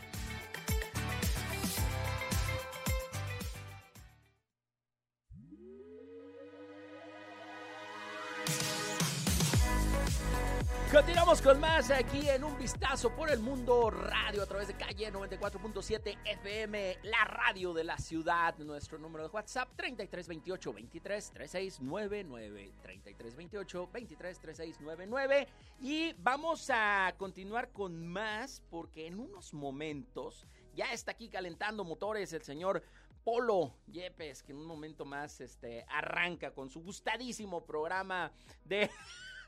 Continuamos 10.93 11.43
con 11.43 11.61
más 11.61 11.91
aquí 11.91 12.31
en 12.31 12.43
Un 12.43 12.57
Vistazo 12.57 13.15
por 13.15 13.31
el 13.31 13.41
Mundo 13.41 13.91
Radio 13.91 14.43
a 14.43 14.47
través 14.47 14.69
de 14.69 14.75
calle 14.75 15.13
94.7 15.13 16.17
FM, 16.25 17.01
la 17.03 17.25
radio 17.27 17.75
de 17.75 17.85
la 17.85 17.99
ciudad. 17.99 18.57
Nuestro 18.57 18.99
número 18.99 19.25
de 19.25 19.31
WhatsApp 19.31 19.69
3328 19.77 20.73
23 20.73 21.31
3699 21.33 22.73
3328 22.81 23.91
23 23.93 24.41
3699 24.41 25.49
y 25.83 26.15
vamos 26.15 26.71
a 26.73 27.15
continuar 27.19 27.71
con 27.71 28.07
más 28.07 28.63
porque 28.71 29.07
en 29.07 29.21
unos 29.21 29.53
momentos 29.53 30.47
ya 30.75 30.91
está 30.95 31.11
aquí 31.11 31.29
calentando 31.29 31.85
motores 31.85 32.33
el 32.33 32.43
señor 32.43 32.83
Polo 33.25 33.75
Yepes, 33.89 34.43
que 34.43 34.53
en 34.53 34.59
un 34.59 34.67
momento 34.67 35.05
más 35.05 35.43
este, 35.43 35.85
arranca 35.91 36.55
con 36.55 36.71
su 36.71 36.81
gustadísimo 36.81 37.63
programa 37.63 38.33
de 38.65 38.89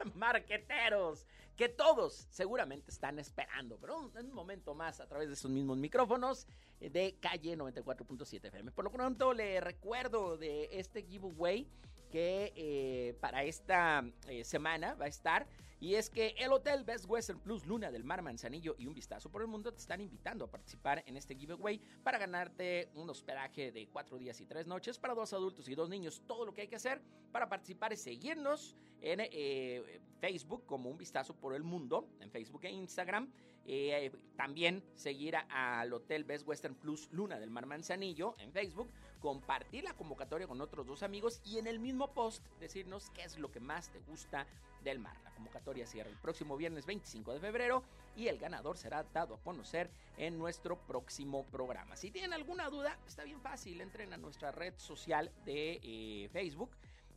marqueteros 0.14 1.26
que 1.56 1.68
todos 1.68 2.26
seguramente 2.30 2.90
están 2.90 3.18
esperando, 3.18 3.76
pero 3.78 4.10
en 4.16 4.26
un 4.26 4.32
momento 4.32 4.74
más 4.74 4.98
a 5.00 5.06
través 5.06 5.28
de 5.28 5.36
sus 5.36 5.50
mismos 5.50 5.76
micrófonos 5.76 6.46
eh, 6.80 6.88
de 6.88 7.16
calle 7.20 7.56
94.7 7.56 8.46
FM. 8.46 8.70
Por 8.72 8.84
lo 8.84 8.90
pronto 8.90 9.34
le 9.34 9.60
recuerdo 9.60 10.38
de 10.38 10.70
este 10.72 11.02
giveaway 11.02 11.68
que 12.10 12.52
eh, 12.56 13.14
para 13.20 13.44
esta 13.44 14.04
eh, 14.26 14.42
semana 14.44 14.94
va 14.94 15.04
a 15.04 15.08
estar 15.08 15.46
y 15.80 15.94
es 15.94 16.10
que 16.10 16.34
el 16.38 16.52
Hotel 16.52 16.84
Best 16.84 17.06
Western 17.08 17.40
Plus 17.40 17.66
Luna 17.66 17.90
del 17.90 18.04
Mar 18.04 18.20
Manzanillo 18.20 18.76
y 18.78 18.86
un 18.86 18.94
vistazo 18.94 19.30
por 19.30 19.40
el 19.40 19.48
mundo 19.48 19.72
te 19.72 19.80
están 19.80 20.02
invitando 20.02 20.44
a 20.44 20.50
participar 20.50 21.02
en 21.06 21.16
este 21.16 21.34
giveaway 21.34 21.80
para 22.02 22.18
ganarte 22.18 22.90
un 22.94 23.08
hospedaje 23.08 23.72
de 23.72 23.88
cuatro 23.88 24.18
días 24.18 24.38
y 24.42 24.46
tres 24.46 24.66
noches 24.66 24.98
para 24.98 25.14
dos 25.14 25.32
adultos 25.32 25.66
y 25.68 25.74
dos 25.74 25.88
niños. 25.88 26.22
Todo 26.26 26.44
lo 26.44 26.52
que 26.52 26.62
hay 26.62 26.68
que 26.68 26.76
hacer 26.76 27.00
para 27.32 27.48
participar 27.48 27.94
es 27.94 28.02
seguirnos 28.02 28.76
en 29.00 29.20
eh, 29.22 30.00
Facebook 30.20 30.66
como 30.66 30.90
un 30.90 30.98
vistazo 30.98 31.34
por 31.34 31.54
el 31.54 31.62
mundo, 31.62 32.06
en 32.20 32.30
Facebook 32.30 32.64
e 32.64 32.70
Instagram. 32.70 33.32
Eh, 33.64 34.10
también 34.36 34.82
seguir 34.94 35.36
al 35.36 35.92
Hotel 35.92 36.24
Best 36.24 36.46
Western 36.46 36.74
Plus 36.74 37.08
Luna 37.12 37.38
del 37.38 37.50
Mar 37.50 37.66
Manzanillo 37.66 38.34
en 38.38 38.52
Facebook, 38.52 38.90
compartir 39.20 39.84
la 39.84 39.94
convocatoria 39.94 40.46
con 40.46 40.60
otros 40.60 40.86
dos 40.86 41.02
amigos 41.02 41.40
y 41.44 41.58
en 41.58 41.66
el 41.66 41.78
mismo 41.78 42.12
post 42.12 42.44
decirnos 42.58 43.10
qué 43.10 43.22
es 43.22 43.38
lo 43.38 43.52
que 43.52 43.60
más 43.60 43.90
te 43.90 44.00
gusta 44.00 44.46
del 44.82 44.98
mar. 44.98 45.16
La 45.24 45.30
convocatoria 45.34 45.86
cierra 45.86 46.10
el 46.10 46.16
próximo 46.16 46.56
viernes 46.56 46.86
25 46.86 47.34
de 47.34 47.40
febrero 47.40 47.84
y 48.16 48.28
el 48.28 48.38
ganador 48.38 48.76
será 48.76 49.04
dado 49.04 49.34
a 49.34 49.40
conocer 49.42 49.90
en 50.16 50.38
nuestro 50.38 50.78
próximo 50.86 51.44
programa. 51.46 51.96
Si 51.96 52.10
tienen 52.10 52.32
alguna 52.32 52.68
duda, 52.70 52.98
está 53.06 53.24
bien 53.24 53.40
fácil, 53.40 53.80
entren 53.80 54.12
a 54.12 54.16
nuestra 54.16 54.50
red 54.52 54.74
social 54.76 55.30
de 55.44 55.80
eh, 55.82 56.28
Facebook. 56.32 56.70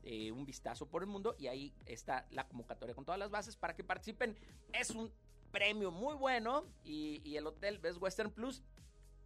Eh, 0.05 0.33
un 0.33 0.45
vistazo 0.45 0.85
por 0.85 1.01
el 1.01 1.07
mundo 1.07 1.33
y 1.39 1.47
ahí 1.47 1.73
está 1.85 2.27
la 2.31 2.45
convocatoria 2.45 2.93
con 2.93 3.05
todas 3.05 3.17
las 3.17 3.31
bases 3.31 3.55
para 3.55 3.73
que 3.73 3.85
participen. 3.85 4.37
Es 4.73 4.89
un 4.89 5.09
premio 5.53 5.91
muy 5.91 6.15
bueno 6.15 6.65
y, 6.83 7.21
y 7.23 7.37
el 7.37 7.47
hotel 7.47 7.79
Best 7.79 8.01
Western 8.01 8.29
Plus 8.29 8.61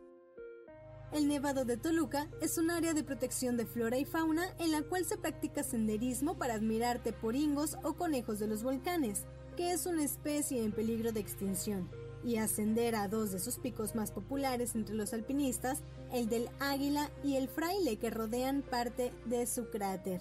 El 1.12 1.26
Nevado 1.26 1.64
de 1.64 1.76
Toluca 1.76 2.28
es 2.40 2.56
un 2.56 2.70
área 2.70 2.94
de 2.94 3.02
protección 3.02 3.56
de 3.56 3.66
flora 3.66 3.98
y 3.98 4.04
fauna 4.04 4.54
en 4.58 4.70
la 4.70 4.82
cual 4.82 5.04
se 5.04 5.16
practica 5.16 5.64
senderismo 5.64 6.38
para 6.38 6.54
admirar 6.54 7.02
teporingos 7.02 7.76
o 7.82 7.94
conejos 7.94 8.38
de 8.38 8.46
los 8.46 8.62
volcanes, 8.62 9.24
que 9.56 9.72
es 9.72 9.86
una 9.86 10.04
especie 10.04 10.64
en 10.64 10.72
peligro 10.72 11.12
de 11.12 11.20
extinción, 11.20 11.88
y 12.24 12.36
ascender 12.36 12.94
a 12.94 13.08
dos 13.08 13.32
de 13.32 13.38
sus 13.38 13.58
picos 13.58 13.94
más 13.94 14.10
populares 14.10 14.74
entre 14.74 14.94
los 14.94 15.12
alpinistas, 15.12 15.82
el 16.12 16.28
del 16.28 16.48
Águila 16.58 17.10
y 17.22 17.36
el 17.36 17.48
Fraile 17.48 17.96
que 17.98 18.10
rodean 18.10 18.62
parte 18.62 19.12
de 19.26 19.46
su 19.46 19.68
cráter. 19.70 20.20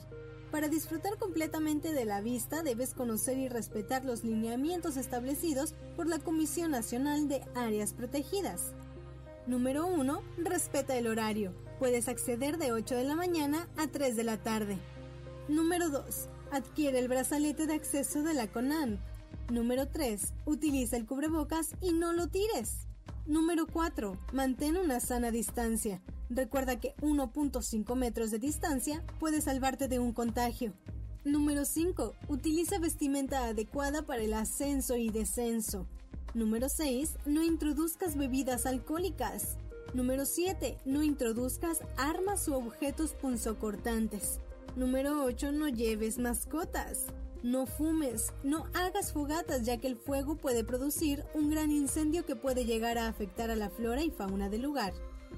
Para 0.51 0.67
disfrutar 0.67 1.17
completamente 1.17 1.93
de 1.93 2.05
la 2.05 2.21
vista 2.21 2.61
debes 2.61 2.93
conocer 2.93 3.39
y 3.39 3.49
respetar 3.49 4.05
los 4.05 4.23
lineamientos 4.23 4.97
establecidos 4.97 5.73
por 5.95 6.07
la 6.07 6.19
Comisión 6.19 6.71
Nacional 6.71 7.27
de 7.27 7.41
Áreas 7.55 7.93
Protegidas. 7.93 8.73
Número 9.47 9.87
1. 9.87 10.21
Respeta 10.37 10.95
el 10.95 11.07
horario. 11.07 11.53
Puedes 11.79 12.07
acceder 12.07 12.57
de 12.57 12.71
8 12.71 12.95
de 12.95 13.03
la 13.03 13.15
mañana 13.15 13.67
a 13.77 13.87
3 13.87 14.15
de 14.15 14.23
la 14.23 14.37
tarde. 14.37 14.77
Número 15.47 15.89
2. 15.89 16.29
Adquiere 16.51 16.99
el 16.99 17.07
brazalete 17.07 17.65
de 17.65 17.73
acceso 17.73 18.21
de 18.21 18.35
la 18.35 18.47
CONAN. 18.47 18.99
Número 19.49 19.87
3. 19.87 20.33
Utiliza 20.45 20.97
el 20.97 21.05
cubrebocas 21.05 21.71
y 21.81 21.91
no 21.93 22.13
lo 22.13 22.27
tires. 22.27 22.87
Número 23.25 23.67
4. 23.67 24.17
Mantén 24.31 24.77
una 24.77 24.99
sana 24.99 25.31
distancia. 25.31 26.01
Recuerda 26.29 26.79
que 26.79 26.95
1.5 27.01 27.95
metros 27.95 28.31
de 28.31 28.39
distancia 28.39 29.03
puede 29.19 29.41
salvarte 29.41 29.87
de 29.87 29.99
un 29.99 30.13
contagio. 30.13 30.73
Número 31.25 31.65
5. 31.65 32.15
Utiliza 32.27 32.79
vestimenta 32.79 33.45
adecuada 33.45 34.01
para 34.01 34.23
el 34.23 34.33
ascenso 34.33 34.97
y 34.97 35.09
descenso. 35.09 35.87
Número 36.33 36.67
6. 36.67 37.17
No 37.25 37.43
introduzcas 37.43 38.17
bebidas 38.17 38.65
alcohólicas. 38.65 39.57
Número 39.93 40.25
7. 40.25 40.79
No 40.85 41.03
introduzcas 41.03 41.79
armas 41.97 42.47
u 42.47 42.55
objetos 42.55 43.13
punzocortantes. 43.13 44.39
Número 44.75 45.23
8. 45.23 45.51
No 45.51 45.69
lleves 45.69 46.17
mascotas. 46.17 47.05
No 47.43 47.65
fumes, 47.65 48.31
no 48.41 48.67
hagas 48.73 49.11
fogatas 49.11 49.63
ya 49.63 49.75
que 49.77 49.87
el 49.87 49.97
fuego 49.97 50.37
puede 50.37 50.63
producir 50.63 51.25
un 51.33 51.49
gran 51.49 51.71
incendio 51.71 52.25
que 52.25 52.37
puede 52.37 52.63
llegar 52.63 52.97
a 52.97 53.09
afectar 53.09 53.51
a 53.51 53.57
la 53.57 53.69
flora 53.69 54.01
y 54.01 54.11
fauna 54.11 54.47
del 54.47 54.61
lugar. 54.61 54.93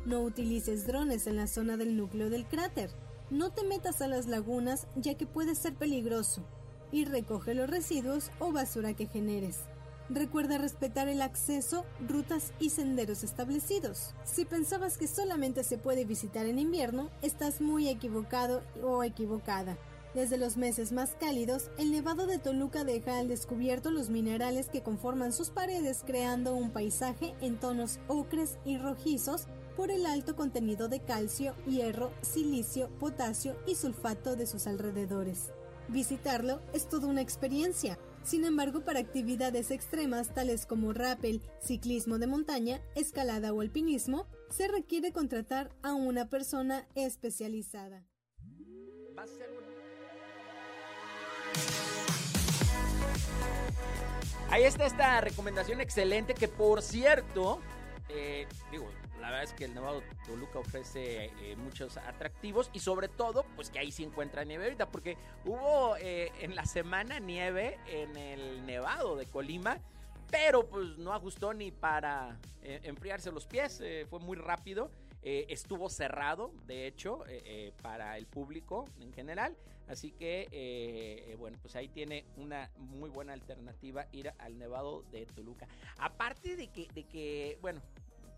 No 0.05 0.21
utilices 0.21 0.85
drones 0.85 1.25
en 1.25 1.35
la 1.35 1.47
zona 1.47 1.77
del 1.77 1.97
núcleo 1.97 2.29
del 2.29 2.45
cráter. 2.45 2.91
No 3.31 3.51
te 3.51 3.63
metas 3.63 4.03
a 4.03 4.07
las 4.07 4.27
lagunas 4.27 4.85
ya 4.95 5.15
que 5.15 5.25
puede 5.25 5.55
ser 5.55 5.73
peligroso. 5.73 6.45
y 6.91 7.03
recoge 7.05 7.55
los 7.55 7.69
residuos 7.69 8.31
o 8.39 8.51
basura 8.51 8.93
que 8.93 9.07
generes. 9.07 9.61
Recuerda 10.07 10.59
respetar 10.59 11.07
el 11.07 11.21
acceso, 11.23 11.83
rutas 12.07 12.53
y 12.59 12.69
senderos 12.69 13.23
establecidos. 13.23 14.13
Si 14.23 14.45
pensabas 14.45 14.97
que 14.99 15.07
solamente 15.07 15.63
se 15.63 15.79
puede 15.79 16.05
visitar 16.05 16.45
en 16.45 16.59
invierno, 16.59 17.09
estás 17.23 17.59
muy 17.59 17.89
equivocado 17.89 18.61
o 18.83 19.03
equivocada. 19.03 19.77
Desde 20.15 20.37
los 20.37 20.55
meses 20.55 20.93
más 20.93 21.13
cálidos, 21.19 21.69
el 21.77 21.91
Nevado 21.91 22.25
de 22.25 22.39
Toluca 22.39 22.85
deja 22.85 23.17
al 23.19 23.27
descubierto 23.27 23.91
los 23.91 24.09
minerales 24.09 24.69
que 24.69 24.81
conforman 24.81 25.33
sus 25.33 25.49
paredes 25.49 26.05
creando 26.07 26.55
un 26.55 26.71
paisaje 26.71 27.35
en 27.41 27.59
tonos 27.59 27.99
ocres 28.07 28.57
y 28.63 28.77
rojizos 28.77 29.47
por 29.75 29.91
el 29.91 30.05
alto 30.05 30.37
contenido 30.37 30.87
de 30.87 31.01
calcio, 31.01 31.53
hierro, 31.67 32.13
silicio, 32.21 32.87
potasio 32.97 33.57
y 33.67 33.75
sulfato 33.75 34.37
de 34.37 34.47
sus 34.47 34.67
alrededores. 34.67 35.51
Visitarlo 35.89 36.61
es 36.71 36.87
toda 36.87 37.07
una 37.07 37.19
experiencia. 37.19 37.99
Sin 38.23 38.45
embargo, 38.45 38.85
para 38.85 39.01
actividades 39.01 39.69
extremas 39.69 40.33
tales 40.33 40.65
como 40.65 40.93
rappel, 40.93 41.41
ciclismo 41.59 42.19
de 42.19 42.27
montaña, 42.27 42.79
escalada 42.95 43.51
o 43.51 43.59
alpinismo, 43.59 44.27
se 44.49 44.69
requiere 44.69 45.11
contratar 45.11 45.75
a 45.83 45.93
una 45.93 46.29
persona 46.29 46.87
especializada. 46.95 48.07
Ahí 54.55 54.63
está 54.63 54.85
esta 54.85 55.19
recomendación 55.19 55.81
excelente 55.81 56.33
que 56.33 56.47
por 56.47 56.81
cierto, 56.81 57.59
eh, 58.07 58.47
digo, 58.71 58.87
la 59.19 59.27
verdad 59.29 59.43
es 59.43 59.51
que 59.51 59.65
el 59.65 59.73
Nevado 59.73 60.01
Toluca 60.25 60.59
ofrece 60.59 61.25
eh, 61.25 61.57
muchos 61.57 61.97
atractivos 61.97 62.69
y 62.71 62.79
sobre 62.79 63.09
todo, 63.09 63.43
pues 63.57 63.69
que 63.69 63.79
ahí 63.79 63.91
sí 63.91 64.05
encuentra 64.05 64.45
nieve 64.45 64.63
ahorita, 64.63 64.89
porque 64.91 65.17
hubo 65.43 65.97
eh, 65.97 66.31
en 66.39 66.55
la 66.55 66.65
semana 66.65 67.19
nieve 67.19 67.79
en 67.87 68.15
el 68.15 68.65
Nevado 68.65 69.17
de 69.17 69.25
Colima, 69.25 69.79
pero 70.31 70.69
pues 70.69 70.97
no 70.99 71.11
ajustó 71.11 71.53
ni 71.53 71.71
para 71.71 72.39
enfriarse 72.61 73.33
los 73.33 73.47
pies, 73.47 73.83
fue 74.09 74.19
muy 74.19 74.37
rápido. 74.37 74.89
estuvo 75.21 75.89
cerrado, 75.89 76.53
de 76.65 76.87
hecho, 76.87 77.23
para 77.81 78.17
el 78.17 78.25
público 78.25 78.85
en 79.01 79.11
general. 79.11 79.57
Así 79.87 80.11
que, 80.11 81.35
bueno, 81.39 81.57
pues 81.61 81.75
ahí 81.75 81.87
tiene 81.87 82.25
una 82.37 82.71
muy 82.77 83.09
buena 83.09 83.33
alternativa 83.33 84.07
ir 84.11 84.33
al 84.39 84.57
Nevado 84.57 85.03
de 85.11 85.25
Toluca. 85.25 85.67
Aparte 85.97 86.55
de 86.55 86.67
que, 86.67 86.87
de 86.93 87.03
que 87.03 87.57
bueno, 87.61 87.81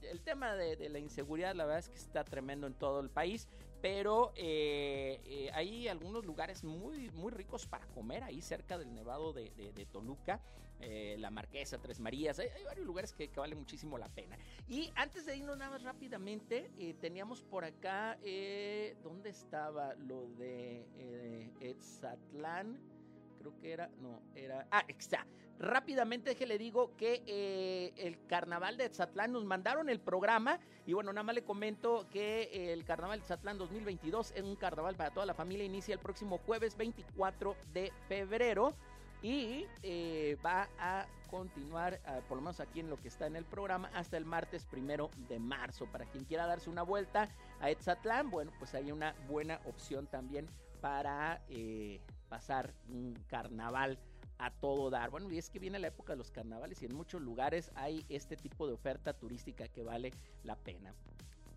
el 0.02 0.22
tema 0.22 0.56
de, 0.56 0.89
la 0.89 1.00
inseguridad, 1.00 1.56
la 1.56 1.66
verdad 1.66 1.80
es 1.80 1.89
que 1.89 1.98
está 1.98 2.24
tremendo 2.24 2.68
en 2.68 2.74
todo 2.74 3.00
el 3.00 3.10
país. 3.10 3.48
Pero 3.82 4.34
eh, 4.36 5.22
eh, 5.26 5.52
hay 5.54 5.88
algunos 5.88 6.26
lugares 6.26 6.64
muy, 6.64 7.12
muy 7.12 7.32
ricos 7.32 7.68
para 7.68 7.86
comer 7.88 8.24
ahí 8.24 8.41
cerca 8.41 8.78
del 8.78 8.93
Nevado 8.93 9.34
de, 9.34 9.88
Toluca, 9.91 10.41
eh, 10.80 11.16
la 11.20 11.30
Marquesa, 11.30 11.78
Tres 11.80 12.00
Marías. 12.00 12.40
Hay, 12.40 12.50
varios 12.66 12.86
lugares 12.86 13.14
que, 13.14 13.30
que, 13.30 13.40
vale 13.40 13.56
muchísimo 13.56 13.98
la 13.98 14.10
pena. 14.10 14.38
Y 14.68 14.92
antes 14.96 15.26
de 15.26 15.38
irnos 15.38 15.58
nada 15.58 15.72
más 15.72 15.84
rápidamente, 15.84 16.70
teníamos 17.00 17.44
por 17.44 17.66
acá, 17.66 18.18
¿dónde 19.04 19.30
estaba 19.30 19.94
lo 19.96 20.28
de 20.38 21.52
Etzatlán? 21.60 22.80
Creo 23.40 23.58
que 23.60 23.72
era, 23.72 23.90
no, 24.02 24.22
era, 24.36 24.68
ah, 24.72 24.84
está. 24.88 25.26
Rápidamente 25.60 26.36
que 26.36 26.46
le 26.46 26.60
digo 26.60 26.96
que 26.98 27.24
eh, 27.26 27.92
el 27.98 28.24
carnaval 28.28 28.78
de 28.78 28.90
Tzatlán 28.90 29.32
nos 29.32 29.44
mandaron 29.44 29.90
el 29.90 30.00
programa 30.00 30.60
y 30.86 30.94
bueno, 30.94 31.12
nada 31.12 31.24
más 31.24 31.34
le 31.34 31.44
comento 31.44 32.08
que 32.12 32.72
el 32.72 32.86
carnaval 32.86 33.22
de 33.22 33.26
Tzatlán 33.26 33.58
2022 33.58 34.34
es 34.36 34.44
un 34.44 34.56
carnaval 34.56 34.96
para 34.96 35.10
toda 35.10 35.26
la 35.26 35.34
familia, 35.34 35.66
inicia 35.66 35.94
el 35.94 36.00
próximo 36.00 36.38
jueves 36.38 36.78
24 36.78 37.56
de 37.74 37.92
febrero 38.08 38.76
y 39.22 39.65
eh, 39.84 40.38
va 40.45 40.70
a 40.80 41.05
continuar, 41.30 41.99
ah, 42.05 42.20
por 42.28 42.38
lo 42.38 42.43
menos 42.43 42.59
aquí 42.59 42.80
en 42.80 42.89
lo 42.89 42.97
que 42.97 43.07
está 43.07 43.28
en 43.28 43.36
el 43.36 43.45
programa, 43.45 43.89
hasta 43.93 44.18
el 44.18 44.26
martes 44.26 44.65
primero 44.65 45.09
de 45.28 45.39
marzo. 45.39 45.86
Para 45.91 46.05
quien 46.05 46.24
quiera 46.24 46.45
darse 46.45 46.70
una 46.70 46.84
vuelta 46.84 47.30
a 47.59 47.70
Etzatlán, 47.70 48.30
bueno, 48.30 48.51
pues 48.59 48.74
hay 48.76 48.91
una 48.91 49.13
buena 49.28 49.59
opción 49.65 50.07
también 50.07 50.47
para 50.82 51.41
eh, 51.49 51.99
pasar 52.30 52.74
un 52.89 53.13
carnaval 53.28 53.97
a 54.39 54.51
todo 54.51 54.89
dar. 54.89 55.09
Bueno, 55.09 55.32
y 55.32 55.38
es 55.38 55.49
que 55.49 55.59
viene 55.59 55.80
la 55.80 55.88
época 55.88 56.13
de 56.13 56.18
los 56.18 56.32
carnavales 56.32 56.82
y 56.82 56.86
en 56.86 56.95
muchos 56.95 57.22
lugares 57.22 57.72
hay 57.76 58.05
este 58.09 58.38
tipo 58.38 58.68
de 58.68 58.74
oferta 58.74 59.13
turística 59.13 59.68
que 59.68 59.84
vale 59.84 60.13
la 60.43 60.55
pena. 60.55 60.93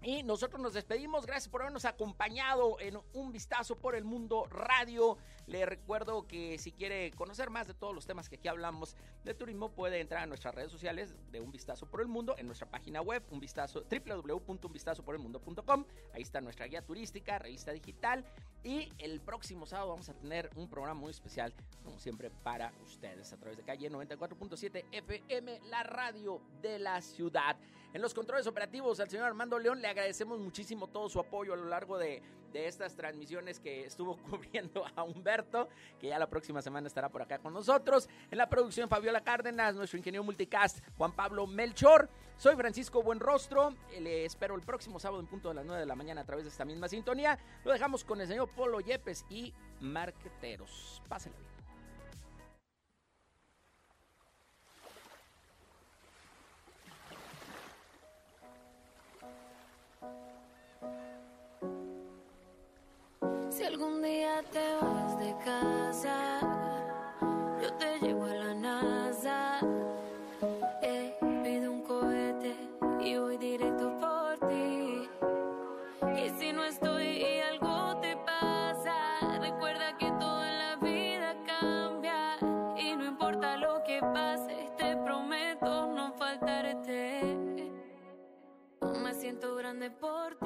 Y 0.02 0.22
nosotros 0.22 0.62
nos 0.62 0.72
despedimos. 0.72 1.26
Gracias 1.26 1.48
por 1.50 1.60
habernos 1.60 1.84
acompañado 1.84 2.80
en 2.80 2.98
Un 3.12 3.32
Vistazo 3.32 3.76
por 3.76 3.94
el 3.94 4.04
Mundo 4.04 4.46
Radio. 4.46 5.18
Le 5.46 5.66
recuerdo 5.66 6.26
que 6.26 6.56
si 6.58 6.72
quiere 6.72 7.10
conocer 7.10 7.50
más 7.50 7.66
de 7.66 7.74
todos 7.74 7.94
los 7.94 8.06
temas 8.06 8.30
que 8.30 8.36
aquí 8.36 8.48
hablamos 8.48 8.96
de 9.24 9.34
turismo, 9.34 9.72
puede 9.72 10.00
entrar 10.00 10.22
a 10.22 10.26
nuestras 10.26 10.54
redes 10.54 10.72
sociales 10.72 11.14
de 11.30 11.40
Un 11.40 11.52
Vistazo 11.52 11.84
por 11.84 12.00
el 12.00 12.08
Mundo, 12.08 12.34
en 12.38 12.46
nuestra 12.46 12.70
página 12.70 13.02
web, 13.02 13.22
un 13.30 13.40
vistazo, 13.40 13.84
www.unvistazoporelmundo.com. 13.90 15.84
Ahí 16.14 16.22
está 16.22 16.40
nuestra 16.40 16.66
guía 16.66 16.80
turística, 16.80 17.38
revista 17.38 17.72
digital. 17.72 18.24
Y 18.62 18.92
el 18.98 19.20
próximo 19.20 19.66
sábado 19.66 19.90
vamos 19.90 20.08
a 20.08 20.14
tener 20.14 20.50
un 20.56 20.68
programa 20.68 21.00
muy 21.00 21.10
especial, 21.10 21.52
como 21.84 21.98
siempre, 21.98 22.30
para 22.30 22.72
ustedes 22.84 23.32
a 23.32 23.36
través 23.36 23.58
de 23.58 23.64
calle 23.64 23.90
94.7 23.90 24.84
FM, 24.92 25.60
la 25.68 25.82
radio 25.82 26.40
de 26.62 26.78
la 26.78 27.02
ciudad. 27.02 27.56
En 27.92 28.02
los 28.02 28.14
controles 28.14 28.46
operativos, 28.46 29.00
al 29.00 29.10
señor 29.10 29.26
Armando 29.26 29.58
León 29.58 29.82
le 29.82 29.88
agradecemos 29.88 30.38
muchísimo 30.38 30.86
todo 30.86 31.08
su 31.08 31.18
apoyo 31.18 31.54
a 31.54 31.56
lo 31.56 31.64
largo 31.64 31.98
de, 31.98 32.22
estas 32.54 32.94
transmisiones 32.94 33.58
que 33.58 33.84
estuvo 33.84 34.16
cubriendo 34.30 34.84
a 34.94 35.02
Humberto, 35.02 35.68
que 36.00 36.08
ya 36.08 36.18
la 36.18 36.28
próxima 36.28 36.62
semana 36.62 36.86
estará 36.86 37.08
por 37.08 37.22
acá 37.22 37.38
con 37.38 37.52
nosotros. 37.52 38.08
En 38.30 38.38
la 38.38 38.48
producción, 38.48 38.88
Fabiola 38.88 39.22
Cárdenas, 39.22 39.74
nuestro 39.74 39.98
ingeniero 39.98 40.22
multicast, 40.22 40.78
Juan 40.96 41.12
Pablo 41.12 41.46
Melchor. 41.46 42.08
Soy 42.36 42.56
Francisco 42.56 43.02
Buenrostro. 43.02 43.74
Le 43.98 44.24
espero 44.24 44.54
el 44.54 44.62
próximo 44.62 44.98
sábado 45.00 45.20
en 45.20 45.26
punto 45.26 45.48
de 45.48 45.56
las 45.56 45.66
9 45.66 45.80
de 45.80 45.86
la 45.86 45.96
mañana 45.96 46.20
a 46.20 46.24
través 46.24 46.44
de 46.44 46.50
esta 46.50 46.64
misma 46.64 46.88
sintonía. 46.88 47.38
Lo 47.64 47.72
dejamos 47.72 48.04
con 48.04 48.20
el 48.20 48.28
señor 48.28 48.48
Polo 48.50 48.80
Yepes 48.80 49.26
y 49.28 49.52
Marqueteros. 49.80 51.02
Pásenla 51.08 51.38
bien. 51.38 51.49
Si 63.60 63.66
algún 63.66 64.00
día 64.00 64.42
te 64.50 64.74
vas 64.80 65.18
de 65.18 65.36
casa, 65.44 66.40
yo 67.60 67.70
te 67.74 67.98
llevo 67.98 68.24
a 68.24 68.34
la 68.34 68.54
NASA. 68.54 69.60
Eh, 70.80 71.14
pido 71.44 71.70
un 71.70 71.82
cohete 71.82 72.56
y 73.02 73.18
voy 73.18 73.36
directo 73.36 73.94
por 74.00 74.48
ti. 74.48 75.06
Y 76.16 76.30
si 76.38 76.54
no 76.54 76.64
estoy 76.64 77.04
y 77.04 77.40
algo 77.40 78.00
te 78.00 78.16
pasa, 78.16 78.94
recuerda 79.38 79.94
que 79.98 80.10
todo 80.12 80.42
en 80.42 80.58
la 80.58 80.76
vida 80.76 81.36
cambia. 81.44 82.38
Y 82.78 82.96
no 82.96 83.04
importa 83.04 83.58
lo 83.58 83.82
que 83.84 84.00
pase, 84.00 84.70
te 84.78 84.96
prometo 84.96 85.86
no 85.92 86.14
faltarte. 86.14 87.36
Me 89.02 89.12
siento 89.12 89.54
grande 89.56 89.90
por 89.90 90.38